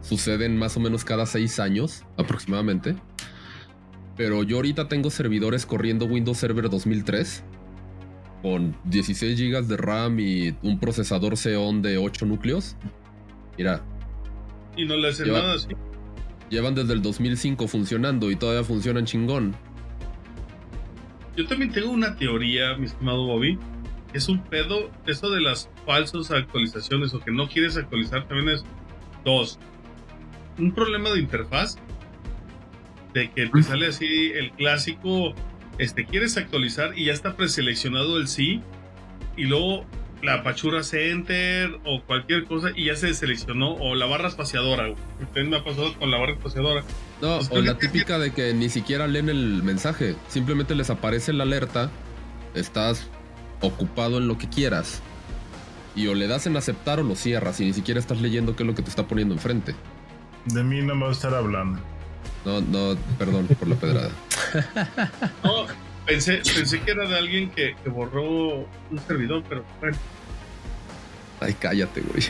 suceden 0.00 0.58
más 0.58 0.76
o 0.76 0.80
menos 0.80 1.04
cada 1.04 1.26
seis 1.26 1.60
años 1.60 2.04
aproximadamente. 2.16 2.96
Pero 4.16 4.42
yo 4.42 4.56
ahorita 4.56 4.88
tengo 4.88 5.10
servidores 5.10 5.64
corriendo 5.64 6.06
Windows 6.06 6.38
Server 6.38 6.68
2003 6.68 7.44
con 8.42 8.76
16 8.84 9.38
GB 9.38 9.62
de 9.68 9.76
RAM 9.76 10.18
y 10.18 10.56
un 10.62 10.80
procesador 10.80 11.36
Xeon 11.36 11.82
de 11.82 11.98
8 11.98 12.26
núcleos. 12.26 12.76
Mira, 13.56 13.84
Y 14.76 14.84
no 14.84 14.96
le 14.96 15.08
hacen 15.08 15.32
nada 15.32 15.54
así. 15.54 15.68
llevan 16.50 16.74
desde 16.74 16.92
el 16.92 17.02
2005 17.02 17.68
funcionando 17.68 18.30
y 18.30 18.36
todavía 18.36 18.64
funcionan 18.64 19.04
chingón. 19.04 19.54
Yo 21.36 21.46
también 21.46 21.72
tengo 21.72 21.90
una 21.90 22.16
teoría, 22.16 22.76
mi 22.76 22.86
estimado 22.86 23.26
Bobby. 23.26 23.58
Es 24.12 24.28
un 24.28 24.42
pedo, 24.44 24.90
eso 25.06 25.30
de 25.30 25.40
las 25.40 25.70
falsas 25.86 26.30
actualizaciones 26.30 27.14
o 27.14 27.20
que 27.20 27.30
no 27.30 27.48
quieres 27.48 27.76
actualizar 27.76 28.28
también 28.28 28.50
es 28.50 28.64
dos. 29.24 29.58
Un 30.58 30.72
problema 30.72 31.10
de 31.10 31.20
interfaz, 31.20 31.78
de 33.14 33.30
que 33.30 33.46
te 33.46 33.62
sale 33.62 33.86
así 33.86 34.32
el 34.34 34.50
clásico, 34.52 35.32
este, 35.78 36.04
quieres 36.04 36.36
actualizar 36.36 36.96
y 36.98 37.06
ya 37.06 37.14
está 37.14 37.34
preseleccionado 37.36 38.18
el 38.18 38.28
sí, 38.28 38.60
y 39.36 39.44
luego 39.44 39.86
la 40.22 40.34
apachuras 40.34 40.92
enter 40.94 41.78
o 41.84 42.02
cualquier 42.02 42.44
cosa 42.44 42.68
y 42.74 42.86
ya 42.86 42.96
se 42.96 43.12
seleccionó, 43.14 43.72
o 43.74 43.94
la 43.94 44.06
barra 44.06 44.28
espaciadora. 44.28 44.84
güey. 44.84 44.96
También 45.26 45.50
me 45.50 45.56
ha 45.56 45.64
pasado 45.64 45.92
con 45.98 46.10
la 46.10 46.18
barra 46.18 46.32
espaciadora. 46.32 46.82
No, 47.20 47.38
Pues 47.38 47.50
o 47.50 47.60
la 47.60 47.76
que- 47.76 47.88
típica 47.88 48.18
de 48.18 48.32
que 48.32 48.54
ni 48.54 48.68
siquiera 48.68 49.06
leen 49.08 49.28
el 49.28 49.62
mensaje, 49.62 50.14
simplemente 50.28 50.74
les 50.74 50.90
aparece 50.90 51.32
la 51.32 51.42
alerta, 51.44 51.90
estás 52.54 53.06
ocupado 53.60 54.18
en 54.18 54.28
lo 54.28 54.38
que 54.38 54.48
quieras, 54.48 55.00
y 55.94 56.06
o 56.06 56.14
le 56.14 56.26
das 56.26 56.46
en 56.46 56.56
aceptar 56.56 57.00
o 57.00 57.02
lo 57.02 57.14
cierras, 57.16 57.60
y 57.60 57.64
ni 57.66 57.72
siquiera 57.72 58.00
estás 58.00 58.20
leyendo 58.20 58.56
qué 58.56 58.62
es 58.62 58.66
lo 58.66 58.74
que 58.74 58.82
te 58.82 58.90
está 58.90 59.06
poniendo 59.06 59.34
enfrente. 59.34 59.74
De 60.46 60.62
mí 60.64 60.80
no 60.82 60.94
me 60.94 61.02
va 61.04 61.08
a 61.10 61.12
estar 61.12 61.34
hablando. 61.34 61.78
No, 62.44 62.60
no, 62.60 62.96
perdón 63.18 63.46
por 63.58 63.68
la 63.68 63.76
pedrada. 63.76 64.10
No, 65.44 65.66
pensé, 66.06 66.42
pensé 66.54 66.80
que 66.80 66.90
era 66.90 67.06
de 67.08 67.16
alguien 67.16 67.50
que, 67.50 67.74
que 67.82 67.90
borró 67.90 68.66
un 68.90 68.98
servidor, 69.06 69.42
pero 69.48 69.64
bueno. 69.80 69.96
Ay, 71.40 71.54
cállate, 71.54 72.00
güey. 72.00 72.24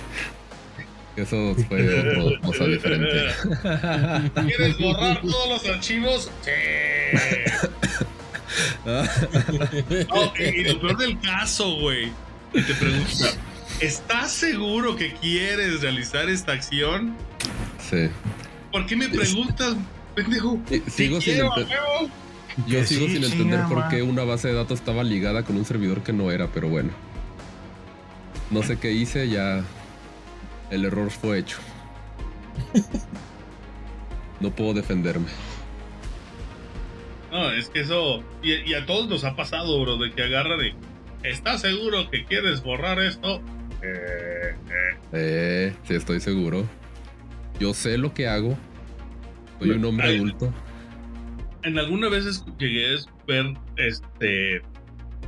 Eso 1.17 1.55
fue 1.69 2.19
otra 2.19 2.41
cosa 2.41 2.65
diferente. 2.65 3.35
¿Quieres 4.47 4.79
borrar 4.79 5.21
todos 5.21 5.49
los 5.49 5.67
archivos? 5.75 6.31
Sí. 6.43 6.51
No, 8.85 10.33
y, 10.39 10.65
lo 10.65 10.81
peor 10.81 10.99
del 10.99 11.19
caso, 11.21 11.77
güey. 11.77 12.13
Y 12.53 12.61
te 12.61 12.75
pregunta, 12.75 13.31
¿estás 13.81 14.31
seguro 14.33 14.95
que 14.95 15.15
quieres 15.15 15.81
realizar 15.81 16.29
esta 16.29 16.53
acción? 16.53 17.17
Sí. 17.91 18.11
¿Por 18.71 18.87
qué 18.87 18.97
me 18.97 19.09
preguntas, 19.09 19.75
pendejo? 20.15 20.61
Sí, 20.69 20.83
Sigo 20.87 21.21
Si 21.21 21.33
sin, 21.33 21.47
yo 22.67 22.81
Que 22.81 22.87
sigo 22.87 23.07
sí, 23.07 23.15
sin 23.15 23.25
entender 23.25 23.61
chinga, 23.65 23.69
por 23.69 23.89
qué 23.89 24.03
una 24.03 24.25
base 24.25 24.49
de 24.49 24.55
datos 24.55 24.81
estaba 24.81 25.03
ligada 25.05 25.45
con 25.45 25.57
un 25.57 25.65
servidor 25.65 26.03
que 26.03 26.13
no 26.13 26.31
era, 26.31 26.49
pero 26.49 26.69
bueno. 26.69 26.91
No 28.51 28.63
sé 28.63 28.79
qué 28.79 28.93
hice, 28.93 29.29
ya 29.29 29.65
el 30.71 30.85
error 30.85 31.11
fue 31.11 31.39
hecho. 31.39 31.59
No 34.41 34.51
puedo 34.51 34.75
defenderme. 34.75 35.29
No, 37.31 37.51
es 37.51 37.69
que 37.71 37.81
eso. 37.81 38.23
Y, 38.43 38.53
y 38.71 38.75
a 38.75 38.85
todos 38.85 39.09
nos 39.09 39.25
ha 39.25 39.37
pasado, 39.37 39.81
bro, 39.81 39.97
de 39.97 40.13
que 40.13 40.23
agarra 40.23 40.57
de. 40.57 40.75
¿Estás 41.23 41.61
seguro 41.63 42.11
que 42.11 42.25
quieres 42.25 42.63
borrar 42.63 43.01
esto? 43.01 43.41
Eh, 43.83 44.55
eh. 44.71 44.97
Eh, 45.13 45.75
sí, 45.85 45.95
estoy 45.95 46.21
seguro. 46.21 46.67
Yo 47.59 47.73
sé 47.73 47.97
lo 47.97 48.13
que 48.13 48.29
hago. 48.29 48.59
Soy 49.59 49.71
un 49.71 49.85
hombre 49.85 50.09
Ay. 50.09 50.17
adulto. 50.17 50.53
En 51.63 51.79
alguna 51.79 52.09
vez 52.09 52.45
llegué 52.59 52.95
a 52.97 52.99
ver 53.27 53.55
este 53.77 54.63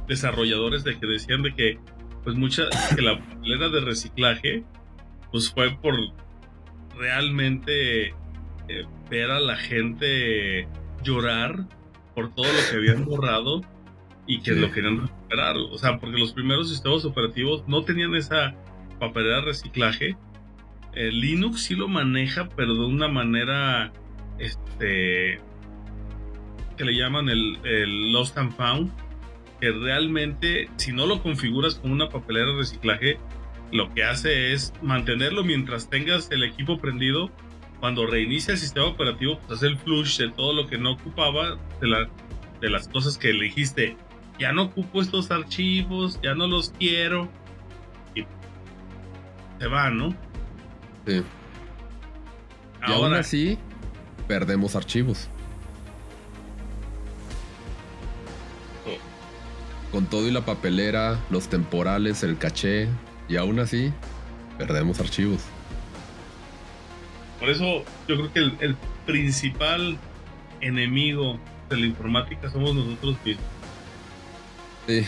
desarrolladores 0.08 0.84
de 0.84 0.98
que 0.98 1.06
decían 1.06 1.42
de 1.42 1.54
que 1.54 1.78
pues 2.24 2.36
mucha 2.36 2.64
que 2.94 3.02
la 3.02 3.18
papelera 3.18 3.68
de 3.68 3.80
reciclaje 3.80 4.64
pues 5.30 5.50
fue 5.52 5.76
por 5.78 5.94
realmente 6.96 8.08
eh, 8.08 8.14
ver 9.10 9.30
a 9.30 9.40
la 9.40 9.56
gente 9.56 10.66
llorar 11.02 11.66
por 12.14 12.34
todo 12.34 12.46
lo 12.46 12.58
que 12.70 12.76
habían 12.76 13.04
borrado 13.04 13.62
y 14.26 14.40
que 14.40 14.54
Sí. 14.54 14.60
lo 14.60 14.70
querían 14.70 15.02
recuperar. 15.02 15.56
O 15.56 15.76
sea, 15.76 15.98
porque 15.98 16.18
los 16.18 16.32
primeros 16.32 16.70
sistemas 16.70 17.04
operativos 17.04 17.64
no 17.68 17.82
tenían 17.84 18.14
esa 18.14 18.54
papelera 18.98 19.36
de 19.40 19.42
reciclaje. 19.46 20.16
Eh, 20.94 21.10
Linux 21.10 21.62
sí 21.62 21.74
lo 21.74 21.88
maneja, 21.88 22.48
pero 22.56 22.74
de 22.74 22.86
una 22.86 23.08
manera 23.08 23.92
este 24.38 25.40
que 26.76 26.84
le 26.84 26.94
llaman 26.94 27.28
el, 27.28 27.58
el 27.64 28.12
Lost 28.12 28.36
and 28.38 28.54
Found, 28.56 28.92
que 29.60 29.70
realmente 29.70 30.68
si 30.76 30.92
no 30.92 31.06
lo 31.06 31.22
configuras 31.22 31.76
con 31.76 31.92
una 31.92 32.08
papelera 32.08 32.52
de 32.52 32.56
reciclaje, 32.58 33.18
lo 33.72 33.92
que 33.92 34.04
hace 34.04 34.52
es 34.52 34.72
mantenerlo 34.82 35.42
mientras 35.42 35.90
tengas 35.90 36.30
el 36.30 36.44
equipo 36.44 36.78
prendido. 36.78 37.30
Cuando 37.80 38.06
reinicia 38.06 38.52
el 38.52 38.58
sistema 38.58 38.86
operativo, 38.86 39.38
pues 39.40 39.58
hace 39.58 39.66
el 39.66 39.76
flush 39.76 40.18
de 40.18 40.30
todo 40.30 40.52
lo 40.54 40.68
que 40.68 40.78
no 40.78 40.92
ocupaba, 40.92 41.58
de, 41.80 41.88
la, 41.88 42.08
de 42.60 42.70
las 42.70 42.88
cosas 42.88 43.18
que 43.18 43.32
le 43.32 43.44
dijiste, 43.44 43.96
ya 44.38 44.52
no 44.52 44.62
ocupo 44.62 45.02
estos 45.02 45.30
archivos, 45.30 46.18
ya 46.22 46.34
no 46.34 46.46
los 46.46 46.70
quiero, 46.70 47.28
y 48.14 48.24
se 49.58 49.66
va, 49.66 49.90
¿no? 49.90 50.10
Sí. 51.06 51.22
Y 52.86 52.92
aún 52.92 53.04
Ahora, 53.04 53.18
así, 53.18 53.58
perdemos 54.28 54.76
archivos. 54.76 55.28
Con 59.94 60.06
todo 60.06 60.26
y 60.26 60.32
la 60.32 60.44
papelera, 60.44 61.20
los 61.30 61.46
temporales, 61.46 62.24
el 62.24 62.36
caché, 62.36 62.88
y 63.28 63.36
aún 63.36 63.60
así, 63.60 63.92
perdemos 64.58 64.98
archivos. 64.98 65.42
Por 67.38 67.48
eso 67.48 67.84
yo 68.08 68.16
creo 68.16 68.32
que 68.32 68.38
el, 68.40 68.56
el 68.58 68.76
principal 69.06 69.96
enemigo 70.60 71.38
de 71.70 71.76
la 71.76 71.86
informática 71.86 72.50
somos 72.50 72.74
nosotros 72.74 73.16
mismos. 73.24 73.46
Sí, 74.88 75.06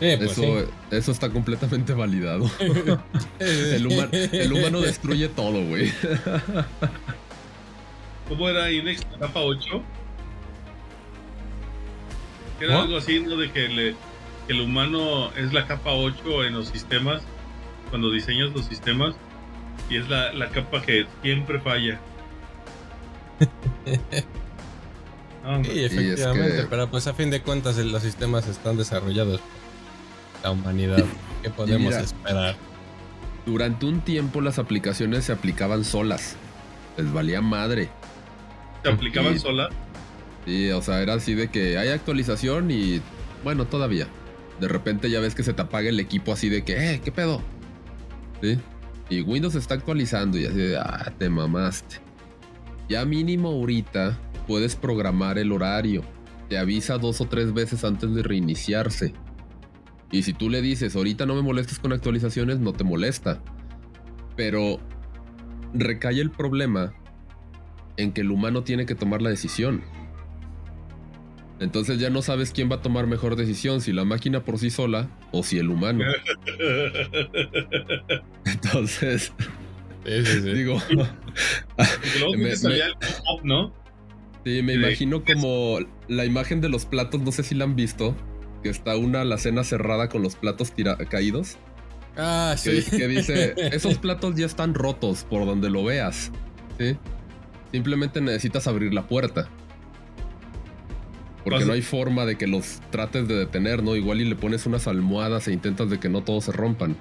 Eh, 0.00 0.16
pues 0.18 0.32
eso, 0.32 0.68
eso 0.90 1.12
está 1.12 1.30
completamente 1.30 1.92
validado. 1.94 2.50
El, 3.38 3.86
el 4.32 4.52
humano 4.52 4.80
destruye 4.80 5.28
todo, 5.28 5.64
güey. 5.64 5.92
¿Cómo 8.28 8.48
era 8.48 8.68
Inex 8.68 9.06
la 9.12 9.28
capa 9.28 9.40
8? 9.42 9.80
Era 12.60 12.80
algo 12.82 12.96
así, 12.98 13.20
¿no? 13.20 13.36
De 13.36 13.50
que, 13.50 13.68
le- 13.68 13.94
que 14.46 14.52
el 14.52 14.60
humano 14.60 15.32
es 15.36 15.52
la 15.52 15.66
capa 15.66 15.90
8 15.92 16.44
en 16.44 16.54
los 16.54 16.68
sistemas, 16.68 17.22
cuando 17.90 18.10
diseñas 18.10 18.52
los 18.54 18.64
sistemas, 18.66 19.14
y 19.90 19.96
es 19.96 20.08
la, 20.08 20.32
la 20.32 20.48
capa 20.50 20.82
que 20.82 21.06
siempre 21.22 21.60
falla. 21.60 21.98
Hombre. 25.44 25.72
Sí, 25.72 25.84
efectivamente, 25.84 26.56
que- 26.62 26.66
pero 26.68 26.88
pues 26.88 27.06
a 27.08 27.14
fin 27.14 27.30
de 27.30 27.42
cuentas 27.42 27.76
el- 27.78 27.90
los 27.90 28.02
sistemas 28.02 28.46
están 28.46 28.76
desarrollados 28.76 29.40
por 29.40 30.42
la 30.44 30.50
humanidad. 30.52 31.04
¿Qué 31.42 31.50
podemos 31.50 31.88
mira, 31.92 32.00
esperar? 32.00 32.54
Durante 33.44 33.86
un 33.86 34.00
tiempo 34.02 34.40
las 34.40 34.60
aplicaciones 34.60 35.24
se 35.24 35.32
aplicaban 35.32 35.84
solas. 35.84 36.36
Les 36.96 37.12
valía 37.12 37.40
madre. 37.40 37.88
se 38.84 38.88
aplicaban 38.90 39.34
y- 39.34 39.38
sola. 39.38 39.68
Sí, 40.46 40.70
o 40.70 40.82
sea, 40.82 41.02
era 41.02 41.14
así 41.14 41.34
de 41.34 41.48
que 41.48 41.78
hay 41.78 41.88
actualización 41.88 42.70
y 42.70 43.00
Bueno, 43.44 43.66
todavía. 43.66 44.06
De 44.60 44.68
repente 44.68 45.10
ya 45.10 45.18
ves 45.20 45.34
que 45.34 45.42
se 45.42 45.52
te 45.52 45.62
apaga 45.62 45.88
el 45.88 45.98
equipo 45.98 46.32
así 46.32 46.48
de 46.48 46.62
que, 46.62 46.94
eh, 46.94 47.00
¿qué 47.04 47.10
pedo? 47.10 47.42
¿Sí? 48.40 48.58
Y 49.10 49.22
Windows 49.22 49.56
está 49.56 49.74
actualizando 49.74 50.38
y 50.38 50.46
así 50.46 50.56
de, 50.56 50.78
ah, 50.78 51.12
te 51.18 51.28
mamaste. 51.28 51.96
Ya 52.88 53.04
mínimo 53.04 53.48
ahorita 53.48 54.18
puedes 54.46 54.76
programar 54.76 55.38
el 55.38 55.52
horario. 55.52 56.02
Te 56.48 56.58
avisa 56.58 56.98
dos 56.98 57.20
o 57.20 57.26
tres 57.26 57.52
veces 57.52 57.84
antes 57.84 58.14
de 58.14 58.22
reiniciarse. 58.22 59.14
Y 60.10 60.22
si 60.22 60.34
tú 60.34 60.50
le 60.50 60.60
dices, 60.60 60.94
ahorita 60.94 61.26
no 61.26 61.34
me 61.34 61.42
molestes 61.42 61.78
con 61.78 61.92
actualizaciones, 61.92 62.58
no 62.58 62.72
te 62.72 62.84
molesta. 62.84 63.42
Pero 64.36 64.78
recae 65.74 66.20
el 66.20 66.30
problema 66.30 66.92
en 67.96 68.12
que 68.12 68.20
el 68.20 68.30
humano 68.30 68.62
tiene 68.62 68.86
que 68.86 68.94
tomar 68.94 69.22
la 69.22 69.30
decisión. 69.30 69.82
Entonces 71.62 72.00
ya 72.00 72.10
no 72.10 72.22
sabes 72.22 72.50
quién 72.50 72.70
va 72.70 72.76
a 72.76 72.82
tomar 72.82 73.06
mejor 73.06 73.36
decisión, 73.36 73.80
si 73.80 73.92
la 73.92 74.04
máquina 74.04 74.44
por 74.44 74.58
sí 74.58 74.68
sola 74.68 75.08
o 75.30 75.44
si 75.44 75.58
el 75.58 75.70
humano. 75.70 76.04
Entonces, 78.44 79.32
digo, 80.04 80.82
me, 82.36 82.52
¿no? 83.44 83.72
Sí, 84.44 84.60
me 84.62 84.74
imagino 84.74 85.24
como 85.24 85.78
la 86.08 86.24
imagen 86.24 86.60
de 86.60 86.68
los 86.68 86.84
platos, 86.84 87.20
no 87.20 87.30
sé 87.30 87.44
si 87.44 87.54
la 87.54 87.62
han 87.62 87.76
visto, 87.76 88.16
que 88.64 88.68
está 88.68 88.96
una 88.96 89.24
la 89.24 89.38
cena 89.38 89.62
cerrada 89.62 90.08
con 90.08 90.22
los 90.22 90.34
platos 90.34 90.72
caídos. 91.08 91.58
Ah, 92.16 92.56
que, 92.62 92.82
sí. 92.82 92.96
Que 92.96 93.06
dice, 93.06 93.54
esos 93.56 93.98
platos 93.98 94.34
ya 94.34 94.46
están 94.46 94.74
rotos 94.74 95.24
por 95.30 95.46
donde 95.46 95.70
lo 95.70 95.84
veas. 95.84 96.32
¿sí? 96.76 96.96
Simplemente 97.70 98.20
necesitas 98.20 98.66
abrir 98.66 98.92
la 98.92 99.06
puerta. 99.06 99.48
Porque 101.44 101.64
no 101.64 101.72
hay 101.72 101.82
forma 101.82 102.24
de 102.24 102.36
que 102.36 102.46
los 102.46 102.80
trates 102.90 103.26
de 103.26 103.34
detener, 103.34 103.82
¿no? 103.82 103.96
Igual 103.96 104.20
y 104.20 104.24
le 104.24 104.36
pones 104.36 104.66
unas 104.66 104.86
almohadas 104.86 105.48
e 105.48 105.52
intentas 105.52 105.90
de 105.90 105.98
que 105.98 106.08
no 106.08 106.22
todos 106.22 106.44
se 106.44 106.52
rompan. 106.52 106.96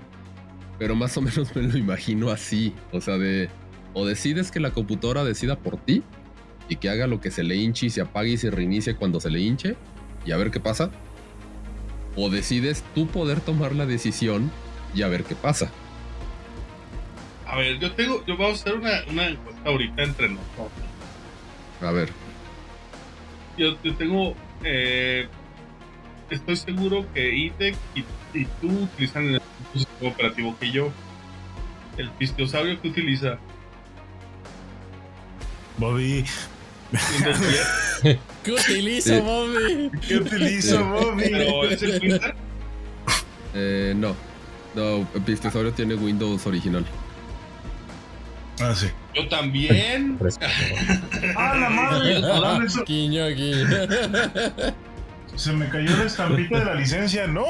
Pero 0.79 0.95
más 0.95 1.15
o 1.17 1.21
menos 1.21 1.55
me 1.55 1.63
lo 1.63 1.77
imagino 1.77 2.29
así. 2.29 2.73
O 2.91 3.01
sea, 3.01 3.17
de... 3.17 3.49
O 3.93 4.05
decides 4.05 4.51
que 4.51 4.59
la 4.59 4.71
computadora 4.71 5.23
decida 5.23 5.57
por 5.57 5.77
ti 5.77 6.01
y 6.69 6.77
que 6.77 6.89
haga 6.89 7.07
lo 7.07 7.19
que 7.19 7.29
se 7.29 7.43
le 7.43 7.57
hinche 7.57 7.87
y 7.87 7.89
se 7.89 8.01
apague 8.01 8.31
y 8.31 8.37
se 8.37 8.49
reinicie 8.49 8.95
cuando 8.95 9.19
se 9.19 9.29
le 9.29 9.41
hinche 9.41 9.75
y 10.25 10.31
a 10.31 10.37
ver 10.37 10.49
qué 10.49 10.59
pasa. 10.59 10.89
O 12.15 12.29
decides 12.29 12.83
tú 12.95 13.07
poder 13.07 13.41
tomar 13.41 13.75
la 13.75 13.85
decisión 13.85 14.49
y 14.95 15.01
a 15.01 15.07
ver 15.07 15.23
qué 15.23 15.35
pasa. 15.35 15.71
A 17.45 17.57
ver, 17.57 17.79
yo 17.79 17.91
tengo, 17.91 18.23
yo 18.25 18.37
voy 18.37 18.47
a 18.47 18.53
hacer 18.53 18.75
una, 18.75 18.91
una 19.09 19.27
encuesta 19.27 19.69
ahorita 19.69 20.03
entre 20.03 20.29
nosotros. 20.29 20.71
A 21.81 21.91
ver. 21.91 22.09
Yo, 23.61 23.77
yo 23.83 23.93
tengo, 23.93 24.35
eh, 24.63 25.27
estoy 26.31 26.55
seguro 26.55 27.05
que 27.13 27.31
ITEC 27.31 27.75
y, 27.93 27.99
y, 28.39 28.45
tú 28.59 28.69
utilizan 28.69 29.25
el 29.25 29.31
mismo 29.33 29.45
sistema 29.71 30.11
operativo 30.11 30.57
que 30.59 30.71
yo. 30.71 30.91
El 31.95 32.09
pistosaurio 32.09 32.81
que 32.81 32.87
utiliza. 32.87 33.37
Bobby. 35.77 36.25
¿Qué 38.43 38.51
utiliza, 38.51 39.19
Bobby? 39.19 39.91
¿Qué 40.07 40.17
utiliza, 40.17 40.81
Bobby? 40.81 41.23
¿Pero 41.29 41.63
es 41.65 41.83
el 41.83 42.01
Winter? 42.01 42.35
Eh, 43.53 43.93
no. 43.95 44.15
No, 44.73 45.07
Pistosaurio 45.23 45.71
tiene 45.71 45.93
Windows 45.93 46.47
original. 46.47 46.83
Ah, 48.59 48.73
sí. 48.73 48.87
Yo 49.13 49.27
también. 49.27 50.17
¡Ah, 51.35 51.55
la 51.55 51.69
madre! 51.69 52.19
Eso. 52.65 52.83
Guiño, 52.85 53.27
guiño. 53.27 53.67
Se 55.35 55.51
me 55.53 55.67
cayó 55.69 55.95
la 55.97 56.03
estampita 56.05 56.59
de 56.59 56.65
la 56.65 56.75
licencia. 56.75 57.27
¡No! 57.27 57.45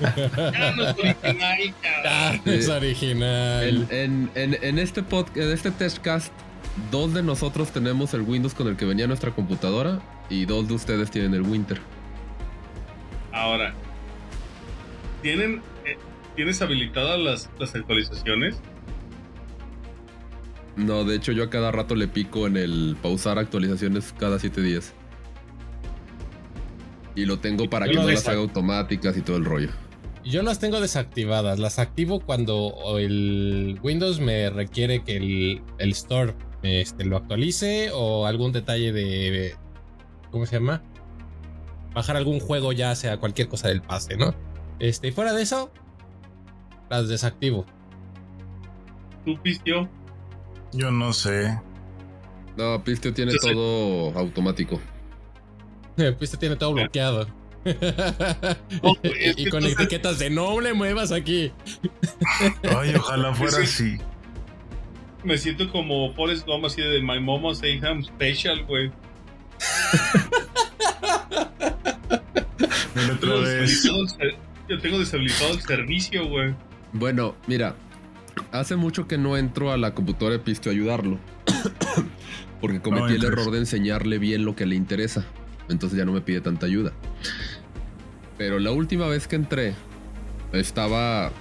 Ya 0.00 0.72
no 0.76 0.88
es 0.88 0.96
original, 0.98 1.74
Ah, 2.04 2.34
es 2.44 2.68
original. 2.68 3.86
En, 3.90 4.30
en, 4.34 4.54
en, 4.54 4.64
en 4.64 4.78
este 4.78 5.02
pod, 5.02 5.26
en 5.36 5.52
este 5.52 5.70
testcast, 5.70 6.32
dos 6.90 7.14
de 7.14 7.22
nosotros 7.22 7.70
tenemos 7.70 8.14
el 8.14 8.22
Windows 8.22 8.54
con 8.54 8.66
el 8.68 8.76
que 8.76 8.84
venía 8.84 9.06
nuestra 9.06 9.30
computadora 9.30 10.00
y 10.28 10.44
dos 10.44 10.66
de 10.68 10.74
ustedes 10.74 11.10
tienen 11.10 11.34
el 11.34 11.42
Winter. 11.42 11.80
Ahora, 13.32 13.74
¿tienen, 15.22 15.62
eh, 15.84 15.96
¿tienes 16.36 16.60
habilitadas 16.62 17.18
las, 17.20 17.50
las 17.58 17.74
actualizaciones? 17.74 18.56
No, 20.76 21.04
de 21.04 21.16
hecho 21.16 21.32
yo 21.32 21.44
a 21.44 21.50
cada 21.50 21.70
rato 21.70 21.94
le 21.94 22.08
pico 22.08 22.46
en 22.46 22.56
el 22.56 22.96
pausar 23.02 23.38
actualizaciones 23.38 24.14
cada 24.18 24.38
7 24.38 24.62
días. 24.62 24.94
Y 27.14 27.26
lo 27.26 27.38
tengo 27.40 27.68
para 27.68 27.86
Yo 27.86 27.92
que 27.92 27.98
no 27.98 28.08
las 28.08 28.26
haga 28.26 28.40
automáticas 28.40 29.16
y 29.16 29.20
todo 29.20 29.36
el 29.36 29.44
rollo. 29.44 29.68
Yo 30.24 30.42
las 30.42 30.58
tengo 30.60 30.80
desactivadas. 30.80 31.58
Las 31.58 31.78
activo 31.78 32.20
cuando 32.20 32.96
el 32.98 33.78
Windows 33.82 34.20
me 34.20 34.50
requiere 34.50 35.02
que 35.02 35.16
el, 35.16 35.62
el 35.78 35.90
store 35.90 36.34
este, 36.62 37.04
lo 37.04 37.16
actualice 37.16 37.90
o 37.92 38.26
algún 38.26 38.52
detalle 38.52 38.92
de. 38.92 39.54
¿Cómo 40.30 40.46
se 40.46 40.56
llama? 40.56 40.82
Bajar 41.92 42.16
algún 42.16 42.40
juego, 42.40 42.72
ya 42.72 42.94
sea 42.94 43.18
cualquier 43.18 43.48
cosa 43.48 43.68
del 43.68 43.82
pase, 43.82 44.16
¿no? 44.16 44.34
Este, 44.78 45.08
y 45.08 45.12
fuera 45.12 45.34
de 45.34 45.42
eso, 45.42 45.70
las 46.88 47.08
desactivo. 47.08 47.66
¿Tú, 49.24 49.38
Pistio? 49.42 49.88
Yo 50.72 50.90
no 50.90 51.12
sé. 51.12 51.58
No, 52.56 52.82
Pistio 52.84 53.12
tiene 53.12 53.32
Yo 53.32 53.38
sé. 53.38 53.52
todo 53.52 54.18
automático. 54.18 54.80
Pues 55.96 56.30
te 56.30 56.36
tiene 56.36 56.56
todo 56.56 56.72
bloqueado. 56.74 57.26
No, 57.64 58.96
es 59.04 59.38
y 59.38 59.48
con 59.48 59.62
entonces- 59.62 59.72
etiquetas 59.74 60.18
de 60.18 60.30
no 60.30 60.60
le 60.60 60.72
muevas 60.74 61.12
aquí. 61.12 61.52
Ay, 62.76 62.94
ojalá 62.96 63.32
fuera 63.34 63.58
Sí. 63.58 63.62
así. 63.62 63.98
Me 65.22 65.38
siento 65.38 65.70
como 65.70 66.12
Forrest 66.14 66.44
Gump 66.44 66.64
así 66.64 66.80
de 66.82 67.00
My 67.00 67.20
Mama 67.20 67.54
Say 67.54 67.78
I'm 67.80 68.02
Special, 68.02 68.64
güey. 68.64 68.90
Yo 74.68 74.78
tengo 74.80 74.98
deshabilitado 74.98 75.52
el 75.52 75.62
servicio, 75.62 76.26
güey. 76.28 76.54
Bueno, 76.92 77.34
mira, 77.46 77.74
hace 78.52 78.76
mucho 78.76 79.08
que 79.08 79.18
no 79.18 79.36
entro 79.36 79.72
a 79.72 79.76
la 79.76 79.94
computadora 79.94 80.36
de 80.36 80.42
Pistio 80.42 80.70
a 80.70 80.74
ayudarlo. 80.74 81.18
Porque 82.60 82.80
cometí 82.80 83.14
No 83.14 83.14
el 83.14 83.24
error 83.24 83.50
de 83.50 83.58
enseñarle 83.58 84.18
bien 84.18 84.44
lo 84.44 84.54
que 84.54 84.66
le 84.66 84.76
interesa. 84.76 85.24
Entonces 85.68 85.98
ya 85.98 86.04
no 86.04 86.12
me 86.12 86.20
pide 86.20 86.40
tanta 86.40 86.66
ayuda. 86.66 86.92
Pero 88.38 88.58
la 88.58 88.70
última 88.70 89.08
vez 89.08 89.26
que 89.26 89.36
entré, 89.36 89.74
estaba. 90.52 91.32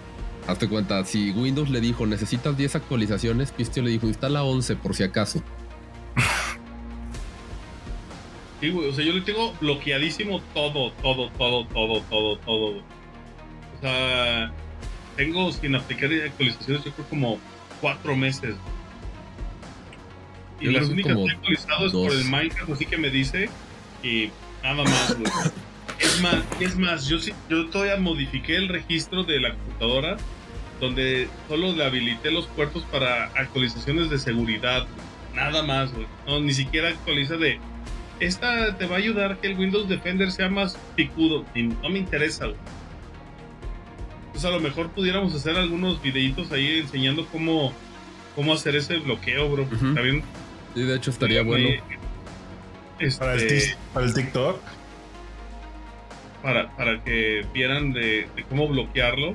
Hazte 0.48 0.68
cuenta, 0.68 1.06
si 1.06 1.32
Windows 1.32 1.70
le 1.70 1.82
dijo 1.82 2.08
necesitas 2.08 2.58
10 2.58 2.76
actualizaciones, 2.76 3.52
Pistio 3.52 3.84
le 3.84 3.92
dijo 3.92 4.08
instala 4.08 4.44
11 4.44 4.76
por 4.78 4.96
si 4.96 5.04
acaso. 5.04 5.44
Sí, 8.60 8.70
güey. 8.70 8.90
O 8.90 8.94
sea, 8.94 9.04
yo 9.04 9.14
le 9.14 9.22
tengo 9.22 9.56
bloqueadísimo 9.60 10.40
todo, 10.54 10.92
todo, 11.02 11.32
todo, 11.32 11.66
todo, 11.66 12.00
todo, 12.02 12.38
todo. 12.38 12.78
O 12.78 13.82
sea, 13.82 14.54
tengo 15.22 15.52
sin 15.52 15.76
aplicar 15.76 16.10
actualizaciones, 16.12 16.84
yo 16.84 16.92
creo 16.94 17.08
como 17.08 17.40
cuatro 17.80 18.16
meses. 18.16 18.56
Y 20.60 20.66
Yo 20.66 20.72
las 20.72 20.88
que 20.88 20.94
únicas 20.94 21.16
que 21.16 21.24
he 21.24 21.32
actualizado 21.32 21.86
es 21.86 21.94
por 21.94 22.12
el 22.12 22.26
Minecraft, 22.26 22.72
así 22.72 22.86
que 22.88 22.98
me 22.98 23.12
dice. 23.12 23.48
Y 24.02 24.32
nada 24.64 24.84
más, 24.84 25.16
güey. 25.16 25.32
Es 26.00 26.22
más, 26.22 26.44
es 26.60 26.76
más, 26.76 27.08
yo 27.08 27.20
sí, 27.20 27.34
yo 27.50 27.68
todavía 27.70 27.98
modifiqué 27.98 28.56
el 28.56 28.68
registro 28.68 29.24
de 29.24 29.40
la 29.40 29.54
computadora 29.54 30.18
donde 30.80 31.28
solo 31.48 31.74
le 31.74 31.86
habilité 31.86 32.32
los 32.32 32.48
puertos 32.48 32.84
para 32.92 33.26
actualizaciones 33.26 34.10
de 34.10 34.18
seguridad. 34.18 34.88
Nada 35.36 35.62
más, 35.62 35.94
güey. 35.94 36.08
No, 36.26 36.40
ni 36.40 36.54
siquiera 36.54 36.90
actualiza 36.90 37.38
de. 37.38 37.60
Esta 38.20 38.76
te 38.76 38.88
va 38.88 38.96
a 38.96 39.00
ayudar 39.00 39.40
que 39.40 39.48
el 39.48 39.60
Windows 39.60 39.88
Defender 39.88 40.32
sea 40.32 40.50
más 40.50 40.80
picudo. 40.96 41.46
No 41.84 41.90
me 41.90 42.00
interesa, 42.00 42.46
güey. 42.46 42.58
Pues 44.32 44.46
a 44.46 44.50
lo 44.50 44.60
mejor 44.60 44.90
pudiéramos 44.92 45.34
hacer 45.36 45.56
algunos 45.58 46.02
videitos 46.02 46.52
ahí 46.52 46.80
enseñando 46.80 47.26
cómo, 47.28 47.74
cómo 48.36 48.54
hacer 48.54 48.76
ese 48.76 48.98
bloqueo, 48.98 49.50
bro. 49.50 49.66
Bien. 49.66 50.24
Y 50.76 50.82
de 50.84 50.96
hecho 50.96 51.12
estaría 51.12 51.44
bueno. 51.44 51.70
Este, 53.00 53.20
Para 53.20 53.34
el, 53.34 53.48
tis- 53.48 53.78
para 53.94 54.06
el 54.06 54.14
TikTok. 54.14 54.62
para, 56.42 56.76
para 56.76 57.04
que 57.04 57.46
vieran 57.54 57.94
de, 57.94 58.28
de 58.36 58.44
cómo 58.50 58.68
bloquearlo 58.68 59.34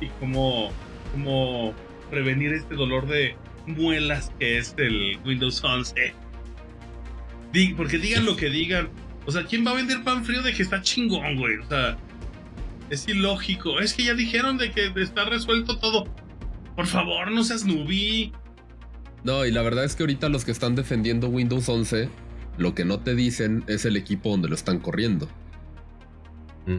y 0.00 0.06
cómo, 0.20 0.70
cómo 1.12 1.74
prevenir 2.10 2.52
este 2.52 2.74
dolor 2.74 3.06
de 3.06 3.34
muelas 3.66 4.30
que 4.38 4.58
es 4.58 4.74
el 4.78 5.18
Windows 5.24 5.62
11. 5.64 6.12
Di- 7.52 7.74
porque 7.74 7.98
digan 7.98 8.24
lo 8.24 8.36
que 8.36 8.50
digan. 8.50 8.88
O 9.26 9.32
sea, 9.32 9.44
¿quién 9.44 9.66
va 9.66 9.70
a 9.70 9.74
vender 9.74 10.02
pan 10.04 10.24
frío 10.24 10.42
de 10.42 10.52
que 10.52 10.62
está 10.62 10.82
chingón, 10.82 11.36
güey? 11.36 11.56
O 11.56 11.66
sea, 11.66 11.96
es 12.90 13.08
ilógico. 13.08 13.80
Es 13.80 13.94
que 13.94 14.04
ya 14.04 14.14
dijeron 14.14 14.58
de 14.58 14.70
que 14.70 14.92
está 14.96 15.24
resuelto 15.24 15.78
todo. 15.78 16.04
Por 16.76 16.86
favor, 16.86 17.30
no 17.30 17.44
seas 17.44 17.64
nubí. 17.64 18.32
No, 19.22 19.46
y 19.46 19.50
la 19.50 19.62
verdad 19.62 19.84
es 19.84 19.96
que 19.96 20.02
ahorita 20.02 20.28
los 20.28 20.44
que 20.44 20.50
están 20.50 20.74
defendiendo 20.74 21.28
Windows 21.28 21.68
11 21.68 22.10
Lo 22.58 22.74
que 22.74 22.84
no 22.84 23.00
te 23.00 23.14
dicen 23.14 23.64
es 23.66 23.84
el 23.84 23.96
equipo 23.96 24.30
donde 24.30 24.48
lo 24.48 24.54
están 24.54 24.78
corriendo. 24.78 25.28
Mm. 26.66 26.78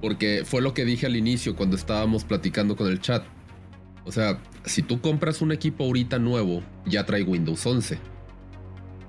Porque 0.00 0.42
fue 0.44 0.60
lo 0.62 0.74
que 0.74 0.84
dije 0.84 1.06
al 1.06 1.14
inicio 1.14 1.54
cuando 1.54 1.76
estábamos 1.76 2.24
platicando 2.24 2.74
con 2.74 2.88
el 2.88 3.00
chat. 3.00 3.24
O 4.04 4.10
sea, 4.10 4.40
si 4.64 4.82
tú 4.82 5.00
compras 5.00 5.42
un 5.42 5.52
equipo 5.52 5.84
ahorita 5.84 6.18
nuevo, 6.18 6.62
ya 6.86 7.06
trae 7.06 7.22
Windows 7.22 7.64
11. 7.64 7.98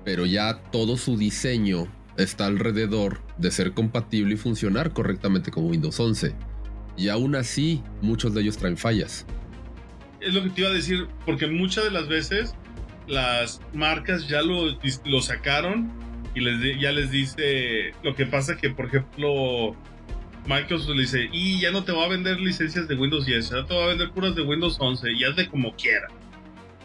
Pero 0.04 0.26
ya 0.26 0.62
todo 0.70 0.96
su 0.96 1.16
diseño 1.16 1.88
está 2.16 2.46
alrededor 2.46 3.20
de 3.38 3.50
ser 3.50 3.72
compatible 3.72 4.34
y 4.34 4.36
funcionar 4.36 4.92
correctamente 4.92 5.50
con 5.50 5.64
Windows 5.64 5.98
11. 5.98 6.34
Y 6.96 7.08
aún 7.08 7.34
así, 7.34 7.82
muchos 8.00 8.34
de 8.34 8.42
ellos 8.42 8.56
traen 8.56 8.76
fallas. 8.76 9.26
Es 10.20 10.32
lo 10.32 10.42
que 10.42 10.50
te 10.50 10.60
iba 10.62 10.70
a 10.70 10.74
decir, 10.74 11.08
porque 11.26 11.46
muchas 11.46 11.84
de 11.84 11.90
las 11.90 12.08
veces 12.08 12.54
las 13.06 13.60
marcas 13.74 14.28
ya 14.28 14.42
lo, 14.42 14.78
lo 15.04 15.20
sacaron 15.20 15.92
y 16.34 16.40
les, 16.40 16.80
ya 16.80 16.92
les 16.92 17.10
dice 17.10 17.92
lo 18.02 18.14
que 18.14 18.26
pasa 18.26 18.56
que, 18.56 18.70
por 18.70 18.86
ejemplo, 18.86 19.76
Microsoft 20.46 20.94
le 20.94 21.02
dice, 21.02 21.28
y 21.32 21.60
ya 21.60 21.70
no 21.70 21.84
te 21.84 21.92
va 21.92 22.04
a 22.04 22.08
vender 22.08 22.38
licencias 22.40 22.88
de 22.88 22.94
Windows 22.94 23.26
10, 23.26 23.50
ya 23.50 23.66
te 23.66 23.74
va 23.74 23.84
a 23.84 23.88
vender 23.88 24.10
puras 24.10 24.34
de 24.34 24.42
Windows 24.42 24.76
11 24.78 25.12
y 25.12 25.34
de 25.34 25.48
como 25.48 25.74
quiera. 25.74 26.08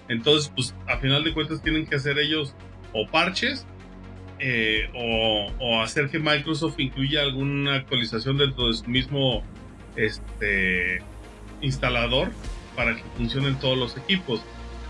Entonces, 0.08 0.52
pues 0.56 0.74
a 0.88 0.98
final 0.98 1.24
de 1.24 1.34
cuentas 1.34 1.62
tienen 1.62 1.86
que 1.86 1.96
hacer 1.96 2.18
ellos 2.18 2.56
o 2.94 3.08
parches 3.08 3.66
eh, 4.40 4.90
o, 5.60 5.82
hacer 5.82 6.10
que 6.10 6.20
Microsoft 6.20 6.80
incluya 6.80 7.22
alguna 7.22 7.76
actualización 7.76 8.38
dentro 8.38 8.68
de 8.68 8.74
su 8.74 8.90
mismo 8.90 9.44
este, 9.96 11.02
instalador 11.62 12.32
para 12.76 12.96
que 12.96 13.04
funcionen 13.18 13.60
todos 13.60 13.78
los 13.78 13.98
equipos. 13.98 14.42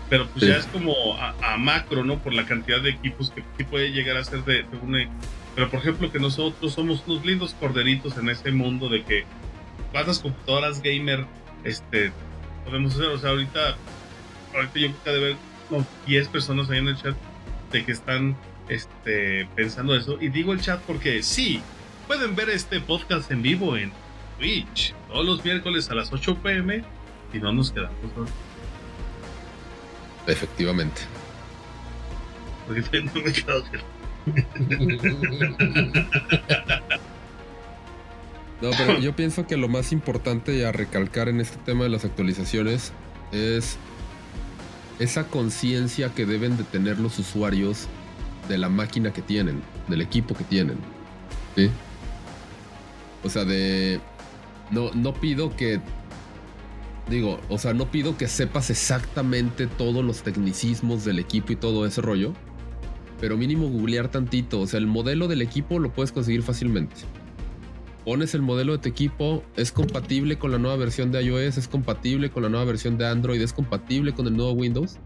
Pero 0.08 0.26
pues 0.28 0.44
ya 0.44 0.56
es 0.56 0.66
como 0.66 0.92
a, 1.16 1.56
macro, 1.56 2.04
¿no? 2.04 2.18
Por 2.18 2.34
la 2.34 2.44
cantidad 2.44 2.80
de 2.80 2.90
equipos 2.90 3.32
que 3.56 3.64
puede 3.64 3.92
llegar 3.92 4.16
a 4.16 4.24
ser 4.24 4.44
de, 4.44 4.64
de 4.64 4.76
una 4.82 5.08
pero 5.54 5.68
por 5.70 5.80
ejemplo 5.80 6.10
que 6.12 6.18
nosotros 6.18 6.72
somos 6.72 7.02
unos 7.06 7.24
lindos 7.24 7.54
corderitos 7.54 8.16
en 8.18 8.28
este 8.28 8.52
mundo 8.52 8.88
de 8.88 9.02
que 9.02 9.24
cuántas 9.92 10.18
computadoras 10.20 10.82
gamer 10.82 11.26
este 11.64 12.12
podemos 12.64 12.94
hacer. 12.94 13.06
O 13.06 13.18
sea, 13.18 13.30
ahorita, 13.30 13.76
ahorita 14.54 14.78
yo 14.78 14.88
creo 14.88 15.04
que 15.04 15.10
de 15.10 15.18
ver 15.20 15.36
10 16.06 16.28
personas 16.28 16.70
ahí 16.70 16.78
en 16.78 16.88
el 16.88 16.96
chat 16.96 17.16
de 17.72 17.84
que 17.84 17.92
están 17.92 18.36
este, 18.70 19.48
pensando 19.56 19.94
eso. 19.96 20.16
Y 20.20 20.28
digo 20.28 20.52
el 20.52 20.60
chat 20.60 20.80
porque 20.82 21.22
sí, 21.22 21.60
pueden 22.06 22.36
ver 22.36 22.48
este 22.50 22.80
podcast 22.80 23.30
en 23.30 23.42
vivo 23.42 23.76
en 23.76 23.92
Twitch 24.38 24.94
todos 25.08 25.26
los 25.26 25.44
miércoles 25.44 25.90
a 25.90 25.94
las 25.94 26.12
8 26.12 26.36
pm 26.36 26.84
y 27.32 27.38
no 27.38 27.52
nos 27.52 27.72
quedamos. 27.72 27.96
Efectivamente. 30.26 31.02
Porque 32.66 33.00
no 33.02 33.12
me 33.14 33.32
quedo 33.32 33.64
no, 38.60 38.70
pero 38.76 38.98
yo 39.00 39.16
pienso 39.16 39.46
que 39.46 39.56
lo 39.56 39.66
más 39.66 39.92
importante 39.92 40.66
a 40.66 40.72
recalcar 40.72 41.30
en 41.30 41.40
este 41.40 41.56
tema 41.56 41.84
de 41.84 41.90
las 41.90 42.04
actualizaciones 42.04 42.92
es 43.32 43.78
esa 44.98 45.26
conciencia 45.26 46.10
que 46.14 46.26
deben 46.26 46.58
de 46.58 46.64
tener 46.64 47.00
los 47.00 47.18
usuarios 47.18 47.88
de 48.50 48.58
la 48.58 48.68
máquina 48.68 49.12
que 49.12 49.22
tienen, 49.22 49.62
del 49.88 50.02
equipo 50.02 50.34
que 50.34 50.44
tienen. 50.44 50.76
O 53.24 53.30
sea, 53.30 53.44
de... 53.44 54.00
No, 54.70 54.90
no 54.92 55.14
pido 55.14 55.56
que... 55.56 55.80
Digo, 57.08 57.40
o 57.48 57.58
sea, 57.58 57.72
no 57.72 57.90
pido 57.90 58.16
que 58.16 58.28
sepas 58.28 58.70
exactamente 58.70 59.66
todos 59.66 60.04
los 60.04 60.22
tecnicismos 60.22 61.04
del 61.04 61.18
equipo 61.18 61.52
y 61.52 61.56
todo 61.56 61.86
ese 61.86 62.00
rollo 62.02 62.34
pero 63.20 63.36
mínimo 63.36 63.68
googlear 63.68 64.08
tantito. 64.10 64.60
O 64.60 64.66
sea, 64.66 64.78
el 64.78 64.86
modelo 64.86 65.28
del 65.28 65.42
equipo 65.42 65.78
lo 65.78 65.92
puedes 65.92 66.10
conseguir 66.10 66.42
fácilmente. 66.42 66.96
Pones 68.04 68.34
el 68.34 68.40
modelo 68.40 68.72
de 68.72 68.78
tu 68.78 68.88
equipo, 68.88 69.44
es 69.56 69.72
compatible 69.72 70.38
con 70.38 70.50
la 70.50 70.58
nueva 70.58 70.76
versión 70.76 71.12
de 71.12 71.22
iOS, 71.22 71.58
es 71.58 71.68
compatible 71.68 72.30
con 72.30 72.42
la 72.42 72.48
nueva 72.48 72.64
versión 72.64 72.96
de 72.96 73.06
Android, 73.06 73.40
es 73.40 73.52
compatible 73.52 74.14
con 74.14 74.26
el 74.26 74.36
nuevo 74.36 74.52
Windows. 74.52 74.98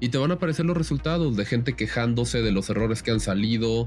Y 0.00 0.08
te 0.08 0.18
van 0.18 0.30
a 0.30 0.34
aparecer 0.34 0.66
los 0.66 0.76
resultados 0.76 1.36
de 1.36 1.44
gente 1.44 1.74
quejándose 1.74 2.42
de 2.42 2.52
los 2.52 2.68
errores 2.70 3.02
que 3.02 3.10
han 3.10 3.20
salido, 3.20 3.86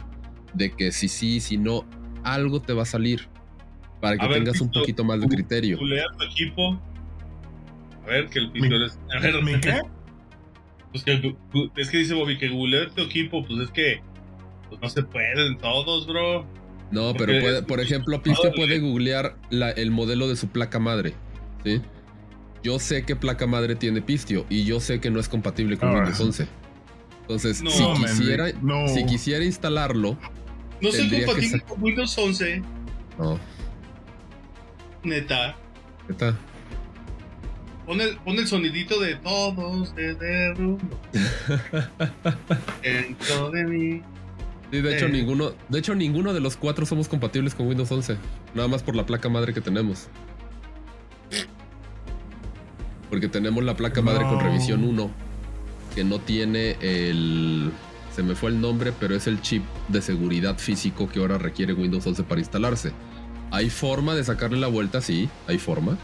de 0.53 0.72
que 0.72 0.91
si 0.91 1.08
sí, 1.10 1.39
si 1.39 1.58
no, 1.58 1.86
algo 2.24 2.62
te 2.62 2.74
va 2.74 2.84
a 2.84 2.86
salir 2.86 3.28
para 4.01 4.18
que 4.18 4.28
tengas 4.28 4.62
un 4.62 4.72
poquito 4.72 5.03
más 5.03 5.22
de 5.22 5.28
criterio. 5.28 5.78
tu 5.78 6.24
equipo. 6.24 6.80
A 8.03 8.08
ver, 8.08 8.30
que 8.30 8.39
el 8.39 8.84
es. 8.84 8.99
A 9.16 9.20
ver, 9.20 9.36
qué? 9.62 9.82
Pues 10.89 11.03
es 11.76 11.89
que 11.89 11.97
dice 11.97 12.14
Bobby 12.14 12.38
que 12.38 12.47
googlear 12.47 12.89
tu 12.91 13.01
equipo, 13.01 13.45
pues 13.45 13.60
es 13.60 13.72
que 13.72 14.01
pues 14.70 14.82
no 14.82 14.89
se 14.89 15.03
pueden 15.03 15.58
todos, 15.58 16.08
bro. 16.08 16.47
No, 16.91 17.14
pero 17.14 17.39
puede, 17.41 17.62
por 17.64 17.82
ejemplo, 17.82 18.24
Pistio 18.24 18.51
puede 18.55 18.80
googlear 18.80 19.38
el 19.51 19.91
modelo 19.91 20.30
de 20.30 20.38
su 20.38 20.47
placa 20.47 20.80
madre. 20.80 21.14
¿sí? 21.66 21.82
Yo 22.64 22.80
sé 22.80 23.03
que 23.03 23.16
placa 23.16 23.47
madre 23.47 23.76
tiene 23.76 24.01
Pistio 24.01 24.45
y 24.49 24.64
yo 24.64 24.80
sé 24.80 24.99
que 24.99 25.10
no 25.10 25.20
es 25.20 25.30
compatible 25.30 25.78
con 25.78 25.93
Windows 25.93 26.20
11. 26.20 26.47
Entonces, 27.22 27.58
si, 27.58 27.84
quisiera, 27.93 28.47
si 28.88 29.05
quisiera 29.05 29.43
instalarlo. 29.43 30.18
No 30.82 30.91
soy 30.91 31.10
compatible 31.10 31.62
con 31.62 31.84
Windows 31.84 32.18
11. 32.18 32.62
No. 33.20 33.39
Neta. 35.03 35.55
Neta. 36.08 36.38
Pon 37.86 38.01
el, 38.01 38.18
pon 38.18 38.38
el 38.38 38.47
sonidito 38.47 38.99
de 38.99 39.16
todos 39.16 39.93
se 39.95 40.14
derrumbó 40.16 40.99
dentro 42.84 43.49
de 43.51 43.64
mí. 43.64 44.01
Sí, 44.72 44.82
de 44.82 44.95
hecho, 44.95 45.05
eh. 45.05 45.10
ninguno, 45.10 45.53
de 45.70 45.80
hecho, 45.80 45.95
ninguno 45.95 46.34
de 46.34 46.41
los 46.41 46.58
cuatro 46.58 46.86
somos 46.86 47.08
compatibles 47.08 47.55
con 47.55 47.68
Windows 47.68 47.89
11. 47.89 48.18
Nada 48.53 48.68
más 48.68 48.84
por 48.84 48.95
la 48.95 49.05
placa 49.05 49.30
madre 49.30 49.53
que 49.53 49.62
tenemos. 49.62 50.10
Porque 53.10 53.28
tenemos 53.28 53.64
la 53.64 53.76
placa 53.76 54.01
madre 54.01 54.24
con 54.24 54.39
revisión 54.39 54.84
1. 54.84 55.12
Que 55.95 56.03
no 56.03 56.20
tiene 56.20 56.78
el. 56.82 57.72
Se 58.16 58.24
me 58.24 58.36
fue 58.36 58.49
el 58.49 58.60
nombre, 58.60 58.93
pero 58.99 59.16
es 59.16 59.28
el 59.28 59.41
chip 59.41 59.64
de 59.88 60.01
seguridad 60.01 60.58
físico 60.58 61.08
que 61.08 61.20
ahora 61.20 61.38
requiere 61.38 61.74
Windows 61.74 62.05
11 62.05 62.24
para 62.24 62.41
instalarse. 62.41 62.91
¿Hay 63.51 63.70
forma 63.70 64.16
de 64.16 64.24
sacarle 64.24 64.60
la 64.60 64.68
vuelta? 64.68 65.01
Sí, 65.01 65.30
hay 65.47 65.58
forma. 65.58 65.97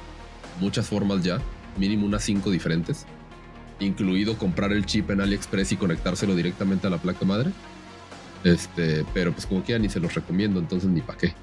Muchas 0.59 0.87
formas 0.87 1.23
ya 1.23 1.39
mínimo 1.77 2.05
unas 2.05 2.23
5 2.23 2.51
diferentes, 2.51 3.05
incluido 3.79 4.37
comprar 4.37 4.71
el 4.71 4.85
chip 4.85 5.09
en 5.09 5.21
AliExpress 5.21 5.71
y 5.71 5.77
conectárselo 5.77 6.35
directamente 6.35 6.87
a 6.87 6.89
la 6.89 6.97
placa 6.97 7.25
madre. 7.25 7.51
Este, 8.43 9.05
pero 9.13 9.31
pues 9.31 9.45
como 9.45 9.63
quiera 9.63 9.79
ni 9.79 9.89
se 9.89 9.99
los 9.99 10.13
recomiendo, 10.13 10.59
entonces 10.59 10.89
ni 10.89 11.01
para 11.01 11.17
qué. 11.17 11.33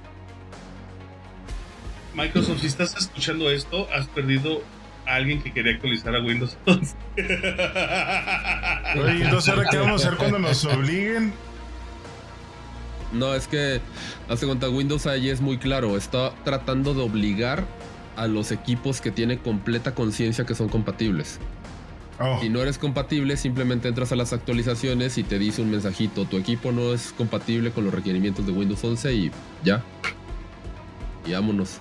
Microsoft, 2.14 2.60
si 2.60 2.66
estás 2.66 2.96
escuchando 2.96 3.50
esto, 3.50 3.88
has 3.92 4.06
perdido 4.08 4.62
a 5.10 5.16
alguien 5.16 5.42
que 5.42 5.52
quería 5.52 5.72
actualizar 5.72 6.14
a 6.14 6.20
Windows 6.20 6.56
11. 6.66 6.94
Oye, 9.00 9.24
entonces 9.24 9.48
ahora 9.48 9.68
qué 9.70 9.78
vamos 9.78 10.04
a 10.04 10.06
hacer 10.06 10.18
cuando 10.18 10.38
nos 10.38 10.64
obliguen. 10.64 11.32
No, 13.12 13.34
es 13.34 13.48
que, 13.48 13.80
hace 14.28 14.46
cuenta, 14.46 14.68
Windows 14.68 15.06
ahí 15.06 15.28
es 15.30 15.40
muy 15.40 15.58
claro. 15.58 15.96
Está 15.96 16.32
tratando 16.44 16.94
de 16.94 17.02
obligar 17.02 17.64
a 18.16 18.26
los 18.26 18.52
equipos 18.52 19.00
que 19.00 19.10
tiene 19.10 19.38
completa 19.38 19.94
conciencia 19.94 20.44
que 20.44 20.54
son 20.54 20.68
compatibles. 20.68 21.40
Oh. 22.20 22.38
Si 22.40 22.48
no 22.50 22.60
eres 22.60 22.78
compatible, 22.78 23.36
simplemente 23.36 23.88
entras 23.88 24.12
a 24.12 24.16
las 24.16 24.32
actualizaciones 24.32 25.18
y 25.18 25.24
te 25.24 25.38
dice 25.38 25.62
un 25.62 25.70
mensajito, 25.70 26.26
tu 26.26 26.36
equipo 26.36 26.70
no 26.70 26.92
es 26.92 27.12
compatible 27.12 27.70
con 27.70 27.84
los 27.84 27.94
requerimientos 27.94 28.46
de 28.46 28.52
Windows 28.52 28.84
11 28.84 29.12
y 29.14 29.30
ya. 29.64 29.82
Y 31.26 31.32
vámonos. 31.32 31.80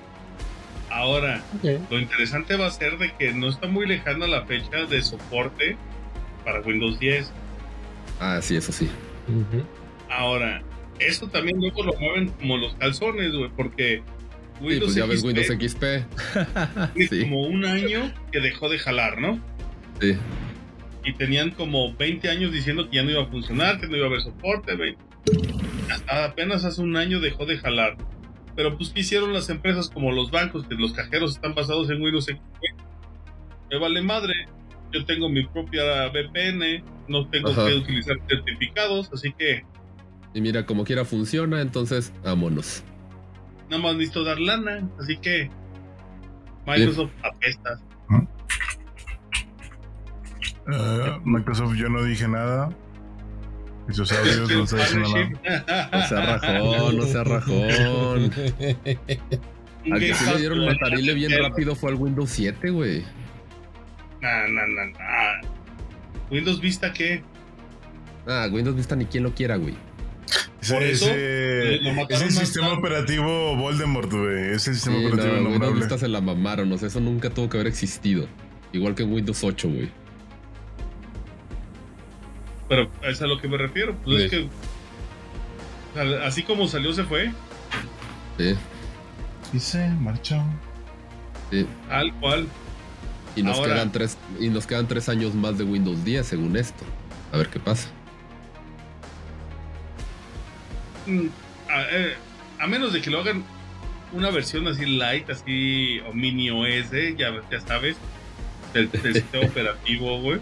Ahora, 1.00 1.41
lo 1.89 1.97
interesante 1.97 2.58
va 2.58 2.68
a 2.68 2.72
ser 2.72 2.97
de 2.97 3.14
que 3.14 3.32
no 3.32 3.47
está 3.47 3.68
muy 3.68 3.88
lejana 3.88 4.28
la 4.28 4.45
fecha 4.45 4.86
de 4.86 5.02
soporte 5.02 5.78
para 6.43 6.60
Windows 6.60 7.00
10. 7.00 7.32
Ah, 8.20 8.39
sí, 8.41 8.58
eso 8.58 8.74
sí. 8.74 8.89
Ahora, 10.10 10.62
eso 11.00 11.30
también 11.30 11.62
luego 11.62 11.84
lo 11.84 11.93
mueven 11.93 12.28
como 12.32 12.58
los 12.58 12.74
calzones, 12.74 13.32
güey, 13.32 13.50
porque 13.56 14.04
Windows 14.60 14.74
sí, 14.74 14.80
pues 14.80 14.95
ya 14.95 15.06
ves 15.06 15.24
Windows 15.24 15.47
XP. 15.47 15.84
sí. 17.10 17.22
Como 17.22 17.47
un 17.47 17.64
año 17.64 18.14
que 18.34 18.41
dejó 18.41 18.68
de 18.68 18.78
jalar, 18.78 19.22
¿no? 19.22 19.39
Sí. 20.02 20.18
Y 21.06 21.14
tenían 21.14 21.52
como 21.52 21.93
20 21.93 22.30
años 22.30 22.52
diciendo 22.52 22.89
que 22.89 22.97
ya 22.97 23.04
no 23.04 23.12
iba 23.12 23.24
a 23.24 23.28
funcionar, 23.28 23.80
que 23.80 23.88
no 23.88 23.95
iba 23.95 24.08
a 24.08 24.10
haber 24.10 24.20
soporte. 24.20 24.74
Hasta 25.89 26.26
apenas 26.26 26.66
hace 26.66 26.82
un 26.82 26.97
año 26.97 27.22
dejó 27.22 27.45
de 27.45 27.58
jalar. 27.58 27.95
Pero 28.60 28.76
pues 28.76 28.89
¿qué 28.89 28.99
hicieron 28.99 29.32
las 29.32 29.49
empresas 29.49 29.89
como 29.89 30.12
los 30.12 30.32
bancos, 30.32 30.68
que 30.68 30.76
los 30.76 30.91
cajeros 30.91 31.36
están 31.36 31.55
basados 31.55 31.89
en 31.89 32.01
Windows 32.01 32.26
XP? 32.26 32.41
Me 33.72 33.80
vale 33.80 34.01
madre. 34.01 34.34
Yo 34.91 35.05
tengo 35.05 35.30
mi 35.30 35.45
propia 35.45 36.10
VPN, 36.10 36.84
no 37.07 37.30
tengo 37.30 37.55
que 37.55 37.76
utilizar 37.76 38.18
certificados, 38.28 39.10
así 39.14 39.32
que... 39.32 39.64
Y 40.34 40.41
mira, 40.41 40.66
como 40.66 40.84
quiera 40.84 41.05
funciona, 41.05 41.62
entonces 41.62 42.12
vámonos 42.22 42.84
nada 43.70 43.84
más 43.84 43.95
necesito 43.95 44.24
dar 44.24 44.39
lana, 44.39 44.88
así 44.99 45.18
que 45.18 45.49
Microsoft 46.66 47.12
apesta. 47.24 47.80
Uh, 50.68 51.20
Microsoft 51.24 51.76
yo 51.76 51.89
no 51.89 52.03
dije 52.03 52.28
nada. 52.28 52.70
Esos 53.90 54.12
audios 54.12 54.50
no 54.72 55.00
nada. 55.00 55.90
No 55.92 56.08
sea 56.08 56.38
rajón, 56.38 56.98
no 56.98 57.06
sea 57.06 57.24
rajón. 57.24 58.32
Al 59.92 60.00
que 60.00 60.14
sí 60.14 60.26
le 60.32 60.38
dieron 60.40 60.66
matarile 60.66 61.14
bien 61.14 61.32
rápido 61.42 61.74
fue 61.76 61.90
al 61.92 61.96
Windows 61.96 62.30
7, 62.30 62.70
güey. 62.70 63.04
Nah, 64.22 64.48
nah, 64.48 64.68
nah, 64.68 64.86
nah. 64.86 65.42
¿Windows 66.30 66.60
Vista 66.62 66.92
qué? 66.94 67.24
Ah, 68.28 68.48
Windows 68.52 68.76
Vista 68.76 68.96
ni 68.96 69.06
quien 69.06 69.24
lo 69.24 69.34
quiera, 69.34 69.56
güey. 69.56 69.74
Por 70.68 70.84
Ese- 70.84 70.92
eso, 70.92 71.06
ese- 71.10 71.80
lo 71.82 71.94
mataron 71.94 72.28
es 72.28 72.38
el 72.38 72.46
sistema 72.46 72.68
tarde. 72.68 72.80
operativo 72.80 73.56
Voldemort, 73.56 74.12
güey. 74.12 74.52
Es 74.52 74.68
el 74.68 74.76
sistema 74.76 74.98
Sí, 74.98 75.02
no, 75.04 75.08
operativo 75.08 75.34
Windows 75.36 75.50
innombrable. 75.56 75.80
Vista 75.80 75.98
se 75.98 76.08
la 76.10 76.22
mamaron, 76.22 76.72
o 76.72 76.78
sea, 76.78 76.90
eso 76.90 77.00
nunca 77.00 77.30
tuvo 77.30 77.50
que 77.50 77.58
haber 77.58 77.68
existido. 77.68 78.28
Igual 78.74 78.94
que 78.94 79.04
en 79.04 79.14
Windows 79.14 79.44
8, 79.44 79.70
güey. 79.70 79.90
Pero 82.70 82.90
es 83.04 83.22
a 83.22 83.28
lo 83.28 83.40
que 83.42 83.48
me 83.48 83.58
refiero. 83.58 83.96
Pues 84.06 84.24
es 84.24 84.32
que. 84.32 84.50
Así 86.24 86.44
como 86.44 86.68
salió, 86.68 86.94
se 86.94 87.04
fue. 87.04 87.32
Sí, 88.38 88.56
Y 89.54 89.60
se 89.60 89.90
marchó. 89.90 90.42
sí. 91.52 91.66
Tal 91.90 92.14
cual. 92.20 92.48
Y 93.36 93.44
nos 93.44 93.58
Ahora- 93.58 93.74
quedan 93.76 93.92
tres, 93.92 94.18
y 94.40 94.50
nos 94.50 94.66
quedan 94.68 94.88
tres 94.88 95.10
años 95.10 95.34
más 95.36 95.58
de 95.58 95.64
Windows 95.64 96.04
10, 96.06 96.26
según 96.26 96.56
esto. 96.58 96.84
A 97.34 97.38
ver 97.38 97.50
qué 97.50 97.60
pasa. 97.60 97.90
Mm, 101.08 101.28
A, 101.70 101.82
eh, 101.92 102.16
a 102.60 102.68
menos 102.68 102.94
de 102.94 103.02
que 103.02 103.10
lo 103.12 103.20
hagan 103.20 103.44
una 104.12 104.32
versión 104.32 104.68
así 104.68 104.86
light, 104.86 105.30
así, 105.30 106.00
o 106.10 106.14
mini 106.14 106.50
OS, 106.50 106.92
ya, 107.18 107.32
ya 107.52 107.62
sabes, 107.62 107.96
del, 108.74 108.90
del 108.92 109.14
sistema 109.14 109.46
operativo, 109.46 110.20
güey. 110.22 110.40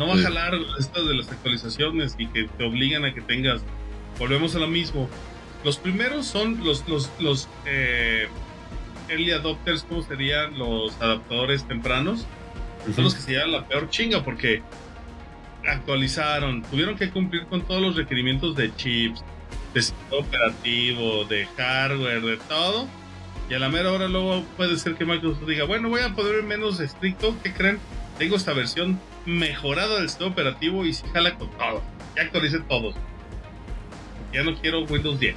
No 0.00 0.06
va 0.06 0.14
a 0.14 0.16
jalar 0.16 0.54
esto 0.78 1.04
de 1.04 1.14
las 1.14 1.30
actualizaciones 1.30 2.14
y 2.16 2.26
que 2.28 2.48
te 2.56 2.64
obligan 2.64 3.04
a 3.04 3.12
que 3.12 3.20
tengas. 3.20 3.60
Volvemos 4.18 4.56
a 4.56 4.58
lo 4.58 4.66
mismo. 4.66 5.10
Los 5.62 5.76
primeros 5.76 6.24
son 6.24 6.64
los, 6.64 6.88
los, 6.88 7.10
los 7.20 7.50
eh, 7.66 8.26
early 9.10 9.32
adopters, 9.32 9.82
¿cómo 9.82 10.00
serían? 10.00 10.58
Los 10.58 10.98
adaptadores 11.02 11.68
tempranos. 11.68 12.24
Son 12.94 13.04
los 13.04 13.14
que 13.14 13.20
se 13.20 13.32
llevan 13.32 13.52
la 13.52 13.68
peor 13.68 13.90
chinga 13.90 14.24
porque 14.24 14.62
actualizaron, 15.68 16.62
tuvieron 16.62 16.96
que 16.96 17.10
cumplir 17.10 17.44
con 17.44 17.60
todos 17.60 17.82
los 17.82 17.94
requerimientos 17.94 18.56
de 18.56 18.74
chips, 18.76 19.22
de 19.74 19.82
sistema 19.82 20.16
operativo, 20.16 21.26
de 21.26 21.44
hardware, 21.58 22.22
de 22.22 22.36
todo. 22.48 22.88
Y 23.50 23.52
a 23.52 23.58
la 23.58 23.68
mera 23.68 23.92
hora 23.92 24.08
luego 24.08 24.44
puede 24.56 24.78
ser 24.78 24.94
que 24.94 25.04
Microsoft 25.04 25.46
diga, 25.46 25.64
bueno, 25.64 25.90
voy 25.90 26.00
a 26.00 26.14
poder 26.14 26.42
menos 26.42 26.80
estricto, 26.80 27.36
¿qué 27.42 27.52
creen? 27.52 27.78
Tengo 28.16 28.36
esta 28.36 28.54
versión 28.54 28.98
mejorada 29.26 29.96
del 29.98 30.08
sistema 30.08 30.30
operativo 30.30 30.84
y 30.84 30.92
si 30.92 31.06
jala 31.08 31.36
con 31.36 31.50
todo. 31.50 31.82
Ya 32.16 32.22
actualicé 32.22 32.60
todos. 32.60 32.94
Ya 34.32 34.42
no 34.42 34.54
quiero 34.60 34.84
Windows 34.84 35.18
10. 35.20 35.34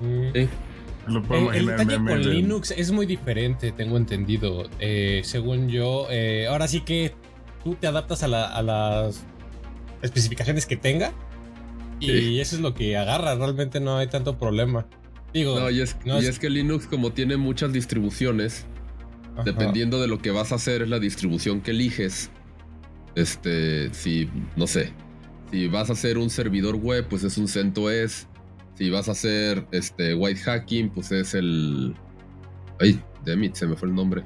Mm. 0.00 0.32
Sí. 0.34 0.48
Lo 1.06 1.22
puedo 1.22 1.50
El, 1.52 1.58
el 1.60 1.66
detalle 1.66 1.96
con 1.96 2.20
Linux 2.22 2.70
es 2.76 2.90
muy 2.92 3.06
diferente, 3.06 3.72
tengo 3.72 3.96
entendido. 3.96 4.68
Eh, 4.78 5.22
según 5.24 5.68
yo, 5.68 6.06
eh, 6.10 6.46
ahora 6.48 6.68
sí 6.68 6.82
que 6.82 7.14
tú 7.64 7.74
te 7.74 7.86
adaptas 7.86 8.22
a, 8.22 8.28
la- 8.28 8.46
a 8.48 8.62
las 8.62 9.24
especificaciones 10.02 10.66
que 10.66 10.76
tenga 10.76 11.12
y 11.98 12.06
Sí. 12.06 12.40
eso 12.40 12.56
es 12.56 12.62
lo 12.62 12.74
que 12.74 12.96
agarra. 12.96 13.34
Realmente 13.34 13.80
no 13.80 13.96
hay 13.96 14.06
tanto 14.08 14.38
problema. 14.38 14.86
Digo, 15.32 15.58
No, 15.58 15.70
y 15.70 15.80
es, 15.80 15.96
no 16.04 16.16
y 16.16 16.20
es- 16.20 16.28
es 16.28 16.38
que 16.38 16.50
Linux, 16.50 16.86
como 16.86 17.12
tiene 17.12 17.36
muchas 17.36 17.72
distribuciones, 17.72 18.66
ajá. 19.40 19.50
dependiendo 19.50 20.00
de 20.00 20.08
lo 20.08 20.18
que 20.18 20.30
vas 20.30 20.52
a 20.52 20.56
hacer, 20.56 20.82
es 20.82 20.88
la 20.88 20.98
distribución 20.98 21.60
que 21.60 21.72
eliges. 21.72 22.30
Este, 23.14 23.92
si, 23.92 24.28
no 24.56 24.66
sé, 24.66 24.92
si 25.50 25.66
vas 25.66 25.90
a 25.90 25.94
hacer 25.94 26.16
un 26.16 26.30
servidor 26.30 26.76
web, 26.76 27.06
pues 27.08 27.24
es 27.24 27.36
un 27.36 27.48
CentOS. 27.48 28.28
Si 28.74 28.88
vas 28.88 29.08
a 29.08 29.12
hacer 29.12 29.66
este 29.72 30.14
white 30.14 30.40
hacking, 30.40 30.90
pues 30.90 31.10
es 31.12 31.34
el. 31.34 31.94
Ay, 32.78 33.00
Demit, 33.24 33.54
se 33.54 33.66
me 33.66 33.76
fue 33.76 33.88
el 33.88 33.94
nombre. 33.94 34.22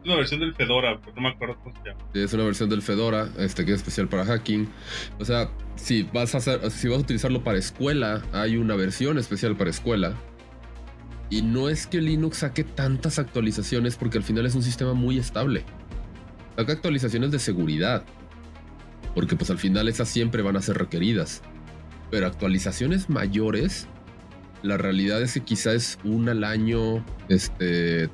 Es 0.00 0.06
una 0.06 0.16
versión 0.16 0.40
del 0.40 0.54
Fedora, 0.54 0.98
pero 1.00 1.14
no 1.14 1.22
me 1.22 1.28
acuerdo 1.28 1.56
cómo 1.62 1.76
se 1.76 1.90
llama. 1.90 2.00
Es 2.14 2.32
una 2.32 2.44
versión 2.44 2.68
del 2.68 2.82
Fedora, 2.82 3.28
este 3.38 3.64
que 3.64 3.72
es 3.72 3.78
especial 3.78 4.08
para 4.08 4.24
hacking. 4.24 4.68
O 5.18 5.24
sea, 5.24 5.50
si 5.76 6.02
vas 6.02 6.34
a 6.34 6.38
hacer, 6.38 6.70
si 6.70 6.88
vas 6.88 6.98
a 6.98 7.00
utilizarlo 7.02 7.44
para 7.44 7.58
escuela, 7.58 8.22
hay 8.32 8.56
una 8.56 8.74
versión 8.76 9.18
especial 9.18 9.56
para 9.56 9.70
escuela. 9.70 10.16
Y 11.30 11.42
no 11.42 11.68
es 11.68 11.86
que 11.86 12.00
Linux 12.00 12.38
saque 12.38 12.64
tantas 12.64 13.20
actualizaciones 13.20 13.96
porque 13.96 14.18
al 14.18 14.24
final 14.24 14.46
es 14.46 14.56
un 14.56 14.64
sistema 14.64 14.94
muy 14.94 15.16
estable. 15.16 15.64
Saca 16.56 16.72
actualizaciones 16.72 17.30
de 17.30 17.38
seguridad. 17.38 18.04
Porque 19.14 19.36
pues 19.36 19.50
al 19.50 19.58
final 19.58 19.88
esas 19.88 20.08
siempre 20.08 20.42
van 20.42 20.56
a 20.56 20.62
ser 20.62 20.76
requeridas. 20.76 21.42
Pero 22.10 22.26
actualizaciones 22.26 23.08
mayores, 23.08 23.86
la 24.62 24.76
realidad 24.76 25.22
es 25.22 25.34
que 25.34 25.40
quizá 25.40 25.72
es 25.72 25.98
una 26.02 26.32
al 26.32 26.42
año. 26.42 27.04
Este. 27.28 28.10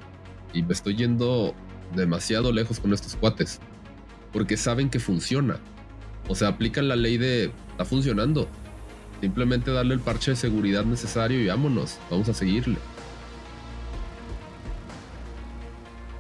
Y 0.53 0.63
me 0.63 0.75
estoy 0.75 0.97
yendo 0.97 1.55
demasiado 1.95 2.53
lejos 2.53 2.81
con 2.81 2.93
estos 2.93 3.17
cuates. 3.17 3.61
Porque 4.31 4.59
saben 4.59 4.91
que 4.91 5.01
funciona. 5.01 5.59
O 6.29 6.35
sea, 6.35 6.49
aplican 6.49 6.89
la 6.89 6.97
ley 6.97 7.17
de 7.17 7.51
está 7.71 7.87
funcionando. 7.87 8.47
Simplemente 9.23 9.71
darle 9.71 9.95
el 9.95 10.01
parche 10.01 10.33
de 10.33 10.37
seguridad 10.37 10.85
necesario 10.85 11.41
y 11.41 11.47
vámonos. 11.47 11.99
Vamos 12.11 12.29
a 12.29 12.35
seguirle. 12.35 12.77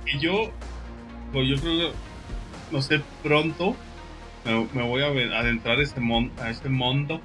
Y 0.07 0.19
yo, 0.19 0.51
pues 1.33 1.49
yo 1.49 1.57
creo 1.57 1.79
que, 1.79 1.93
no 2.71 2.83
sé, 2.83 3.01
pronto 3.23 3.77
me, 4.45 4.83
voy 4.83 5.03
a 5.03 5.07
adentrar 5.07 5.79
a 5.79 5.83
ese 5.83 6.69
mundo 6.69 7.21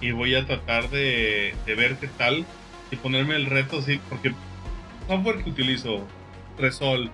y 0.00 0.10
voy 0.10 0.34
a 0.34 0.46
tratar 0.46 0.90
de, 0.90 1.54
de 1.64 1.74
ver 1.74 1.96
qué 1.96 2.08
tal 2.08 2.44
y 2.90 2.96
ponerme 2.96 3.36
el 3.36 3.46
reto 3.46 3.78
así, 3.78 4.00
porque 4.08 4.34
software 5.06 5.44
que 5.44 5.50
utilizo, 5.50 6.06
Resol, 6.58 7.10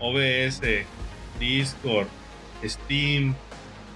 OBS, 0.00 0.62
Discord, 1.38 2.08
Steam, 2.64 3.34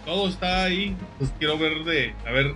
todo 0.04 0.28
está 0.28 0.64
ahí. 0.64 0.96
Pues 1.18 1.32
quiero 1.38 1.58
ver 1.58 1.84
de, 1.84 2.14
a 2.26 2.30
ver 2.30 2.54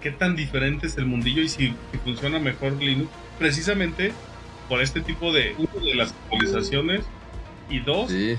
qué 0.00 0.10
tan 0.10 0.36
diferente 0.36 0.86
es 0.86 0.96
el 0.98 1.06
mundillo 1.06 1.42
y 1.42 1.48
si 1.48 1.74
funciona 2.04 2.38
mejor 2.38 2.80
Linux, 2.82 3.10
precisamente 3.38 4.12
por 4.68 4.80
este 4.82 5.00
tipo 5.00 5.32
de, 5.32 5.54
uno, 5.58 5.84
de 5.86 5.94
las 5.94 6.12
actualizaciones 6.12 7.04
y 7.70 7.80
dos, 7.80 8.10
Sí. 8.10 8.36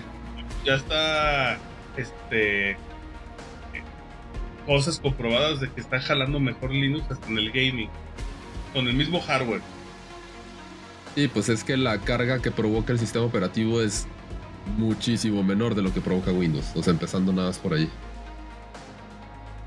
ya 0.66 0.76
está 0.76 1.58
este 1.98 2.78
cosas 4.66 5.00
comprobadas 5.00 5.62
de 5.62 5.72
que 5.72 5.80
está 5.80 6.00
jalando 6.02 6.40
mejor 6.40 6.72
Linux 6.72 7.10
hasta 7.10 7.26
en 7.28 7.38
el 7.38 7.52
gaming 7.52 7.90
con 8.74 8.86
el 8.88 8.94
mismo 8.96 9.22
hardware 9.22 9.62
Sí, 11.16 11.28
pues 11.30 11.48
es 11.50 11.64
que 11.64 11.78
la 11.78 12.00
carga 12.00 12.42
que 12.42 12.52
provoca 12.52 12.92
el 12.94 13.00
sistema 13.00 13.26
operativo 13.26 13.82
es 13.82 14.06
muchísimo 14.78 15.42
menor 15.42 15.74
de 15.74 15.82
lo 15.82 15.92
que 15.92 16.00
provoca 16.00 16.32
Windows. 16.32 16.66
O 16.76 16.84
sea, 16.84 16.92
empezando 16.94 17.34
nada 17.34 17.48
más 17.48 17.58
por 17.58 17.74
ahí. 17.74 17.90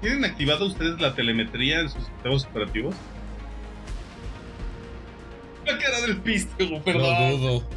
¿Tienen 0.01 0.25
activado 0.25 0.67
ustedes 0.67 1.01
la 1.01 1.13
telemetría 1.17 1.81
en 1.81 1.89
sus 1.89 2.05
sistemas 2.05 2.45
operativos? 2.45 2.95
Cara 6.01 6.13
del 6.13 6.17
pistego, 6.23 6.79
Lo 6.79 6.85
perdón. 6.85 7.41
dudo. 7.41 7.69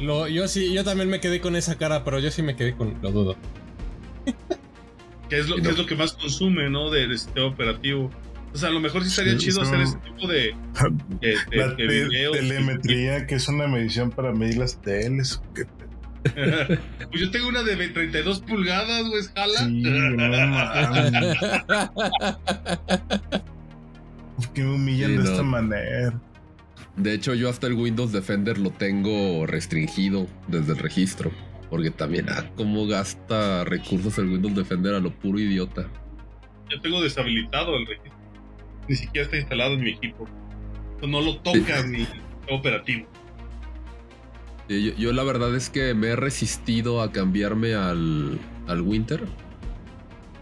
Lo- 0.00 0.28
yo 0.28 0.48
sí, 0.48 0.72
yo 0.72 0.84
también 0.84 1.08
me 1.08 1.20
quedé 1.20 1.40
con 1.40 1.54
esa 1.56 1.76
cara, 1.76 2.04
pero 2.04 2.18
yo 2.18 2.30
sí 2.30 2.42
me 2.42 2.56
quedé 2.56 2.74
con 2.74 2.96
lo 3.02 3.10
dudo. 3.12 3.36
Que 5.28 5.38
es 5.38 5.48
lo, 5.48 5.56
que 5.56 5.68
es 5.70 5.78
lo 5.78 5.86
que 5.86 5.94
más 5.94 6.12
consume, 6.12 6.68
¿no? 6.70 6.90
Del 6.90 7.16
sistema 7.18 7.46
operativo. 7.46 8.10
O 8.54 8.58
sea, 8.58 8.68
a 8.68 8.72
lo 8.72 8.80
mejor 8.80 9.02
sí 9.02 9.08
estaría 9.08 9.32
Sí, 9.32 9.38
chido 9.46 9.62
hacer 9.62 9.80
ese 9.80 9.96
tipo 9.98 10.26
de, 10.28 10.54
de, 11.20 11.28
de- 11.50 11.56
La 11.56 11.68
de 11.68 11.74
te- 11.76 11.86
videos. 11.86 12.36
telemetría, 12.36 13.26
que 13.26 13.36
es 13.36 13.48
una 13.48 13.66
medición 13.66 14.10
para 14.10 14.32
medir 14.32 14.58
las 14.58 14.80
teles. 14.82 15.40
pues 16.34 17.20
yo 17.20 17.30
tengo 17.30 17.48
una 17.48 17.62
de 17.62 17.76
32 17.88 18.40
pulgadas, 18.42 19.08
güey, 19.08 19.22
jala. 19.34 19.58
Sí, 19.58 19.82
no 19.82 20.16
mames. 20.16 21.36
¿Por 24.36 24.52
qué 24.52 24.62
me 24.64 24.74
humillan 24.74 25.10
Sí, 25.12 25.16
de 25.18 25.24
esta 25.24 25.42
manera? 25.42 26.20
De 26.96 27.14
hecho, 27.14 27.34
yo 27.34 27.48
hasta 27.48 27.66
el 27.66 27.74
Windows 27.74 28.12
Defender 28.12 28.58
lo 28.58 28.70
tengo 28.70 29.46
restringido 29.46 30.26
desde 30.48 30.72
el 30.72 30.78
registro. 30.78 31.30
Porque 31.70 31.90
también, 31.90 32.28
ah, 32.28 32.50
cómo 32.54 32.86
gasta 32.86 33.64
recursos 33.64 34.18
el 34.18 34.28
Windows 34.28 34.54
Defender 34.54 34.94
a 34.94 35.00
lo 35.00 35.10
puro 35.10 35.38
idiota. 35.38 35.88
Yo 36.70 36.80
tengo 36.80 37.00
deshabilitado 37.02 37.76
el 37.76 37.86
registro. 37.86 38.12
Ni 38.88 38.96
siquiera 38.96 39.24
está 39.24 39.38
instalado 39.38 39.74
en 39.74 39.80
mi 39.80 39.90
equipo. 39.90 40.28
No 41.00 41.20
lo 41.20 41.38
toca 41.38 41.82
mi 41.84 41.98
sistema 41.98 42.22
operativo. 42.50 43.06
Sí, 44.68 44.84
Yo, 44.84 44.94
yo 44.96 45.12
la 45.12 45.22
verdad 45.24 45.54
es 45.56 45.70
que 45.70 45.94
me 45.94 46.08
he 46.08 46.16
resistido 46.16 47.00
a 47.00 47.10
cambiarme 47.10 47.74
al, 47.74 48.38
al 48.68 48.80
Winter. 48.82 49.22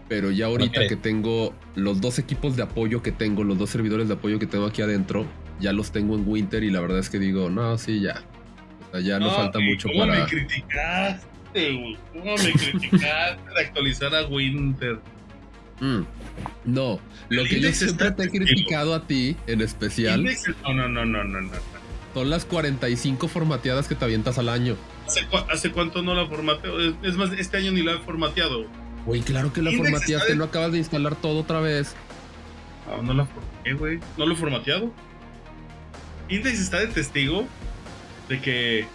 Pero 0.09 0.31
ya 0.31 0.47
ahorita 0.47 0.87
que 0.87 0.97
tengo 0.97 1.55
los 1.75 2.01
dos 2.01 2.19
equipos 2.19 2.57
de 2.57 2.63
apoyo 2.63 3.01
que 3.01 3.13
tengo, 3.13 3.45
los 3.45 3.57
dos 3.57 3.69
servidores 3.69 4.09
de 4.09 4.15
apoyo 4.15 4.37
que 4.39 4.45
tengo 4.45 4.65
aquí 4.65 4.81
adentro, 4.81 5.25
ya 5.61 5.71
los 5.73 5.91
tengo 5.91 6.15
en 6.15 6.27
Winter 6.27 6.63
y 6.63 6.71
la 6.71 6.81
verdad 6.81 6.99
es 6.99 7.09
que 7.09 7.19
digo, 7.19 7.49
no, 7.49 7.77
sí, 7.77 8.01
ya. 8.01 8.21
O 8.89 8.91
sea, 8.91 8.99
ya 9.01 9.19
no, 9.19 9.29
falta 9.31 9.59
y 9.61 9.63
mucho 9.63 9.87
¿cómo 9.87 9.99
para... 10.07 10.19
me 10.23 10.25
criticas? 10.25 11.21
criticaste, 11.53 11.71
güey. 11.77 11.97
¿Cómo 12.13 12.35
me 12.35 12.51
criticaste 12.53 13.53
de 13.55 13.61
actualizar 13.61 14.15
a 14.15 14.25
Winter? 14.27 14.99
Mm, 15.79 16.01
No, 16.65 16.99
lo 17.29 17.41
El 17.41 17.49
que 17.49 17.59
yo 17.61 17.71
siempre 17.73 18.11
te 18.11 18.23
he 18.23 18.29
criticado 18.29 18.93
a 18.93 19.07
ti 19.07 19.35
en 19.47 19.61
especial 19.61 20.23
No, 20.63 20.73
no, 20.73 20.87
no, 20.87 21.05
no, 21.05 21.23
no, 21.23 21.41
no. 21.41 21.49
son 22.13 22.29
las 22.29 22.45
45 22.45 23.27
formateadas 23.27 23.87
que 23.87 23.95
te 23.95 24.05
avientas 24.05 24.37
al 24.37 24.49
año. 24.49 24.75
¿Hace, 25.51 25.71
cuánto 25.71 26.01
no 26.03 26.13
la 26.13 26.27
formateo? 26.27 26.79
Es- 27.03 27.15
más, 27.15 27.31
este 27.33 27.57
año 27.57 27.71
ni 27.71 27.81
la 27.81 27.93
he 27.93 27.97
formateado. 27.99 28.65
Güey, 29.05 29.21
claro 29.21 29.51
que 29.51 29.61
la 29.63 29.71
Index 29.71 29.89
formateaste, 29.89 30.35
no 30.35 30.43
acabas 30.43 30.71
de 30.73 30.77
instalar 30.77 31.15
todo 31.15 31.39
otra 31.39 31.59
vez. 31.59 31.95
Ah, 32.87 33.01
no 33.01 33.13
la 33.15 33.25
formateé, 33.25 33.73
güey. 33.73 33.99
No 34.17 34.25
lo 34.27 34.33
he 34.33 34.37
formateado. 34.37 34.93
Index 36.29 36.59
está 36.59 36.79
de 36.79 36.87
testigo 36.87 37.47
de 38.29 38.39
que 38.41 38.85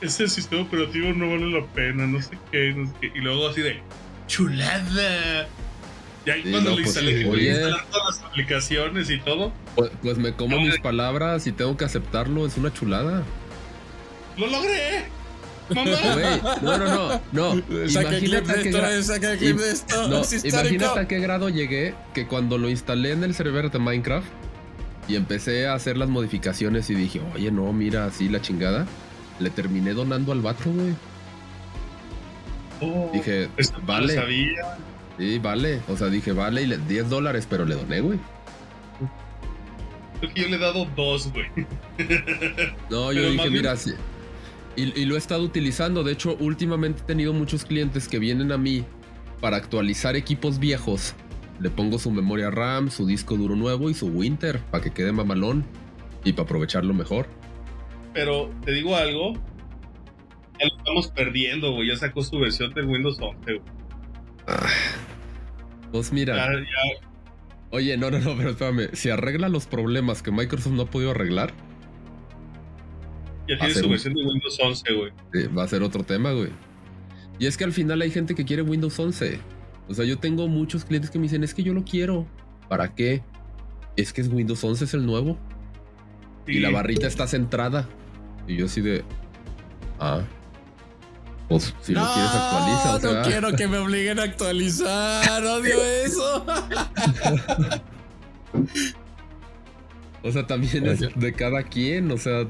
ese 0.00 0.28
sistema 0.28 0.62
operativo 0.62 1.12
no 1.12 1.30
vale 1.30 1.50
la 1.50 1.66
pena, 1.66 2.06
no 2.06 2.20
sé 2.20 2.38
qué, 2.50 2.72
no 2.74 2.86
sé 2.86 2.92
qué. 3.00 3.12
Y 3.14 3.20
luego 3.20 3.48
así 3.48 3.60
de 3.62 3.80
chulada. 4.26 5.48
Y 6.26 6.30
ahí 6.30 6.42
Sí, 6.44 6.50
cuando 6.50 6.70
no, 6.70 6.76
le 6.76 6.82
pues, 6.82 6.96
instalé, 6.96 7.28
oye. 7.28 7.50
instalar 7.50 7.86
todas 7.90 8.16
las 8.16 8.24
aplicaciones 8.26 9.10
y 9.10 9.18
todo, 9.20 9.52
Pues, 9.74 9.90
pues 10.02 10.18
me 10.18 10.32
como 10.34 10.56
No, 10.56 10.62
mis 10.62 10.78
palabras 10.80 11.46
y 11.46 11.52
tengo 11.52 11.76
que 11.76 11.84
aceptarlo, 11.86 12.46
es 12.46 12.56
una 12.58 12.72
chulada. 12.72 13.22
¡lo 14.36 14.46
logré! 14.46 15.04
¡Mamá! 15.74 15.90
Güey, 16.14 16.40
no, 16.62 16.78
no, 16.78 17.20
no, 17.32 17.54
no. 17.54 17.88
Saca 17.88 18.08
clip 18.18 18.28
Imagínate 18.28 18.52
a 18.52 18.54
de 18.56 18.62
qué 18.62 18.68
esto, 18.70 18.80
gra- 18.82 18.90
eh, 18.98 19.02
saca 19.02 19.36
clip 19.36 19.56
im- 19.56 19.60
de 19.60 19.70
esto. 19.70 20.08
No, 20.08 20.20
es 20.22 20.32
histórico. 20.32 20.58
imagínate 20.74 21.00
a 21.00 21.08
qué 21.08 21.18
grado 21.20 21.48
llegué 21.48 21.94
que 22.12 22.26
cuando 22.26 22.58
lo 22.58 22.68
instalé 22.68 23.12
en 23.12 23.22
el 23.24 23.34
server 23.34 23.70
de 23.70 23.78
Minecraft 23.78 24.26
y 25.10 25.16
empecé 25.16 25.66
a 25.66 25.74
hacer 25.74 25.96
las 25.96 26.08
modificaciones 26.08 26.88
y 26.90 26.94
dije, 26.94 27.20
oye, 27.34 27.50
no, 27.50 27.72
mira, 27.72 28.04
así 28.06 28.28
la 28.28 28.40
chingada, 28.40 28.86
le 29.40 29.50
terminé 29.50 29.92
donando 29.92 30.30
al 30.32 30.40
vato, 30.40 30.70
güey. 30.70 30.94
Oh, 32.80 33.10
Dije, 33.12 33.48
esto 33.56 33.78
no 33.80 33.86
vale, 33.86 34.14
sabía. 34.14 34.78
sí, 35.18 35.38
vale. 35.38 35.80
O 35.88 35.96
sea, 35.96 36.06
dije, 36.08 36.32
vale, 36.32 36.62
y 36.62 36.66
le 36.66 36.78
10 36.78 37.10
dólares, 37.10 37.46
pero 37.50 37.64
le 37.64 37.74
doné, 37.74 38.00
güey. 38.00 38.18
Yo 40.34 40.48
le 40.48 40.56
he 40.56 40.58
dado 40.58 40.86
dos, 40.96 41.32
güey. 41.32 41.46
No, 42.90 43.10
yo 43.12 43.20
Pero 43.22 43.30
dije, 43.32 43.50
mira, 43.50 43.76
sí. 43.76 43.92
Y, 44.76 44.98
y 45.00 45.04
lo 45.06 45.14
he 45.14 45.18
estado 45.18 45.42
utilizando. 45.42 46.04
De 46.04 46.12
hecho, 46.12 46.36
últimamente 46.40 47.02
he 47.02 47.06
tenido 47.06 47.32
muchos 47.32 47.64
clientes 47.64 48.06
que 48.06 48.18
vienen 48.18 48.52
a 48.52 48.58
mí 48.58 48.84
para 49.40 49.56
actualizar 49.56 50.16
equipos 50.16 50.58
viejos. 50.58 51.14
Le 51.60 51.70
pongo 51.70 51.98
su 51.98 52.10
memoria 52.10 52.50
RAM, 52.50 52.90
su 52.90 53.06
disco 53.06 53.36
duro 53.36 53.54
nuevo 53.56 53.90
y 53.90 53.94
su 53.94 54.06
Winter 54.08 54.60
para 54.70 54.82
que 54.82 54.90
quede 54.92 55.12
mamalón 55.12 55.64
y 56.24 56.32
para 56.32 56.44
aprovecharlo 56.44 56.94
mejor. 56.94 57.26
Pero 58.14 58.50
te 58.64 58.72
digo 58.72 58.96
algo. 58.96 59.34
Ya 60.58 60.66
lo 60.66 60.76
estamos 60.78 61.08
perdiendo, 61.08 61.72
güey. 61.72 61.88
Ya 61.88 61.96
sacó 61.96 62.22
su 62.22 62.38
versión 62.38 62.72
del 62.74 62.86
Windows 62.86 63.18
11, 63.20 63.44
güey. 63.44 63.60
Pues 65.92 66.12
mira, 66.12 66.36
Ya, 66.36 66.52
ya, 66.60 67.06
oye, 67.70 67.96
no, 67.96 68.10
no, 68.10 68.18
no, 68.20 68.36
pero 68.36 68.50
espérame. 68.50 68.90
Si 68.94 69.10
arregla 69.10 69.48
los 69.48 69.66
problemas 69.66 70.22
que 70.22 70.30
Microsoft 70.30 70.72
no 70.72 70.82
ha 70.82 70.86
podido 70.86 71.10
arreglar, 71.10 71.52
ya 73.48 73.58
tiene 73.58 73.74
su 73.74 73.84
un- 73.84 73.90
versión 73.90 74.14
de 74.14 74.24
Windows 74.24 74.58
11, 74.62 74.92
güey. 74.94 75.12
va 75.56 75.64
a 75.64 75.68
ser 75.68 75.82
otro 75.82 76.04
tema, 76.04 76.32
güey. 76.32 76.50
Y 77.38 77.46
es 77.46 77.56
que 77.56 77.64
al 77.64 77.72
final 77.72 78.00
hay 78.02 78.10
gente 78.10 78.34
que 78.34 78.44
quiere 78.44 78.62
Windows 78.62 78.98
11. 78.98 79.40
O 79.88 79.94
sea, 79.94 80.04
yo 80.04 80.18
tengo 80.18 80.46
muchos 80.48 80.84
clientes 80.84 81.10
que 81.10 81.18
me 81.18 81.24
dicen, 81.24 81.42
es 81.42 81.54
que 81.54 81.62
yo 81.62 81.74
lo 81.74 81.84
quiero. 81.84 82.26
¿Para 82.68 82.94
qué? 82.94 83.22
Es 83.96 84.12
que 84.12 84.20
es 84.20 84.28
Windows 84.28 84.62
11 84.62 84.84
es 84.84 84.94
el 84.94 85.04
nuevo. 85.04 85.36
Y 86.46 86.60
la 86.60 86.70
barrita 86.70 87.06
está 87.06 87.26
centrada. 87.26 87.88
Y 88.46 88.56
yo 88.56 88.66
así 88.66 88.80
de. 88.80 89.04
Ah. 89.98 90.22
Pues 91.48 91.74
si 91.80 91.92
lo 91.94 92.00
quieres 92.12 92.30
actualiza. 92.30 92.94
O 92.94 92.98
no 93.00 93.10
sea, 93.10 93.22
quiero 93.22 93.56
que 93.56 93.66
me 93.66 93.78
obliguen 93.78 94.20
a 94.20 94.22
actualizar. 94.22 95.44
Odio 95.44 95.84
eso. 95.84 96.46
o 100.22 100.30
sea, 100.30 100.46
también 100.46 100.86
es 100.86 101.02
Oye. 101.02 101.12
de 101.16 101.32
cada 101.32 101.64
quien. 101.64 102.12
O 102.12 102.18
sea, 102.18 102.46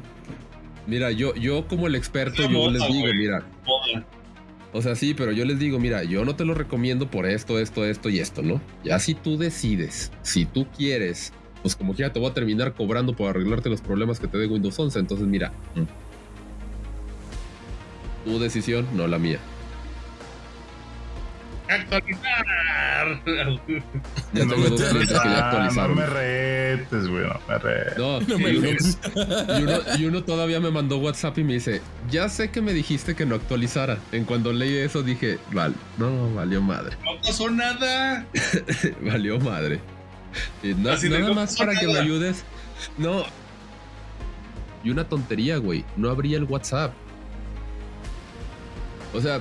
mira, 0.87 1.11
yo, 1.11 1.35
yo 1.35 1.67
como 1.67 1.87
el 1.87 1.95
experto, 1.95 2.43
Es 2.43 2.51
yo 2.51 2.59
moda, 2.59 2.73
les 2.73 2.87
digo, 2.89 3.07
mira. 3.15 3.43
Moda. 3.67 4.05
O 4.73 4.83
sea, 4.83 4.95
sí, 4.95 5.15
pero 5.15 5.33
yo 5.33 5.45
les 5.45 5.59
digo, 5.59 5.81
mira, 5.81 6.05
yo 6.05 6.25
no 6.25 6.37
te 6.37 6.45
lo 6.45 6.55
recomiendo 6.55 7.11
por 7.11 7.27
esto, 7.27 7.59
esto, 7.59 7.85
esto 7.85 8.09
y 8.09 8.21
esto, 8.21 8.43
¿no? 8.43 8.61
Ya 8.85 8.99
si 9.01 9.15
tú 9.15 9.37
decides, 9.37 10.13
si 10.23 10.45
tú 10.45 10.67
quieres, 10.77 11.33
pues 11.63 11.75
como 11.75 11.95
quiera 11.95 12.13
te 12.13 12.21
voy 12.21 12.31
a 12.31 12.35
terminar 12.35 12.75
cobrando 12.75 13.15
por 13.15 13.31
arreglarte 13.31 13.69
los 13.69 13.81
problemas 13.81 14.21
que 14.21 14.29
te 14.29 14.39
dé 14.39 14.47
Windows 14.47 14.79
11. 14.79 14.99
Entonces, 14.99 15.27
mira. 15.27 15.53
mm. 15.75 15.87
Tu 18.25 18.39
decisión, 18.39 18.87
no 18.95 19.09
la 19.09 19.19
mía. 19.19 19.39
¡Actualizar! 21.71 23.23
Ya 23.25 24.45
no 24.45 24.51
tengo 24.51 24.57
me 24.57 24.69
dos 24.71 24.81
retes, 24.81 24.89
clientes 24.91 25.21
que 25.21 25.29
ya 25.29 25.51
ah, 25.51 25.69
no 25.89 25.95
me 25.95 26.07
retes, 26.07 27.09
güey, 27.09 27.25
no 27.27 27.41
me 27.49 27.59
retes. 27.59 27.99
No, 27.99 28.21
No 28.21 28.39
me 28.39 28.51
y, 28.51 28.57
uno, 28.57 28.67
lees. 28.67 28.99
y 29.15 29.63
uno- 29.63 29.79
y 29.99 30.05
uno 30.07 30.25
todavía 30.25 30.61
me 30.61 30.71
mandó 30.71 30.99
WhatsApp 30.99 31.39
y 31.39 31.45
me 31.45 31.55
dice, 31.55 31.81
ya 32.11 32.29
sé 32.29 32.51
que 32.51 32.61
me 32.61 32.73
dijiste 32.73 33.15
que 33.15 33.25
no 33.27 33.35
actualizara. 33.37 33.99
En 34.13 34.25
cuando 34.25 34.53
leí 34.53 34.77
eso 34.79 35.03
dije, 35.03 35.39
vale, 35.53 35.75
no, 35.99 36.35
valió 36.35 36.61
madre, 36.61 36.97
No 37.05 37.21
pasó 37.23 37.49
nada. 37.51 38.27
valió 39.03 39.39
madre. 39.39 39.81
Y 40.63 40.73
Así 40.89 41.09
nada 41.09 41.29
no 41.29 41.35
más 41.35 41.57
para 41.57 41.75
que 41.75 41.87
me 41.87 41.99
ayudes. 41.99 42.45
No. 42.99 43.25
Y 44.83 44.91
una 44.91 45.05
tontería, 45.09 45.59
güey, 45.59 45.85
no 45.97 46.09
abría 46.09 46.37
el 46.39 46.45
WhatsApp. 46.45 46.93
O 49.13 49.21
sea, 49.21 49.41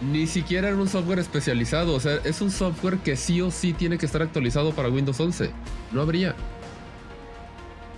ni 0.00 0.26
siquiera 0.26 0.68
era 0.68 0.76
un 0.76 0.88
software 0.88 1.18
especializado. 1.18 1.94
O 1.94 2.00
sea, 2.00 2.18
es 2.24 2.40
un 2.40 2.50
software 2.50 2.98
que 2.98 3.16
sí 3.16 3.40
o 3.40 3.50
sí 3.50 3.72
tiene 3.72 3.98
que 3.98 4.06
estar 4.06 4.22
actualizado 4.22 4.72
para 4.72 4.88
Windows 4.88 5.18
11. 5.18 5.50
No 5.92 6.02
habría. 6.02 6.34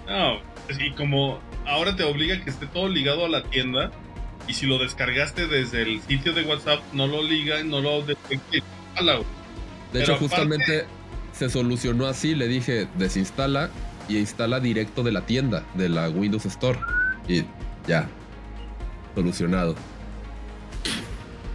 No, 0.09 0.39
y 0.79 0.93
como 0.93 1.41
ahora 1.67 1.97
te 1.97 2.05
obliga 2.05 2.37
a 2.37 2.41
que 2.45 2.51
esté 2.51 2.67
todo 2.67 2.89
ligado 2.89 3.25
a 3.25 3.29
la 3.29 3.43
tienda, 3.43 3.91
y 4.47 4.55
si 4.55 4.67
lo 4.67 4.79
descargaste 4.79 5.49
desde 5.49 5.83
el 5.83 6.01
sitio 6.03 6.33
de 6.33 6.43
WhatsApp, 6.45 6.81
no 6.93 7.07
lo 7.09 7.23
liga, 7.23 7.63
no 7.65 7.81
lo 7.81 8.03
güey. 8.03 8.15
De 8.17 8.63
Pero 9.93 10.03
hecho, 10.05 10.13
aparte- 10.13 10.19
justamente 10.19 10.85
se 11.33 11.51
solucionó 11.51 12.07
así. 12.07 12.35
Le 12.35 12.47
dije, 12.47 12.87
desinstala 12.97 13.71
y 14.09 14.19
instala 14.19 14.61
directo 14.61 15.03
de 15.03 15.11
la 15.13 15.27
tienda, 15.27 15.65
de 15.75 15.89
la 15.89 16.09
Windows 16.09 16.47
Store. 16.47 16.79
Y 17.29 17.43
ya, 17.89 18.09
solucionado. 19.17 19.75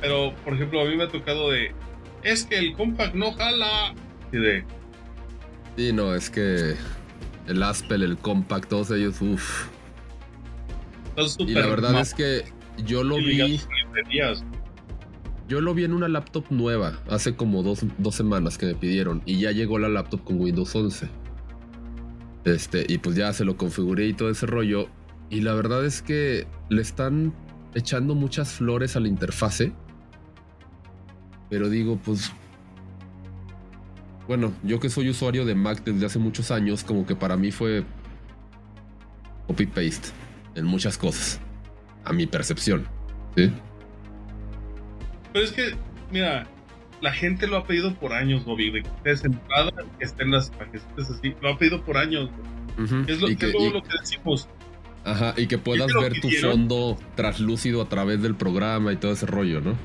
Pero, 0.01 0.33
por 0.43 0.55
ejemplo, 0.55 0.81
a 0.81 0.85
mí 0.85 0.95
me 0.97 1.03
ha 1.03 1.09
tocado 1.09 1.51
de. 1.51 1.71
Es 2.23 2.45
que 2.45 2.57
el 2.57 2.73
compact 2.73 3.15
no 3.15 3.31
jala. 3.33 3.93
Y 4.31 4.37
de. 4.37 4.65
Sí, 5.77 5.93
no, 5.93 6.13
es 6.13 6.29
que 6.29 6.75
el 7.47 7.63
Aspel, 7.63 8.03
el 8.03 8.17
Compact, 8.17 8.69
todos 8.69 8.91
ellos, 8.91 9.21
uff. 9.21 9.67
Y 11.39 11.53
la 11.53 11.67
verdad 11.67 11.99
es 11.99 12.13
que 12.13 12.45
yo 12.85 13.03
lo 13.03 13.17
vi, 13.17 13.59
yo 15.47 15.61
lo 15.61 15.73
vi 15.73 15.83
en 15.83 15.93
una 15.93 16.07
laptop 16.07 16.45
nueva, 16.49 16.99
hace 17.09 17.35
como 17.35 17.63
dos, 17.63 17.85
dos 17.97 18.15
semanas 18.15 18.57
que 18.57 18.67
me 18.67 18.75
pidieron, 18.75 19.21
y 19.25 19.39
ya 19.39 19.51
llegó 19.51 19.77
la 19.77 19.89
laptop 19.89 20.23
con 20.23 20.39
Windows 20.39 20.73
11. 20.75 21.09
Este, 22.45 22.85
y 22.87 22.97
pues 22.97 23.15
ya 23.15 23.33
se 23.33 23.45
lo 23.45 23.57
configuré 23.57 24.07
y 24.07 24.13
todo 24.13 24.29
ese 24.29 24.45
rollo. 24.45 24.87
Y 25.29 25.41
la 25.41 25.53
verdad 25.53 25.85
es 25.85 26.01
que 26.01 26.47
le 26.69 26.81
están 26.81 27.33
echando 27.75 28.15
muchas 28.15 28.53
flores 28.53 28.95
a 28.95 28.99
la 28.99 29.07
interfase. 29.07 29.73
Pero 31.51 31.69
digo, 31.69 31.99
pues. 32.03 32.31
Bueno, 34.27 34.53
yo 34.63 34.79
que 34.79 34.89
soy 34.89 35.09
usuario 35.09 35.45
de 35.45 35.53
Mac 35.53 35.83
desde 35.83 36.05
hace 36.05 36.17
muchos 36.17 36.49
años, 36.49 36.83
como 36.83 37.05
que 37.05 37.15
para 37.15 37.35
mí 37.37 37.51
fue 37.51 37.83
copy-paste 39.47 40.09
en 40.55 40.65
muchas 40.65 40.97
cosas. 40.97 41.39
A 42.05 42.13
mi 42.13 42.25
percepción. 42.25 42.87
¿Sí? 43.35 43.51
Pero 45.33 45.45
es 45.45 45.51
que, 45.51 45.75
mira, 46.11 46.47
la 47.01 47.11
gente 47.11 47.47
lo 47.47 47.57
ha 47.57 47.65
pedido 47.67 47.93
por 47.95 48.13
años, 48.13 48.45
Bobby, 48.45 48.71
de 48.71 48.83
que 48.83 48.89
estés 48.89 49.25
entrada, 49.25 49.71
que 49.99 50.05
estén 50.05 50.31
las 50.31 50.49
paquetes 50.51 51.09
así. 51.09 51.35
Lo 51.41 51.49
ha 51.49 51.57
pedido 51.57 51.83
por 51.83 51.97
años. 51.97 52.29
Es 53.07 53.21
lo, 53.21 53.29
y, 53.29 53.35
que, 53.35 53.47
es 53.47 53.53
lo, 53.53 53.59
y- 53.61 53.69
lo 53.73 53.83
que 53.83 53.97
decimos. 53.99 54.47
ajá, 55.03 55.33
y 55.35 55.47
que 55.47 55.57
puedas 55.57 55.93
ver 55.93 56.19
tu 56.21 56.29
fondo 56.29 56.97
traslúcido 57.15 57.81
a 57.81 57.89
través 57.89 58.21
del 58.21 58.35
programa 58.35 58.93
y 58.93 58.95
todo 58.95 59.11
ese 59.11 59.25
rollo, 59.25 59.59
¿no? 59.61 59.75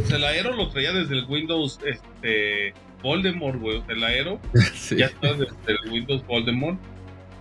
O 0.00 0.06
sea, 0.06 0.16
el 0.16 0.24
Aero 0.24 0.56
lo 0.56 0.68
traía 0.68 0.92
desde 0.92 1.14
el 1.18 1.24
Windows 1.26 1.78
este, 1.84 2.74
Voldemort, 3.02 3.60
güey. 3.60 3.78
O 3.78 3.84
sea, 3.84 3.94
el 3.94 4.04
Aero 4.04 4.40
sí. 4.74 4.96
ya 4.96 5.06
está 5.06 5.34
desde 5.34 5.54
el 5.66 5.90
Windows 5.90 6.26
Voldemort. 6.26 6.78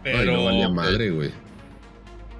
Ay, 0.03 0.13
Pero. 0.15 0.37
no 0.37 0.45
valía 0.45 0.69
madre, 0.69 1.11
güey. 1.11 1.31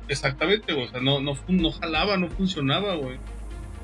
Exactamente, 0.08 0.74
güey. 0.74 0.88
O 0.88 0.90
sea, 0.90 1.02
no, 1.02 1.22
no, 1.22 1.38
no 1.48 1.72
jalaba, 1.72 2.18
no 2.18 2.30
funcionaba, 2.30 2.96
güey. 2.96 3.18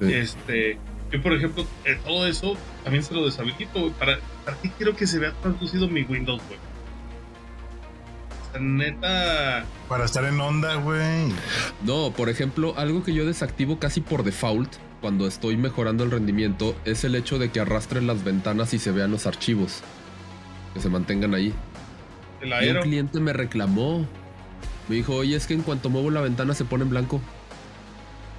Sí. 0.02 0.14
Este. 0.14 0.78
Yo, 1.12 1.22
por 1.22 1.34
ejemplo, 1.34 1.66
eh, 1.86 1.98
todo 2.04 2.28
eso 2.28 2.58
también 2.84 3.04
se 3.04 3.14
lo 3.14 3.26
deshabilito, 3.26 3.80
güey. 3.80 3.92
¿Para, 3.94 4.20
¿Para 4.44 4.58
qué 4.58 4.70
quiero 4.72 4.96
que 4.96 5.08
se 5.08 5.20
vea 5.20 5.32
traducido 5.42 5.88
mi 5.88 6.02
Windows, 6.02 6.42
güey? 6.48 6.60
O 8.42 8.52
sea, 8.52 8.60
neta. 8.60 9.66
Para 9.88 10.04
estar 10.04 10.26
en 10.26 10.40
onda, 10.42 10.76
güey. 10.76 11.32
No, 11.84 12.12
por 12.12 12.28
ejemplo, 12.28 12.74
algo 12.76 13.04
que 13.04 13.14
yo 13.14 13.26
desactivo 13.26 13.80
casi 13.80 14.02
por 14.02 14.24
default 14.24 14.76
cuando 15.02 15.28
estoy 15.28 15.58
mejorando 15.58 16.04
el 16.04 16.12
rendimiento 16.12 16.76
es 16.86 17.04
el 17.04 17.16
hecho 17.16 17.40
de 17.40 17.50
que 17.50 17.60
arrastren 17.60 18.08
las 18.08 18.24
ventanas 18.24 18.74
y 18.74 18.80
se 18.80 18.92
vean 18.92 19.12
los 19.12 19.28
archivos. 19.28 19.82
Que 20.74 20.80
se 20.80 20.90
mantengan 20.90 21.34
ahí. 21.34 21.54
El 22.42 22.66
Y 22.66 22.70
un 22.70 22.82
cliente 22.82 23.20
me 23.20 23.34
reclamó. 23.34 24.06
Me 24.88 24.96
dijo, 24.96 25.16
oye, 25.16 25.36
es 25.36 25.48
que 25.48 25.54
en 25.54 25.62
cuanto 25.62 25.90
muevo 25.90 26.10
la 26.12 26.22
ventana 26.22 26.54
se 26.54 26.66
pone 26.66 26.84
en 26.84 26.90
blanco. 26.90 27.22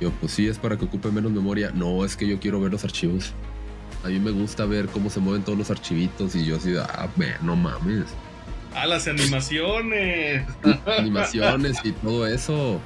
Yo, 0.01 0.11
pues 0.13 0.33
sí, 0.33 0.47
es 0.47 0.59
para 0.59 0.77
que 0.77 0.85
ocupe 0.85 1.11
menos 1.11 1.33
memoria. 1.33 1.71
No, 1.75 2.05
es 2.05 2.17
que 2.17 2.27
yo 2.27 2.39
quiero 2.39 2.61
ver 2.61 2.73
los 2.73 2.85
archivos. 2.85 3.33
A 4.05 4.09
mí 4.09 4.19
me 4.21 4.31
gusta 4.31 4.65
ver 4.65 4.87
cómo 4.87 5.11
se 5.11 5.21
mueven 5.21 5.43
todos 5.43 5.59
los 5.59 5.71
archivitos 5.71 6.35
y 6.37 6.45
yo 6.45 6.57
así, 6.57 6.75
ah, 6.77 7.09
ve, 7.17 7.35
no 7.43 7.57
mames. 7.57 8.05
Ah, 8.75 8.87
las 8.87 9.09
animaciones. 9.09 10.47
Animaciones 10.99 11.79
y 11.83 11.93
todo 11.93 12.27
eso. 12.27 12.81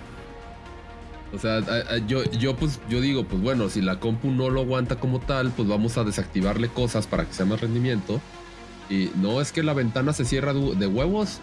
O 1.34 1.38
sea, 1.38 1.56
a- 1.58 1.94
a- 1.94 1.98
yo, 2.06 2.24
yo 2.32 2.56
pues, 2.56 2.80
yo 2.90 3.00
digo, 3.00 3.24
pues 3.24 3.40
bueno, 3.40 3.68
si 3.70 3.80
la 3.80 3.98
compu 4.00 4.30
no 4.30 4.50
lo 4.50 4.60
aguanta 4.60 4.96
como 4.96 5.18
tal, 5.20 5.50
pues 5.50 5.66
vamos 5.68 5.96
a 5.98 6.04
desactivarle 6.04 6.68
cosas 6.68 7.06
para 7.06 7.24
que 7.24 7.32
sea 7.32 7.46
más 7.46 7.60
rendimiento. 7.60 8.20
Y 8.90 9.10
no 9.16 9.40
es 9.40 9.52
que 9.52 9.62
la 9.62 9.72
ventana 9.72 10.12
se 10.12 10.24
cierra 10.24 10.52
de 10.52 10.74
de 10.74 10.86
huevos. 10.86 11.40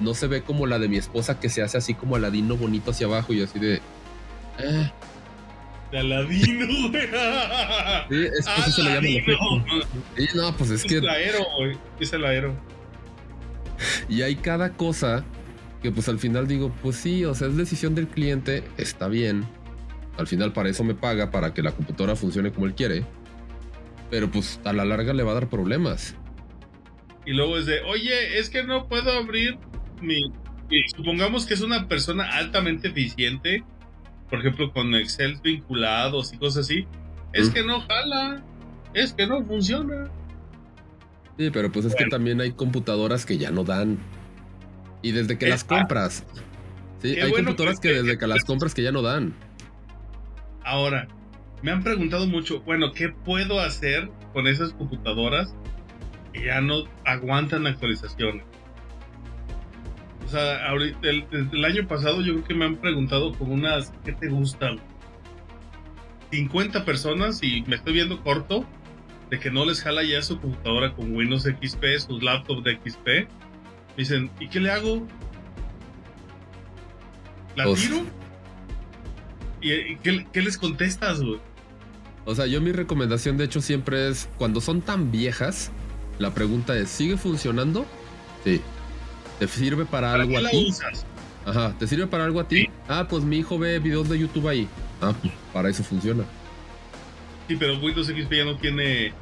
No 0.00 0.14
se 0.14 0.26
ve 0.26 0.42
como 0.42 0.66
la 0.66 0.78
de 0.78 0.88
mi 0.88 0.96
esposa 0.98 1.40
que 1.40 1.48
se 1.48 1.62
hace 1.62 1.78
así 1.78 1.94
como 1.94 2.16
aladino 2.16 2.56
bonito 2.56 2.90
hacia 2.90 3.06
abajo 3.06 3.32
y 3.32 3.42
así 3.42 3.58
de... 3.58 3.80
Eh, 4.58 4.90
De 5.92 5.98
Aladino, 5.98 6.66
güey. 6.90 7.02
sí, 8.08 8.30
es 8.38 8.46
que 8.46 8.60
eso 8.60 8.70
se 8.72 8.82
le 8.82 8.88
llama 8.94 9.06
el 9.08 9.16
efecto. 9.16 9.42
Aladino. 9.42 9.84
Sí, 10.16 10.28
no, 10.34 10.56
pues 10.56 10.70
es 10.70 10.80
Es 10.84 10.86
que 10.90 10.96
el 10.98 11.08
aero, 11.08 11.38
güey. 11.58 11.78
Es 12.00 12.12
el 12.12 12.24
aero. 12.24 12.54
Y 14.08 14.22
hay 14.22 14.36
cada 14.36 14.70
cosa 14.70 15.24
que 15.86 15.92
pues 15.92 16.08
al 16.08 16.18
final 16.18 16.48
digo, 16.48 16.72
pues 16.82 16.96
sí, 16.96 17.24
o 17.24 17.32
sea, 17.32 17.46
es 17.46 17.56
decisión 17.56 17.94
del 17.94 18.08
cliente, 18.08 18.64
está 18.76 19.06
bien. 19.06 19.46
Al 20.18 20.26
final 20.26 20.52
para 20.52 20.68
eso 20.68 20.82
me 20.82 20.96
paga, 20.96 21.30
para 21.30 21.54
que 21.54 21.62
la 21.62 21.70
computadora 21.70 22.16
funcione 22.16 22.50
como 22.50 22.66
él 22.66 22.74
quiere. 22.74 23.04
Pero 24.10 24.28
pues 24.28 24.58
a 24.64 24.72
la 24.72 24.84
larga 24.84 25.12
le 25.12 25.22
va 25.22 25.30
a 25.30 25.34
dar 25.34 25.48
problemas. 25.48 26.16
Y 27.24 27.34
luego 27.34 27.56
es 27.56 27.66
de, 27.66 27.82
oye, 27.82 28.40
es 28.40 28.50
que 28.50 28.64
no 28.64 28.88
puedo 28.88 29.12
abrir 29.12 29.58
mi. 30.02 30.32
supongamos 30.96 31.46
que 31.46 31.54
es 31.54 31.60
una 31.60 31.86
persona 31.86 32.36
altamente 32.36 32.88
eficiente, 32.88 33.62
por 34.28 34.40
ejemplo, 34.40 34.72
con 34.72 34.92
Excel 34.96 35.38
vinculados 35.40 36.32
y 36.32 36.38
cosas 36.38 36.64
así. 36.64 36.84
Es 37.32 37.50
Mm. 37.50 37.52
que 37.52 37.62
no 37.62 37.80
jala. 37.82 38.42
Es 38.92 39.12
que 39.12 39.24
no 39.28 39.44
funciona. 39.44 40.10
Sí, 41.38 41.50
pero 41.52 41.70
pues 41.70 41.84
es 41.84 41.94
que 41.94 42.06
también 42.06 42.40
hay 42.40 42.50
computadoras 42.50 43.24
que 43.24 43.38
ya 43.38 43.52
no 43.52 43.62
dan. 43.62 43.98
Y 45.02 45.12
desde 45.12 45.38
que 45.38 45.46
las 45.46 45.64
ah. 45.64 45.66
compras. 45.66 46.24
Sí, 47.00 47.08
hay 47.20 47.30
bueno 47.30 47.48
computadoras 47.48 47.80
que- 47.80 47.88
que 47.88 47.94
desde 48.02 48.18
que 48.18 48.26
las 48.26 48.44
compras 48.44 48.74
que 48.74 48.82
ya 48.82 48.92
no 48.92 49.02
dan. 49.02 49.34
Ahora, 50.64 51.06
me 51.62 51.70
han 51.70 51.82
preguntado 51.82 52.26
mucho, 52.26 52.60
bueno, 52.62 52.92
¿qué 52.92 53.10
puedo 53.10 53.60
hacer 53.60 54.10
con 54.32 54.46
esas 54.46 54.72
computadoras 54.72 55.54
que 56.32 56.46
ya 56.46 56.60
no 56.60 56.84
aguantan 57.04 57.66
actualizaciones? 57.66 58.44
O 60.24 60.28
sea, 60.28 60.68
ahorita, 60.68 60.98
el, 61.08 61.24
el 61.52 61.64
año 61.64 61.86
pasado 61.86 62.20
yo 62.20 62.32
creo 62.34 62.44
que 62.44 62.54
me 62.54 62.64
han 62.64 62.76
preguntado 62.76 63.32
como 63.34 63.54
unas, 63.54 63.92
¿qué 64.04 64.12
te 64.12 64.28
gustan? 64.28 64.80
50 66.32 66.84
personas 66.84 67.42
y 67.42 67.62
me 67.68 67.76
estoy 67.76 67.92
viendo 67.92 68.20
corto 68.22 68.66
de 69.30 69.38
que 69.38 69.50
no 69.50 69.64
les 69.64 69.82
jala 69.82 70.02
ya 70.02 70.20
su 70.22 70.40
computadora 70.40 70.92
con 70.94 71.14
Windows 71.14 71.44
XP, 71.44 71.84
sus 71.98 72.22
laptops 72.22 72.64
de 72.64 72.72
XP. 72.84 73.28
Dicen, 73.96 74.30
¿y 74.40 74.48
qué 74.48 74.60
le 74.60 74.70
hago? 74.70 75.06
¿La 77.56 77.64
tiro? 77.74 78.04
¿Y, 79.62 79.96
qué, 79.96 80.26
qué 80.32 80.42
les 80.42 80.58
contestas, 80.58 81.20
güey? 81.20 81.40
O 82.26 82.34
sea, 82.34 82.46
yo 82.46 82.60
mi 82.60 82.72
recomendación 82.72 83.36
de 83.36 83.44
hecho 83.44 83.60
siempre 83.60 84.08
es, 84.08 84.28
cuando 84.36 84.60
son 84.60 84.82
tan 84.82 85.10
viejas, 85.10 85.70
la 86.18 86.34
pregunta 86.34 86.76
es, 86.76 86.90
¿sigue 86.90 87.16
funcionando? 87.16 87.86
Sí. 88.44 88.60
¿Te 89.38 89.48
sirve 89.48 89.84
para 89.84 90.10
¿Para 90.10 90.22
algo 90.22 90.38
a 90.38 90.40
la 90.40 90.50
ti? 90.50 90.66
usas? 90.68 91.06
Ajá, 91.44 91.74
¿te 91.78 91.86
sirve 91.86 92.06
para 92.06 92.24
algo 92.24 92.40
a 92.40 92.48
ti? 92.48 92.62
Sí. 92.62 92.70
Ah, 92.88 93.06
pues 93.08 93.22
mi 93.22 93.38
hijo 93.38 93.58
ve 93.58 93.78
videos 93.78 94.08
de 94.08 94.18
YouTube 94.18 94.48
ahí. 94.48 94.68
Ah, 95.00 95.14
pues 95.20 95.32
para 95.52 95.68
eso 95.68 95.84
funciona. 95.84 96.24
Sí, 97.48 97.56
pero 97.56 97.78
Windows 97.78 98.08
XP 98.08 98.32
ya 98.32 98.44
no 98.44 98.56
tiene 98.56 99.12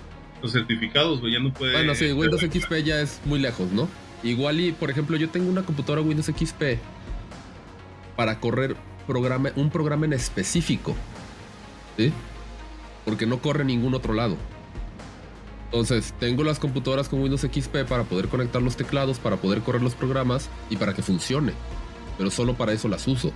los 0.42 0.52
certificados, 0.52 1.20
güey, 1.20 1.34
ya 1.34 1.40
no 1.40 1.52
puede... 1.52 1.72
Bueno, 1.72 1.94
sí, 1.94 2.12
Windows 2.12 2.40
XP 2.40 2.72
ya 2.84 3.00
es 3.00 3.20
muy 3.24 3.38
lejos, 3.38 3.70
¿no? 3.72 3.88
Igual 4.24 4.58
y, 4.60 4.72
por 4.72 4.90
ejemplo, 4.90 5.16
yo 5.18 5.28
tengo 5.28 5.50
una 5.50 5.62
computadora 5.62 6.00
Windows 6.00 6.26
XP 6.26 6.78
para 8.16 8.40
correr 8.40 8.74
programa, 9.06 9.50
un 9.54 9.70
programa 9.70 10.06
en 10.06 10.14
específico. 10.14 10.96
Porque 13.04 13.26
no 13.26 13.40
corre 13.40 13.60
en 13.60 13.68
ningún 13.68 13.94
otro 13.94 14.14
lado. 14.14 14.36
Entonces, 15.66 16.14
tengo 16.18 16.42
las 16.42 16.58
computadoras 16.58 17.08
con 17.08 17.20
Windows 17.20 17.42
XP 17.42 17.84
para 17.86 18.04
poder 18.04 18.28
conectar 18.28 18.62
los 18.62 18.76
teclados, 18.76 19.18
para 19.18 19.36
poder 19.36 19.60
correr 19.60 19.82
los 19.82 19.94
programas 19.94 20.48
y 20.70 20.76
para 20.76 20.94
que 20.94 21.02
funcione. 21.02 21.52
Pero 22.16 22.30
solo 22.30 22.54
para 22.54 22.72
eso 22.72 22.88
las 22.88 23.06
uso. 23.06 23.30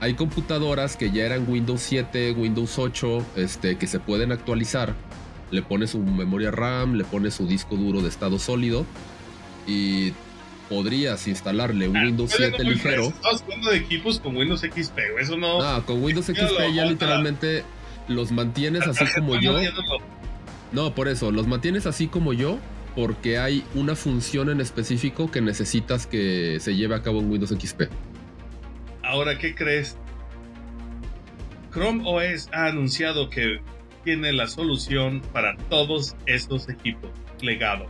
Hay 0.00 0.14
computadoras 0.14 0.96
que 0.96 1.10
ya 1.10 1.24
eran 1.24 1.48
Windows 1.48 1.80
7, 1.82 2.32
Windows 2.32 2.78
8, 2.78 3.24
este, 3.36 3.78
que 3.78 3.86
se 3.86 4.00
pueden 4.00 4.32
actualizar. 4.32 4.94
Le 5.50 5.62
pones 5.62 5.90
su 5.90 5.98
memoria 5.98 6.50
RAM, 6.50 6.94
le 6.94 7.04
pones 7.04 7.34
su 7.34 7.46
disco 7.46 7.76
duro 7.76 8.00
de 8.00 8.08
estado 8.08 8.38
sólido 8.38 8.86
y 9.66 10.12
podrías 10.68 11.26
instalarle 11.26 11.88
un 11.88 11.96
Windows 11.96 12.34
Oye, 12.34 12.48
7 12.50 12.58
no 12.58 12.64
me 12.64 12.74
ligero. 12.74 13.02
Estamos 13.08 13.42
hablando 13.42 13.70
de 13.70 13.76
equipos 13.78 14.20
con 14.20 14.36
Windows 14.36 14.60
XP, 14.60 14.94
güey, 15.12 15.24
eso 15.24 15.36
no... 15.36 15.60
Ah, 15.60 15.82
con 15.84 16.02
Windows 16.02 16.28
Ya 16.28 16.34
XP 16.34 16.58
lo 16.58 16.70
ya 16.70 16.84
literalmente 16.84 17.64
los 18.06 18.30
mantienes 18.30 18.86
así 18.86 19.04
como 19.14 19.38
yo. 19.40 19.58
No, 20.72 20.94
por 20.94 21.08
eso, 21.08 21.32
los 21.32 21.48
mantienes 21.48 21.86
así 21.86 22.06
como 22.06 22.32
yo 22.32 22.58
porque 22.94 23.38
hay 23.38 23.64
una 23.74 23.94
función 23.94 24.50
en 24.50 24.60
específico 24.60 25.30
que 25.30 25.40
necesitas 25.40 26.06
que 26.06 26.58
se 26.60 26.76
lleve 26.76 26.94
a 26.94 27.02
cabo 27.02 27.20
en 27.20 27.30
Windows 27.30 27.50
XP. 27.50 27.82
Ahora, 29.02 29.38
¿qué 29.38 29.54
crees? 29.54 29.96
Chrome 31.72 32.02
OS 32.04 32.48
ha 32.52 32.66
anunciado 32.66 33.30
que 33.30 33.60
tiene 34.04 34.32
la 34.32 34.46
solución 34.46 35.22
para 35.32 35.56
todos 35.68 36.16
estos 36.26 36.68
equipos 36.68 37.10
legado. 37.40 37.86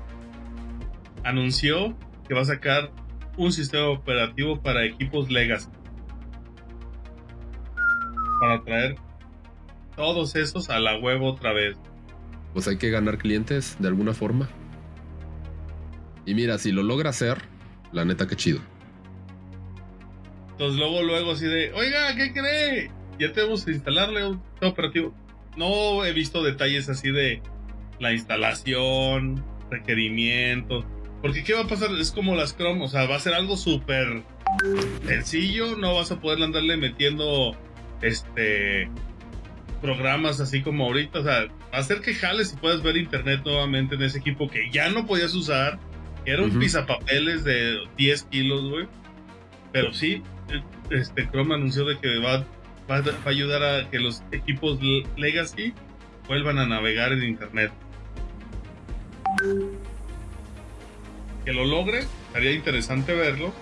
Anunció 1.24 1.96
que 2.26 2.34
va 2.34 2.42
a 2.42 2.44
sacar 2.44 2.90
un 3.36 3.52
sistema 3.52 3.88
operativo 3.88 4.60
para 4.60 4.84
equipos 4.84 5.30
Legacy. 5.30 5.68
Para 8.40 8.62
traer 8.62 8.96
todos 9.96 10.34
esos 10.36 10.70
a 10.70 10.78
la 10.78 10.96
web 10.98 11.22
otra 11.22 11.52
vez. 11.52 11.76
Pues 12.52 12.66
hay 12.68 12.78
que 12.78 12.90
ganar 12.90 13.18
clientes 13.18 13.76
de 13.78 13.88
alguna 13.88 14.14
forma. 14.14 14.48
Y 16.26 16.34
mira, 16.34 16.58
si 16.58 16.72
lo 16.72 16.82
logra 16.82 17.10
hacer, 17.10 17.38
la 17.92 18.04
neta 18.04 18.26
que 18.26 18.36
chido. 18.36 18.60
Entonces 20.52 20.78
luego, 20.78 21.02
luego 21.02 21.32
así 21.32 21.46
de, 21.46 21.72
oiga, 21.72 22.14
¿qué 22.16 22.32
cree? 22.32 22.90
Ya 23.18 23.32
tenemos 23.32 23.64
que 23.64 23.72
instalarle 23.72 24.26
un 24.26 24.42
sistema 24.42 24.72
operativo. 24.72 25.14
No 25.56 26.04
he 26.04 26.12
visto 26.12 26.42
detalles 26.42 26.88
así 26.88 27.10
de 27.10 27.42
la 27.98 28.12
instalación, 28.12 29.44
requerimientos. 29.70 30.84
Porque 31.22 31.44
¿qué 31.44 31.52
va 31.54 31.60
a 31.62 31.66
pasar? 31.66 31.90
Es 32.00 32.12
como 32.12 32.34
las 32.34 32.56
Chrome, 32.56 32.84
o 32.84 32.88
sea, 32.88 33.06
va 33.06 33.16
a 33.16 33.20
ser 33.20 33.34
algo 33.34 33.56
súper 33.56 34.22
sencillo, 35.06 35.76
no 35.76 35.94
vas 35.94 36.10
a 36.10 36.20
poder 36.20 36.42
andarle 36.42 36.76
metiendo 36.76 37.56
este 38.02 38.88
programas 39.80 40.40
así 40.40 40.60
como 40.62 40.84
ahorita, 40.84 41.20
o 41.20 41.22
sea, 41.22 41.46
va 41.72 41.78
a 41.78 41.78
hacer 41.78 42.00
que 42.02 42.14
jales 42.14 42.52
y 42.52 42.56
puedas 42.56 42.82
ver 42.82 42.96
internet 42.98 43.40
nuevamente 43.44 43.94
en 43.94 44.02
ese 44.02 44.18
equipo 44.18 44.48
que 44.48 44.70
ya 44.70 44.90
no 44.90 45.06
podías 45.06 45.34
usar, 45.34 45.78
que 46.24 46.32
era 46.32 46.42
un 46.42 46.50
Ujú. 46.50 46.58
pisapapeles 46.58 47.44
de 47.44 47.78
10 47.96 48.22
kilos, 48.24 48.62
güey. 48.68 48.86
Pero 49.72 49.92
sí, 49.94 50.22
este 50.90 51.28
Chrome 51.30 51.54
anunció 51.54 51.84
de 51.86 51.98
que 51.98 52.18
va, 52.18 52.44
va, 52.90 52.96
a- 52.96 53.00
va 53.02 53.12
a 53.24 53.28
ayudar 53.28 53.62
a 53.62 53.90
que 53.90 53.98
los 53.98 54.22
equipos 54.32 54.82
le- 54.82 55.06
Legacy 55.16 55.72
vuelvan 56.28 56.58
a 56.58 56.66
navegar 56.66 57.12
en 57.12 57.22
internet. 57.24 57.72
Que 61.44 61.52
lo 61.52 61.64
logre, 61.64 62.04
sería 62.32 62.52
interesante 62.52 63.14
verlo 63.14 63.52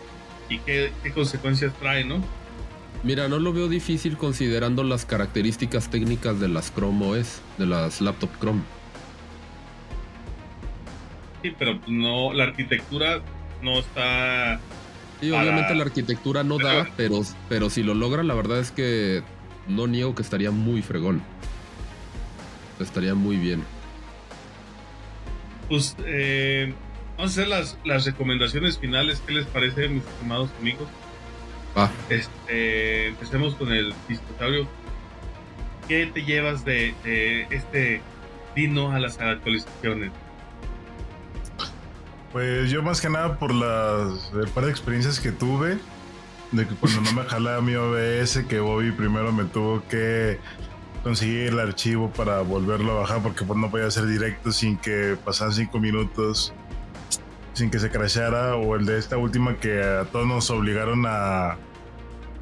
y 0.48 0.58
qué, 0.58 0.92
qué 1.02 1.12
consecuencias 1.12 1.72
trae, 1.74 2.04
¿no? 2.04 2.22
Mira, 3.04 3.28
no 3.28 3.38
lo 3.38 3.52
veo 3.52 3.68
difícil 3.68 4.16
considerando 4.16 4.82
las 4.82 5.04
características 5.04 5.88
técnicas 5.88 6.40
de 6.40 6.48
las 6.48 6.72
Chrome 6.72 7.06
OS, 7.06 7.40
de 7.56 7.66
las 7.66 8.00
laptop 8.00 8.30
Chrome. 8.40 8.62
Sí, 11.42 11.52
pero 11.56 11.78
no, 11.86 12.32
la 12.32 12.44
arquitectura 12.44 13.20
no 13.62 13.78
está. 13.78 14.58
Sí, 15.20 15.30
obviamente 15.30 15.74
la 15.74 15.82
arquitectura 15.82 16.44
no 16.44 16.58
da, 16.58 16.88
pero, 16.96 17.22
pero 17.48 17.70
si 17.70 17.82
lo 17.82 17.94
logra, 17.94 18.22
la 18.22 18.34
verdad 18.34 18.60
es 18.60 18.70
que 18.70 19.22
no 19.66 19.86
niego 19.86 20.14
que 20.14 20.22
estaría 20.22 20.50
muy 20.50 20.82
fregón. 20.82 21.22
Estaría 22.80 23.14
muy 23.14 23.36
bien. 23.36 23.64
Pues 25.68 25.96
eh, 26.06 26.72
vamos 27.16 27.32
a 27.32 27.32
hacer 27.32 27.48
las, 27.48 27.76
las 27.84 28.04
recomendaciones 28.06 28.78
finales. 28.78 29.20
¿Qué 29.26 29.32
les 29.32 29.46
parece, 29.46 29.88
mis 29.88 30.04
estimados 30.04 30.50
amigos? 30.60 30.88
Este, 32.08 33.08
empecemos 33.08 33.54
con 33.54 33.72
el 33.72 33.94
dinosaurio. 34.08 34.66
¿qué 35.88 36.06
te 36.06 36.22
llevas 36.22 36.64
de, 36.64 36.94
este 37.50 38.00
Dino 38.54 38.92
a 38.92 38.98
las 39.00 39.18
actualizaciones? 39.20 40.10
Pues 42.32 42.70
yo 42.70 42.82
más 42.82 43.00
que 43.00 43.08
nada 43.08 43.38
por 43.38 43.54
las 43.54 44.32
el 44.34 44.48
par 44.48 44.64
de 44.66 44.70
experiencias 44.70 45.18
que 45.18 45.32
tuve, 45.32 45.78
de 46.52 46.66
que 46.66 46.74
cuando 46.74 47.00
no 47.00 47.12
me 47.12 47.22
jalaba 47.28 47.60
mi 47.62 47.74
OBS, 47.74 48.44
que 48.48 48.60
Bobby 48.60 48.92
primero 48.92 49.32
me 49.32 49.44
tuvo 49.44 49.82
que 49.88 50.38
conseguir 51.02 51.48
el 51.48 51.60
archivo 51.60 52.10
para 52.10 52.40
volverlo 52.40 52.92
a 52.92 53.00
bajar 53.00 53.22
porque 53.22 53.44
pues, 53.44 53.58
no 53.58 53.70
podía 53.70 53.86
hacer 53.86 54.06
directo 54.06 54.52
sin 54.52 54.76
que 54.76 55.16
pasaran 55.24 55.54
cinco 55.54 55.78
minutos 55.78 56.52
sin 57.54 57.70
que 57.70 57.78
se 57.78 57.90
crashara 57.90 58.56
o 58.56 58.76
el 58.76 58.86
de 58.86 58.98
esta 58.98 59.16
última 59.16 59.56
que 59.56 59.82
a 59.82 60.04
todos 60.04 60.26
nos 60.26 60.50
obligaron 60.50 61.04
a, 61.06 61.56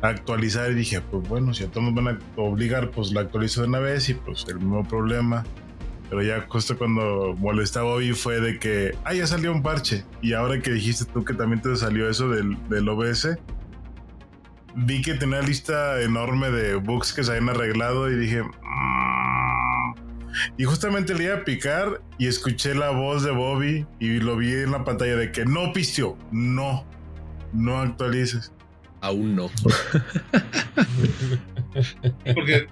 actualizar 0.03 0.71
y 0.71 0.75
dije 0.75 1.01
pues 1.01 1.27
bueno 1.27 1.55
si 1.55 1.65
a 1.65 1.69
todos 1.69 1.91
nos 1.91 1.95
van 1.95 2.17
a 2.17 2.19
obligar 2.37 2.91
pues 2.91 3.13
la 3.13 3.23
actualizo 3.23 3.63
de 3.63 3.69
una 3.69 3.79
vez 3.79 4.09
y 4.11 4.15
pues 4.15 4.45
el 4.47 4.57
mismo 4.57 4.87
problema 4.87 5.43
pero 6.09 6.23
ya 6.23 6.47
justo 6.49 6.77
cuando 6.79 7.35
molestaba 7.39 7.87
hoy 7.87 8.13
fue 8.13 8.41
de 8.41 8.59
que 8.59 8.97
ah 9.05 9.15
ya 9.15 9.27
salió 9.27 9.53
un 9.53 9.63
parche 9.63 10.05
y 10.23 10.33
ahora 10.33 10.61
que 10.61 10.71
dijiste 10.71 11.05
tú 11.05 11.25
que 11.25 11.35
también 11.35 11.61
te 11.61 11.75
salió 11.77 12.09
eso 12.09 12.29
del, 12.29 12.57
del 12.69 12.89
OBS 12.89 13.37
vi 14.77 15.01
que 15.01 15.15
tenía 15.15 15.41
lista 15.41 16.01
enorme 16.03 16.51
de 16.51 16.75
bugs 16.77 17.13
que 17.13 17.25
se 17.25 17.33
habían 17.33 17.49
arreglado 17.49 18.11
y 18.11 18.17
dije. 18.17 18.43
Mm". 18.43 19.95
Y 20.59 20.65
justamente 20.65 21.15
le 21.15 21.25
iba 21.25 21.35
a 21.37 21.45
picar 21.45 22.03
y 22.19 22.27
escuché 22.27 22.75
la 22.75 22.91
voz 22.91 23.23
de 23.23 23.31
Bobby 23.31 23.87
y 23.99 24.21
lo 24.21 24.37
vi 24.37 24.53
en 24.53 24.71
la 24.71 24.85
pantalla 24.85 25.17
de 25.17 25.33
que 25.33 25.47
no 25.47 25.73
pistio, 25.73 26.19
no, 26.31 26.85
no 27.55 27.79
actualices. 27.79 28.53
Aún 29.01 29.35
no. 29.35 29.51
Porque 32.35 32.69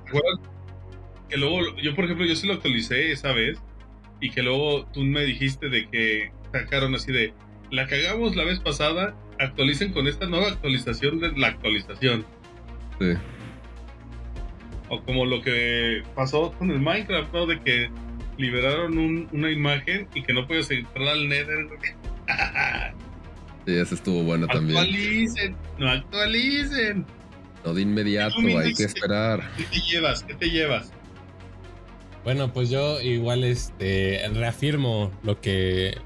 que 1.28 1.36
luego, 1.36 1.76
yo 1.78 1.94
por 1.94 2.04
ejemplo, 2.04 2.26
yo 2.26 2.36
sí 2.36 2.46
lo 2.46 2.54
actualicé 2.54 3.12
esa 3.12 3.32
vez 3.32 3.58
y 4.20 4.30
que 4.30 4.42
luego 4.42 4.86
tú 4.92 5.02
me 5.02 5.24
dijiste 5.24 5.68
de 5.68 5.88
que 5.88 6.32
sacaron 6.52 6.94
así 6.94 7.12
de 7.12 7.34
la 7.70 7.86
cagamos 7.86 8.36
la 8.36 8.44
vez 8.44 8.60
pasada 8.60 9.16
actualicen 9.38 9.92
con 9.92 10.06
esta 10.06 10.26
nueva 10.26 10.48
actualización 10.48 11.20
de 11.20 11.32
la 11.32 11.48
actualización. 11.48 12.24
Sí. 13.00 13.14
O 14.88 15.02
como 15.02 15.26
lo 15.26 15.42
que 15.42 16.02
pasó 16.14 16.52
con 16.52 16.70
el 16.70 16.78
Minecraft, 16.78 17.32
¿no? 17.32 17.46
De 17.46 17.60
que 17.60 17.90
liberaron 18.38 19.28
una 19.32 19.50
imagen 19.50 20.08
y 20.14 20.22
que 20.22 20.32
no 20.32 20.46
puedes 20.46 20.70
entrar 20.70 21.08
al 21.08 21.28
Nether. 21.28 21.66
sí, 23.66 23.72
eso 23.76 23.94
estuvo 23.94 24.22
bueno 24.22 24.46
también. 24.46 24.78
Actualicen, 24.78 25.56
no 25.78 25.90
actualicen. 25.90 27.06
No 27.64 27.74
de 27.74 27.82
inmediato, 27.82 28.36
hay 28.38 28.74
que 28.74 28.84
esperar. 28.84 29.50
¿Qué 29.56 29.64
te 29.64 29.80
llevas? 29.80 30.22
¿Qué 30.22 30.34
te 30.34 30.50
llevas? 30.50 30.92
Bueno, 32.24 32.52
pues 32.52 32.70
yo 32.70 33.00
igual 33.00 33.44
este 33.44 34.26
reafirmo 34.32 35.10
lo 35.22 35.40
que 35.40 35.98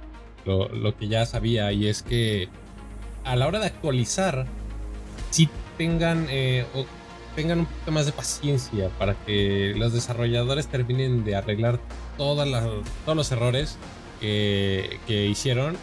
lo, 0.45 0.69
lo 0.69 0.97
que 0.97 1.09
ya 1.09 1.25
sabía 1.27 1.73
y 1.73 1.87
es 1.87 2.03
que 2.03 2.49
a 3.25 3.37
la 3.37 3.47
hora 3.47 3.61
de 3.61 3.67
actualizar, 3.67 4.47
si 5.31 5.49
tengan, 5.77 6.27
eh, 6.31 6.65
tengan 7.37 7.61
un 7.61 7.67
poquito 7.67 7.93
más 7.93 8.07
de 8.07 8.13
paciencia 8.13 8.89
para 8.99 9.15
que 9.27 9.75
los 9.77 9.93
desarrolladores 9.93 10.67
terminen 10.67 11.25
de 11.25 11.37
arreglar 11.37 11.79
todas 12.17 12.49
las, 12.49 12.65
todos 13.05 13.17
los 13.17 13.31
errores 13.31 13.77
que, 14.21 14.99
que 15.07 15.27
hicieron, 15.27 15.77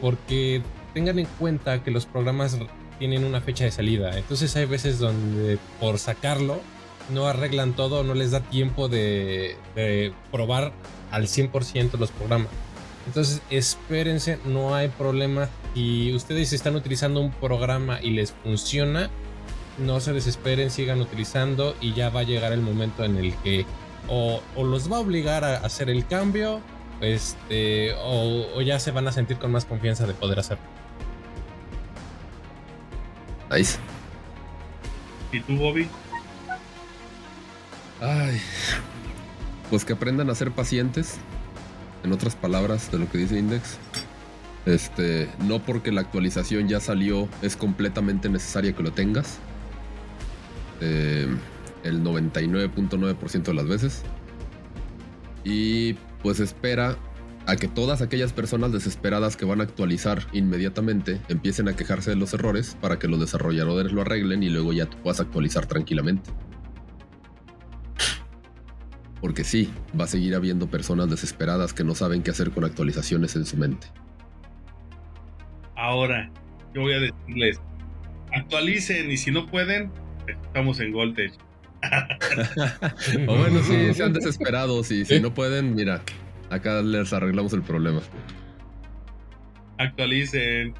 porque 0.00 0.62
tengan 0.94 1.18
en 1.18 1.26
cuenta 1.38 1.82
que 1.82 1.90
los 1.90 2.06
programas 2.06 2.56
tienen 2.98 3.24
una 3.24 3.40
fecha 3.40 3.64
de 3.64 3.72
salida. 3.72 4.16
Entonces 4.16 4.54
hay 4.56 4.64
veces 4.64 4.98
donde 4.98 5.58
por 5.80 5.98
sacarlo 5.98 6.60
no 7.10 7.26
arreglan 7.26 7.74
todo, 7.74 8.02
no 8.04 8.14
les 8.14 8.30
da 8.30 8.40
tiempo 8.40 8.88
de, 8.88 9.56
de 9.74 10.12
probar 10.30 10.72
al 11.10 11.26
100% 11.26 11.98
los 11.98 12.10
programas. 12.10 12.48
Entonces 13.06 13.40
espérense, 13.50 14.38
no 14.44 14.74
hay 14.74 14.88
problema. 14.88 15.48
Si 15.74 16.12
ustedes 16.12 16.52
están 16.52 16.74
utilizando 16.74 17.20
un 17.20 17.30
programa 17.30 18.00
y 18.02 18.10
les 18.10 18.32
funciona, 18.32 19.10
no 19.78 20.00
se 20.00 20.12
desesperen, 20.12 20.70
sigan 20.70 21.00
utilizando 21.00 21.76
y 21.80 21.92
ya 21.94 22.10
va 22.10 22.20
a 22.20 22.22
llegar 22.24 22.52
el 22.52 22.60
momento 22.60 23.04
en 23.04 23.16
el 23.16 23.34
que 23.36 23.64
o, 24.08 24.40
los 24.56 24.90
va 24.90 24.96
a 24.96 25.00
obligar 25.00 25.44
a 25.44 25.56
hacer 25.58 25.90
el 25.90 26.06
cambio, 26.06 26.60
este, 27.00 27.94
o, 28.02 28.60
ya 28.62 28.78
se 28.78 28.90
van 28.90 29.06
a 29.08 29.12
sentir 29.12 29.38
con 29.38 29.52
más 29.52 29.64
confianza 29.64 30.06
de 30.06 30.14
poder 30.14 30.38
hacerlo. 30.38 30.64
Nice. 33.50 33.78
¿Y 35.32 35.40
tú, 35.40 35.56
Bobby? 35.56 35.88
Ay, 38.00 38.40
pues 39.70 39.84
que 39.84 39.94
aprendan 39.94 40.30
a 40.30 40.34
ser 40.34 40.50
pacientes 40.50 41.16
en 42.04 42.12
otras 42.12 42.36
palabras 42.36 42.90
de 42.90 42.98
lo 42.98 43.10
que 43.10 43.18
dice 43.18 43.38
Index. 43.38 43.78
Este, 44.66 45.30
no 45.46 45.60
porque 45.60 45.92
la 45.92 46.00
actualización 46.00 46.68
ya 46.68 46.80
salió 46.80 47.28
es 47.40 47.56
completamente 47.56 48.28
necesaria 48.28 48.72
que 48.72 48.82
lo 48.82 48.92
tengas. 48.92 49.38
Eh, 50.80 51.28
el 51.84 52.02
99.9% 52.02 53.42
de 53.42 53.54
las 53.54 53.66
veces. 53.66 54.02
Y 55.44 55.94
pues 56.22 56.40
espera 56.40 56.96
a 57.46 57.56
que 57.56 57.68
todas 57.68 58.02
aquellas 58.02 58.32
personas 58.32 58.72
desesperadas 58.72 59.36
que 59.36 59.44
van 59.44 59.60
a 59.60 59.64
actualizar 59.64 60.26
inmediatamente 60.32 61.20
empiecen 61.28 61.68
a 61.68 61.76
quejarse 61.76 62.10
de 62.10 62.16
los 62.16 62.34
errores 62.34 62.76
para 62.80 62.98
que 62.98 63.06
los 63.06 63.20
desarrolladores 63.20 63.92
lo 63.92 64.02
arreglen 64.02 64.42
y 64.42 64.48
luego 64.48 64.72
ya 64.72 64.86
tú 64.86 64.96
puedas 64.98 65.20
actualizar 65.20 65.66
tranquilamente. 65.66 66.30
Porque 69.26 69.42
sí, 69.42 69.68
va 70.00 70.04
a 70.04 70.06
seguir 70.06 70.36
habiendo 70.36 70.70
personas 70.70 71.10
desesperadas 71.10 71.72
que 71.72 71.82
no 71.82 71.96
saben 71.96 72.22
qué 72.22 72.30
hacer 72.30 72.52
con 72.52 72.62
actualizaciones 72.62 73.34
en 73.34 73.44
su 73.44 73.56
mente. 73.56 73.88
Ahora, 75.74 76.30
yo 76.72 76.82
voy 76.82 76.92
a 76.92 77.00
decirles, 77.00 77.60
actualicen 78.32 79.10
y 79.10 79.16
si 79.16 79.32
no 79.32 79.48
pueden, 79.48 79.90
estamos 80.28 80.78
en 80.78 80.92
Voltage. 80.92 81.32
o 83.26 83.36
bueno, 83.36 83.60
sí, 83.64 83.94
sean 83.94 84.12
desesperados 84.12 84.92
y 84.92 85.04
si 85.04 85.18
no 85.18 85.34
pueden, 85.34 85.74
mira, 85.74 86.02
acá 86.48 86.80
les 86.80 87.12
arreglamos 87.12 87.52
el 87.52 87.62
problema. 87.62 88.02
Actualicen. 89.78 90.72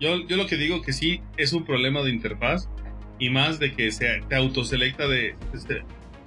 Yo, 0.00 0.26
yo 0.26 0.38
lo 0.38 0.46
que 0.46 0.56
digo 0.56 0.80
que 0.80 0.94
sí 0.94 1.20
es 1.36 1.52
un 1.52 1.66
problema 1.66 2.00
de 2.00 2.08
interfaz 2.08 2.70
y 3.18 3.28
más 3.28 3.58
de 3.58 3.74
que 3.74 3.92
se 3.92 4.22
te 4.30 4.34
autoselecta 4.34 5.06
de, 5.06 5.36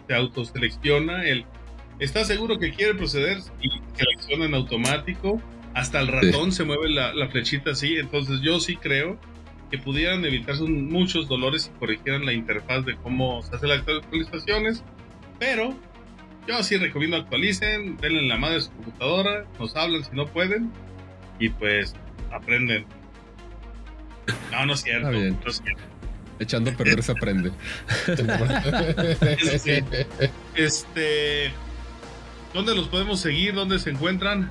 se 0.08 0.14
autoselecciona 0.14 1.26
el 1.26 1.44
está 2.00 2.26
seguro 2.26 2.60
que 2.60 2.72
quiere 2.72 2.96
proceder 2.96 3.40
y 3.62 3.70
selecciona 3.96 4.46
en 4.46 4.56
automático. 4.56 5.42
Hasta 5.74 6.00
el 6.00 6.08
ratón 6.08 6.52
se 6.52 6.64
mueve 6.64 6.90
la, 6.90 7.28
flechita 7.30 7.72
así. 7.72 7.98
Entonces 7.98 8.40
yo 8.42 8.60
sí 8.60 8.78
creo 8.78 9.20
que 9.70 9.78
pudieran 9.78 10.24
evitarse 10.24 10.64
muchos 10.64 11.28
dolores 11.28 11.72
y 11.74 11.80
corrigieran 11.80 12.26
la 12.26 12.34
interfaz 12.34 12.86
de 12.86 12.96
cómo 12.98 13.42
se 13.42 13.56
hacen 13.56 13.70
las 13.70 13.80
actualizaciones. 13.80 14.84
Pero 15.38 15.76
yo 16.48 16.64
sí 16.64 16.78
recomiendo 16.78 17.18
actualicen 17.18 17.98
denle 17.98 18.20
en 18.20 18.30
la 18.30 18.38
madre 18.38 18.56
de 18.56 18.62
su 18.62 18.72
computadora 18.72 19.46
nos 19.60 19.76
hablan 19.76 20.04
si 20.04 20.16
no 20.16 20.26
pueden 20.28 20.72
y 21.40 21.50
pues 21.50 21.96
aprenden. 22.32 22.86
No 24.52 24.66
no 24.66 24.74
es 24.74 24.82
cierto, 24.82 25.12
no 25.12 25.18
es 25.18 25.62
cierto. 25.62 25.84
Echando 26.40 26.72
a 26.72 26.74
perder 26.74 27.02
se 27.02 27.14
aprende. 27.14 27.52
este, 30.56 31.54
¿dónde 32.56 32.74
los 32.74 32.88
podemos 32.88 33.20
seguir? 33.20 33.54
¿Dónde 33.54 33.78
se 33.78 33.92
encuentran? 33.92 34.50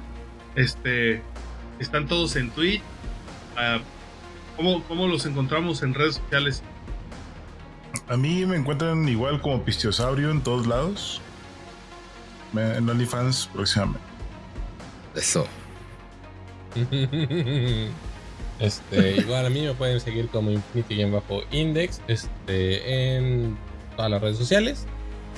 Este, 0.54 1.22
están 1.80 2.06
todos 2.06 2.36
en 2.36 2.50
Twitch. 2.50 2.82
Ah, 3.56 3.78
¿cómo, 4.56 5.08
los 5.08 5.26
encontramos 5.26 5.82
en 5.82 5.94
redes 5.94 6.16
sociales? 6.16 6.62
A 8.06 8.16
mí 8.16 8.44
me 8.44 8.56
encuentran 8.56 9.08
igual 9.08 9.40
como 9.40 9.64
Pistiosaurio 9.64 10.30
en 10.30 10.42
todos 10.42 10.66
lados. 10.66 11.20
En 12.54 12.88
OnlyFans 12.88 13.50
próximamente. 13.52 14.00
Eso. 15.16 15.48
Este, 18.60 19.16
igual 19.16 19.46
a 19.46 19.50
mí 19.50 19.62
me 19.62 19.74
pueden 19.74 19.98
seguir 19.98 20.28
como 20.28 20.48
Infinity-Index 20.52 22.02
este, 22.06 23.16
en 23.16 23.58
todas 23.96 24.12
las 24.12 24.22
redes 24.22 24.38
sociales. 24.38 24.86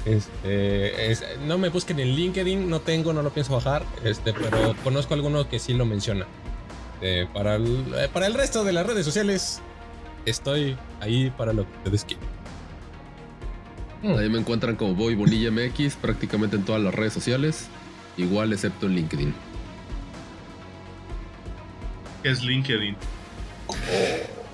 Este, 0.05 1.17
no 1.47 1.59
me 1.59 1.69
busquen 1.69 1.99
en 1.99 2.09
LinkedIn, 2.09 2.69
no 2.69 2.81
tengo, 2.81 3.13
no 3.13 3.23
lo 3.23 3.31
pienso 3.31 3.55
bajar, 3.55 3.85
este, 4.05 4.33
pero 4.33 4.75
conozco 4.85 5.15
alguno 5.15 5.49
que 5.49 5.59
sí 5.59 5.75
lo 5.75 5.85
menciona. 5.85 6.27
Eh, 7.01 7.27
para, 7.33 7.57
el, 7.57 7.95
eh, 7.97 8.09
para 8.13 8.27
el 8.27 8.35
resto 8.35 8.65
de 8.65 8.73
las 8.73 8.87
redes 8.87 9.05
sociales, 9.05 9.61
estoy 10.25 10.77
ahí 11.01 11.31
para 11.37 11.53
lo 11.53 11.65
que 11.65 11.77
ustedes 11.79 12.05
quieran. 12.05 12.27
Ahí 14.19 14.29
me 14.29 14.39
encuentran 14.39 14.77
como 14.77 14.95
Boy 14.95 15.17
Bonilla 15.17 15.51
MX 15.51 15.97
prácticamente 15.97 16.57
en 16.57 16.65
todas 16.65 16.81
las 16.81 16.95
redes 16.95 17.13
sociales, 17.13 17.67
igual 18.17 18.53
excepto 18.53 18.87
en 18.87 18.95
LinkedIn 18.95 19.35
es 22.27 22.43
LinkedIn? 22.43 22.97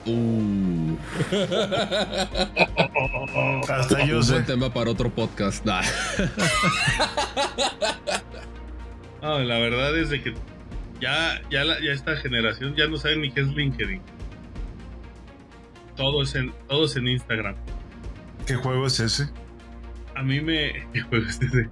Uh. 0.04 0.96
Hasta 3.68 4.04
yo 4.04 4.16
Un 4.18 4.24
sé. 4.24 4.32
buen 4.32 4.46
tema 4.46 4.72
para 4.72 4.90
otro 4.90 5.10
podcast. 5.10 5.64
Nah. 5.64 5.82
No, 9.22 9.38
la 9.38 9.58
verdad 9.60 9.96
es 9.96 10.10
de 10.10 10.20
que 10.20 10.34
ya, 11.00 11.40
ya, 11.48 11.62
la- 11.64 11.80
ya 11.80 11.92
esta 11.92 12.16
generación 12.16 12.74
ya 12.74 12.88
no 12.88 12.96
sabe 12.96 13.16
ni 13.18 13.30
qué 13.30 13.42
es 13.42 13.46
LinkedIn. 13.46 14.00
Todo 15.94 16.24
es 16.24 16.34
en, 16.34 16.52
todo 16.68 16.86
es 16.86 16.96
en 16.96 17.06
Instagram. 17.06 17.54
¿Qué 18.48 18.56
juego 18.56 18.84
es 18.86 18.98
ese? 18.98 19.28
A 20.16 20.24
mí 20.24 20.40
me. 20.40 20.84
¿qué 20.92 21.02
juego 21.02 21.24
es 21.28 21.40
ese? 21.40 21.70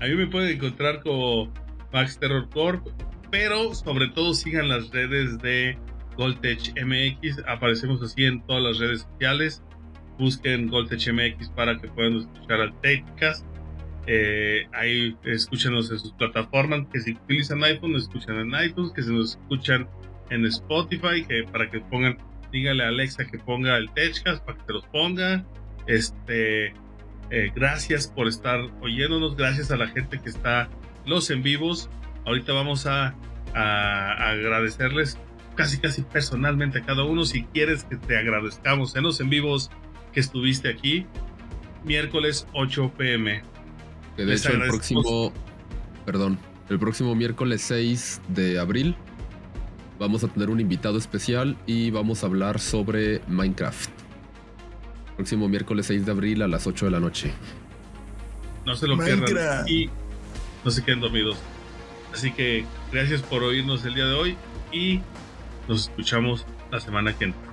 A 0.00 0.04
mí 0.06 0.14
me 0.14 0.28
pueden 0.28 0.54
encontrar 0.56 1.00
como 1.02 1.52
Max 1.92 2.18
Terror 2.20 2.48
Corp. 2.50 2.86
Pero 3.32 3.74
sobre 3.74 4.06
todo 4.10 4.32
sigan 4.34 4.68
las 4.68 4.90
redes 4.90 5.38
de 5.38 5.76
Goldtech 6.16 6.72
MX. 6.82 7.42
Aparecemos 7.46 8.02
así 8.02 8.24
en 8.24 8.40
todas 8.46 8.62
las 8.62 8.78
redes 8.78 9.02
sociales. 9.02 9.62
Busquen 10.18 10.68
Goldtech 10.68 11.12
MX 11.12 11.50
para 11.50 11.78
que 11.78 11.88
puedan 11.88 12.16
escuchar 12.16 12.60
al 12.60 12.80
Techcast. 12.80 13.44
Eh, 14.06 14.66
ahí 14.72 15.16
escúchenos 15.24 15.90
en 15.90 15.98
sus 15.98 16.12
plataformas. 16.12 16.86
Que 16.92 17.00
si 17.00 17.12
utilizan 17.12 17.62
iPhone, 17.64 17.92
nos 17.92 18.04
escuchan 18.04 18.36
en 18.36 18.64
iTunes. 18.64 18.92
Que 18.92 19.02
se 19.02 19.12
nos 19.12 19.36
escuchan 19.36 19.88
en 20.30 20.46
Spotify. 20.46 21.24
Que 21.28 21.44
para 21.44 21.70
que 21.70 21.80
pongan, 21.80 22.18
dígale 22.52 22.84
a 22.84 22.88
Alexa 22.88 23.26
que 23.26 23.38
ponga 23.38 23.76
el 23.76 23.90
Techcast 23.92 24.44
para 24.44 24.58
que 24.58 24.64
te 24.64 24.72
los 24.72 24.86
ponga. 24.86 25.44
Este. 25.86 26.72
Eh, 27.28 27.50
gracias 27.56 28.06
por 28.06 28.28
estar 28.28 28.60
oyéndonos, 28.80 29.36
gracias 29.36 29.72
a 29.72 29.76
la 29.76 29.88
gente 29.88 30.20
que 30.20 30.28
está 30.28 30.68
los 31.06 31.28
en 31.30 31.42
vivos. 31.42 31.90
Ahorita 32.24 32.52
vamos 32.52 32.86
a 32.86 33.16
agradecerles 33.54 35.18
casi 35.56 35.78
casi 35.78 36.02
personalmente 36.02 36.78
a 36.78 36.82
cada 36.82 37.02
uno. 37.04 37.24
Si 37.24 37.44
quieres 37.44 37.84
que 37.84 37.96
te 37.96 38.16
agradezcamos 38.16 38.94
en 38.94 39.02
los 39.02 39.20
en 39.20 39.30
vivos 39.30 39.70
que 40.12 40.20
estuviste 40.20 40.68
aquí, 40.68 41.06
miércoles 41.84 42.46
8 42.52 42.92
pm. 42.96 43.42
Que 44.14 44.22
de 44.22 44.28
Les 44.28 44.44
hecho 44.44 44.54
el 44.54 44.68
próximo, 44.68 45.32
perdón, 46.04 46.38
el 46.68 46.78
próximo 46.78 47.14
miércoles 47.14 47.62
6 47.62 48.20
de 48.28 48.58
abril 48.58 48.96
vamos 49.98 50.24
a 50.24 50.28
tener 50.28 50.50
un 50.50 50.60
invitado 50.60 50.98
especial 50.98 51.56
y 51.66 51.90
vamos 51.90 52.22
a 52.22 52.26
hablar 52.26 52.60
sobre 52.60 53.20
Minecraft. 53.28 53.90
Próximo 55.16 55.48
miércoles 55.48 55.86
6 55.86 56.04
de 56.04 56.12
abril 56.12 56.42
a 56.42 56.48
las 56.48 56.66
8 56.66 56.86
de 56.86 56.90
la 56.90 57.00
noche. 57.00 57.32
No 58.66 58.74
se 58.76 58.86
lo 58.86 58.96
pierdan 58.98 59.20
Minecraft. 59.20 59.70
y 59.70 59.90
no 60.64 60.70
se 60.70 60.84
queden 60.84 61.00
dormidos. 61.00 61.38
Así 62.12 62.32
que 62.32 62.64
gracias 62.92 63.22
por 63.22 63.42
oírnos 63.42 63.84
el 63.84 63.94
día 63.94 64.06
de 64.06 64.14
hoy 64.14 64.36
y 64.72 65.00
nos 65.68 65.88
escuchamos 65.88 66.46
la 66.70 66.80
semana 66.80 67.12
que 67.16 67.24
entra. 67.24 67.45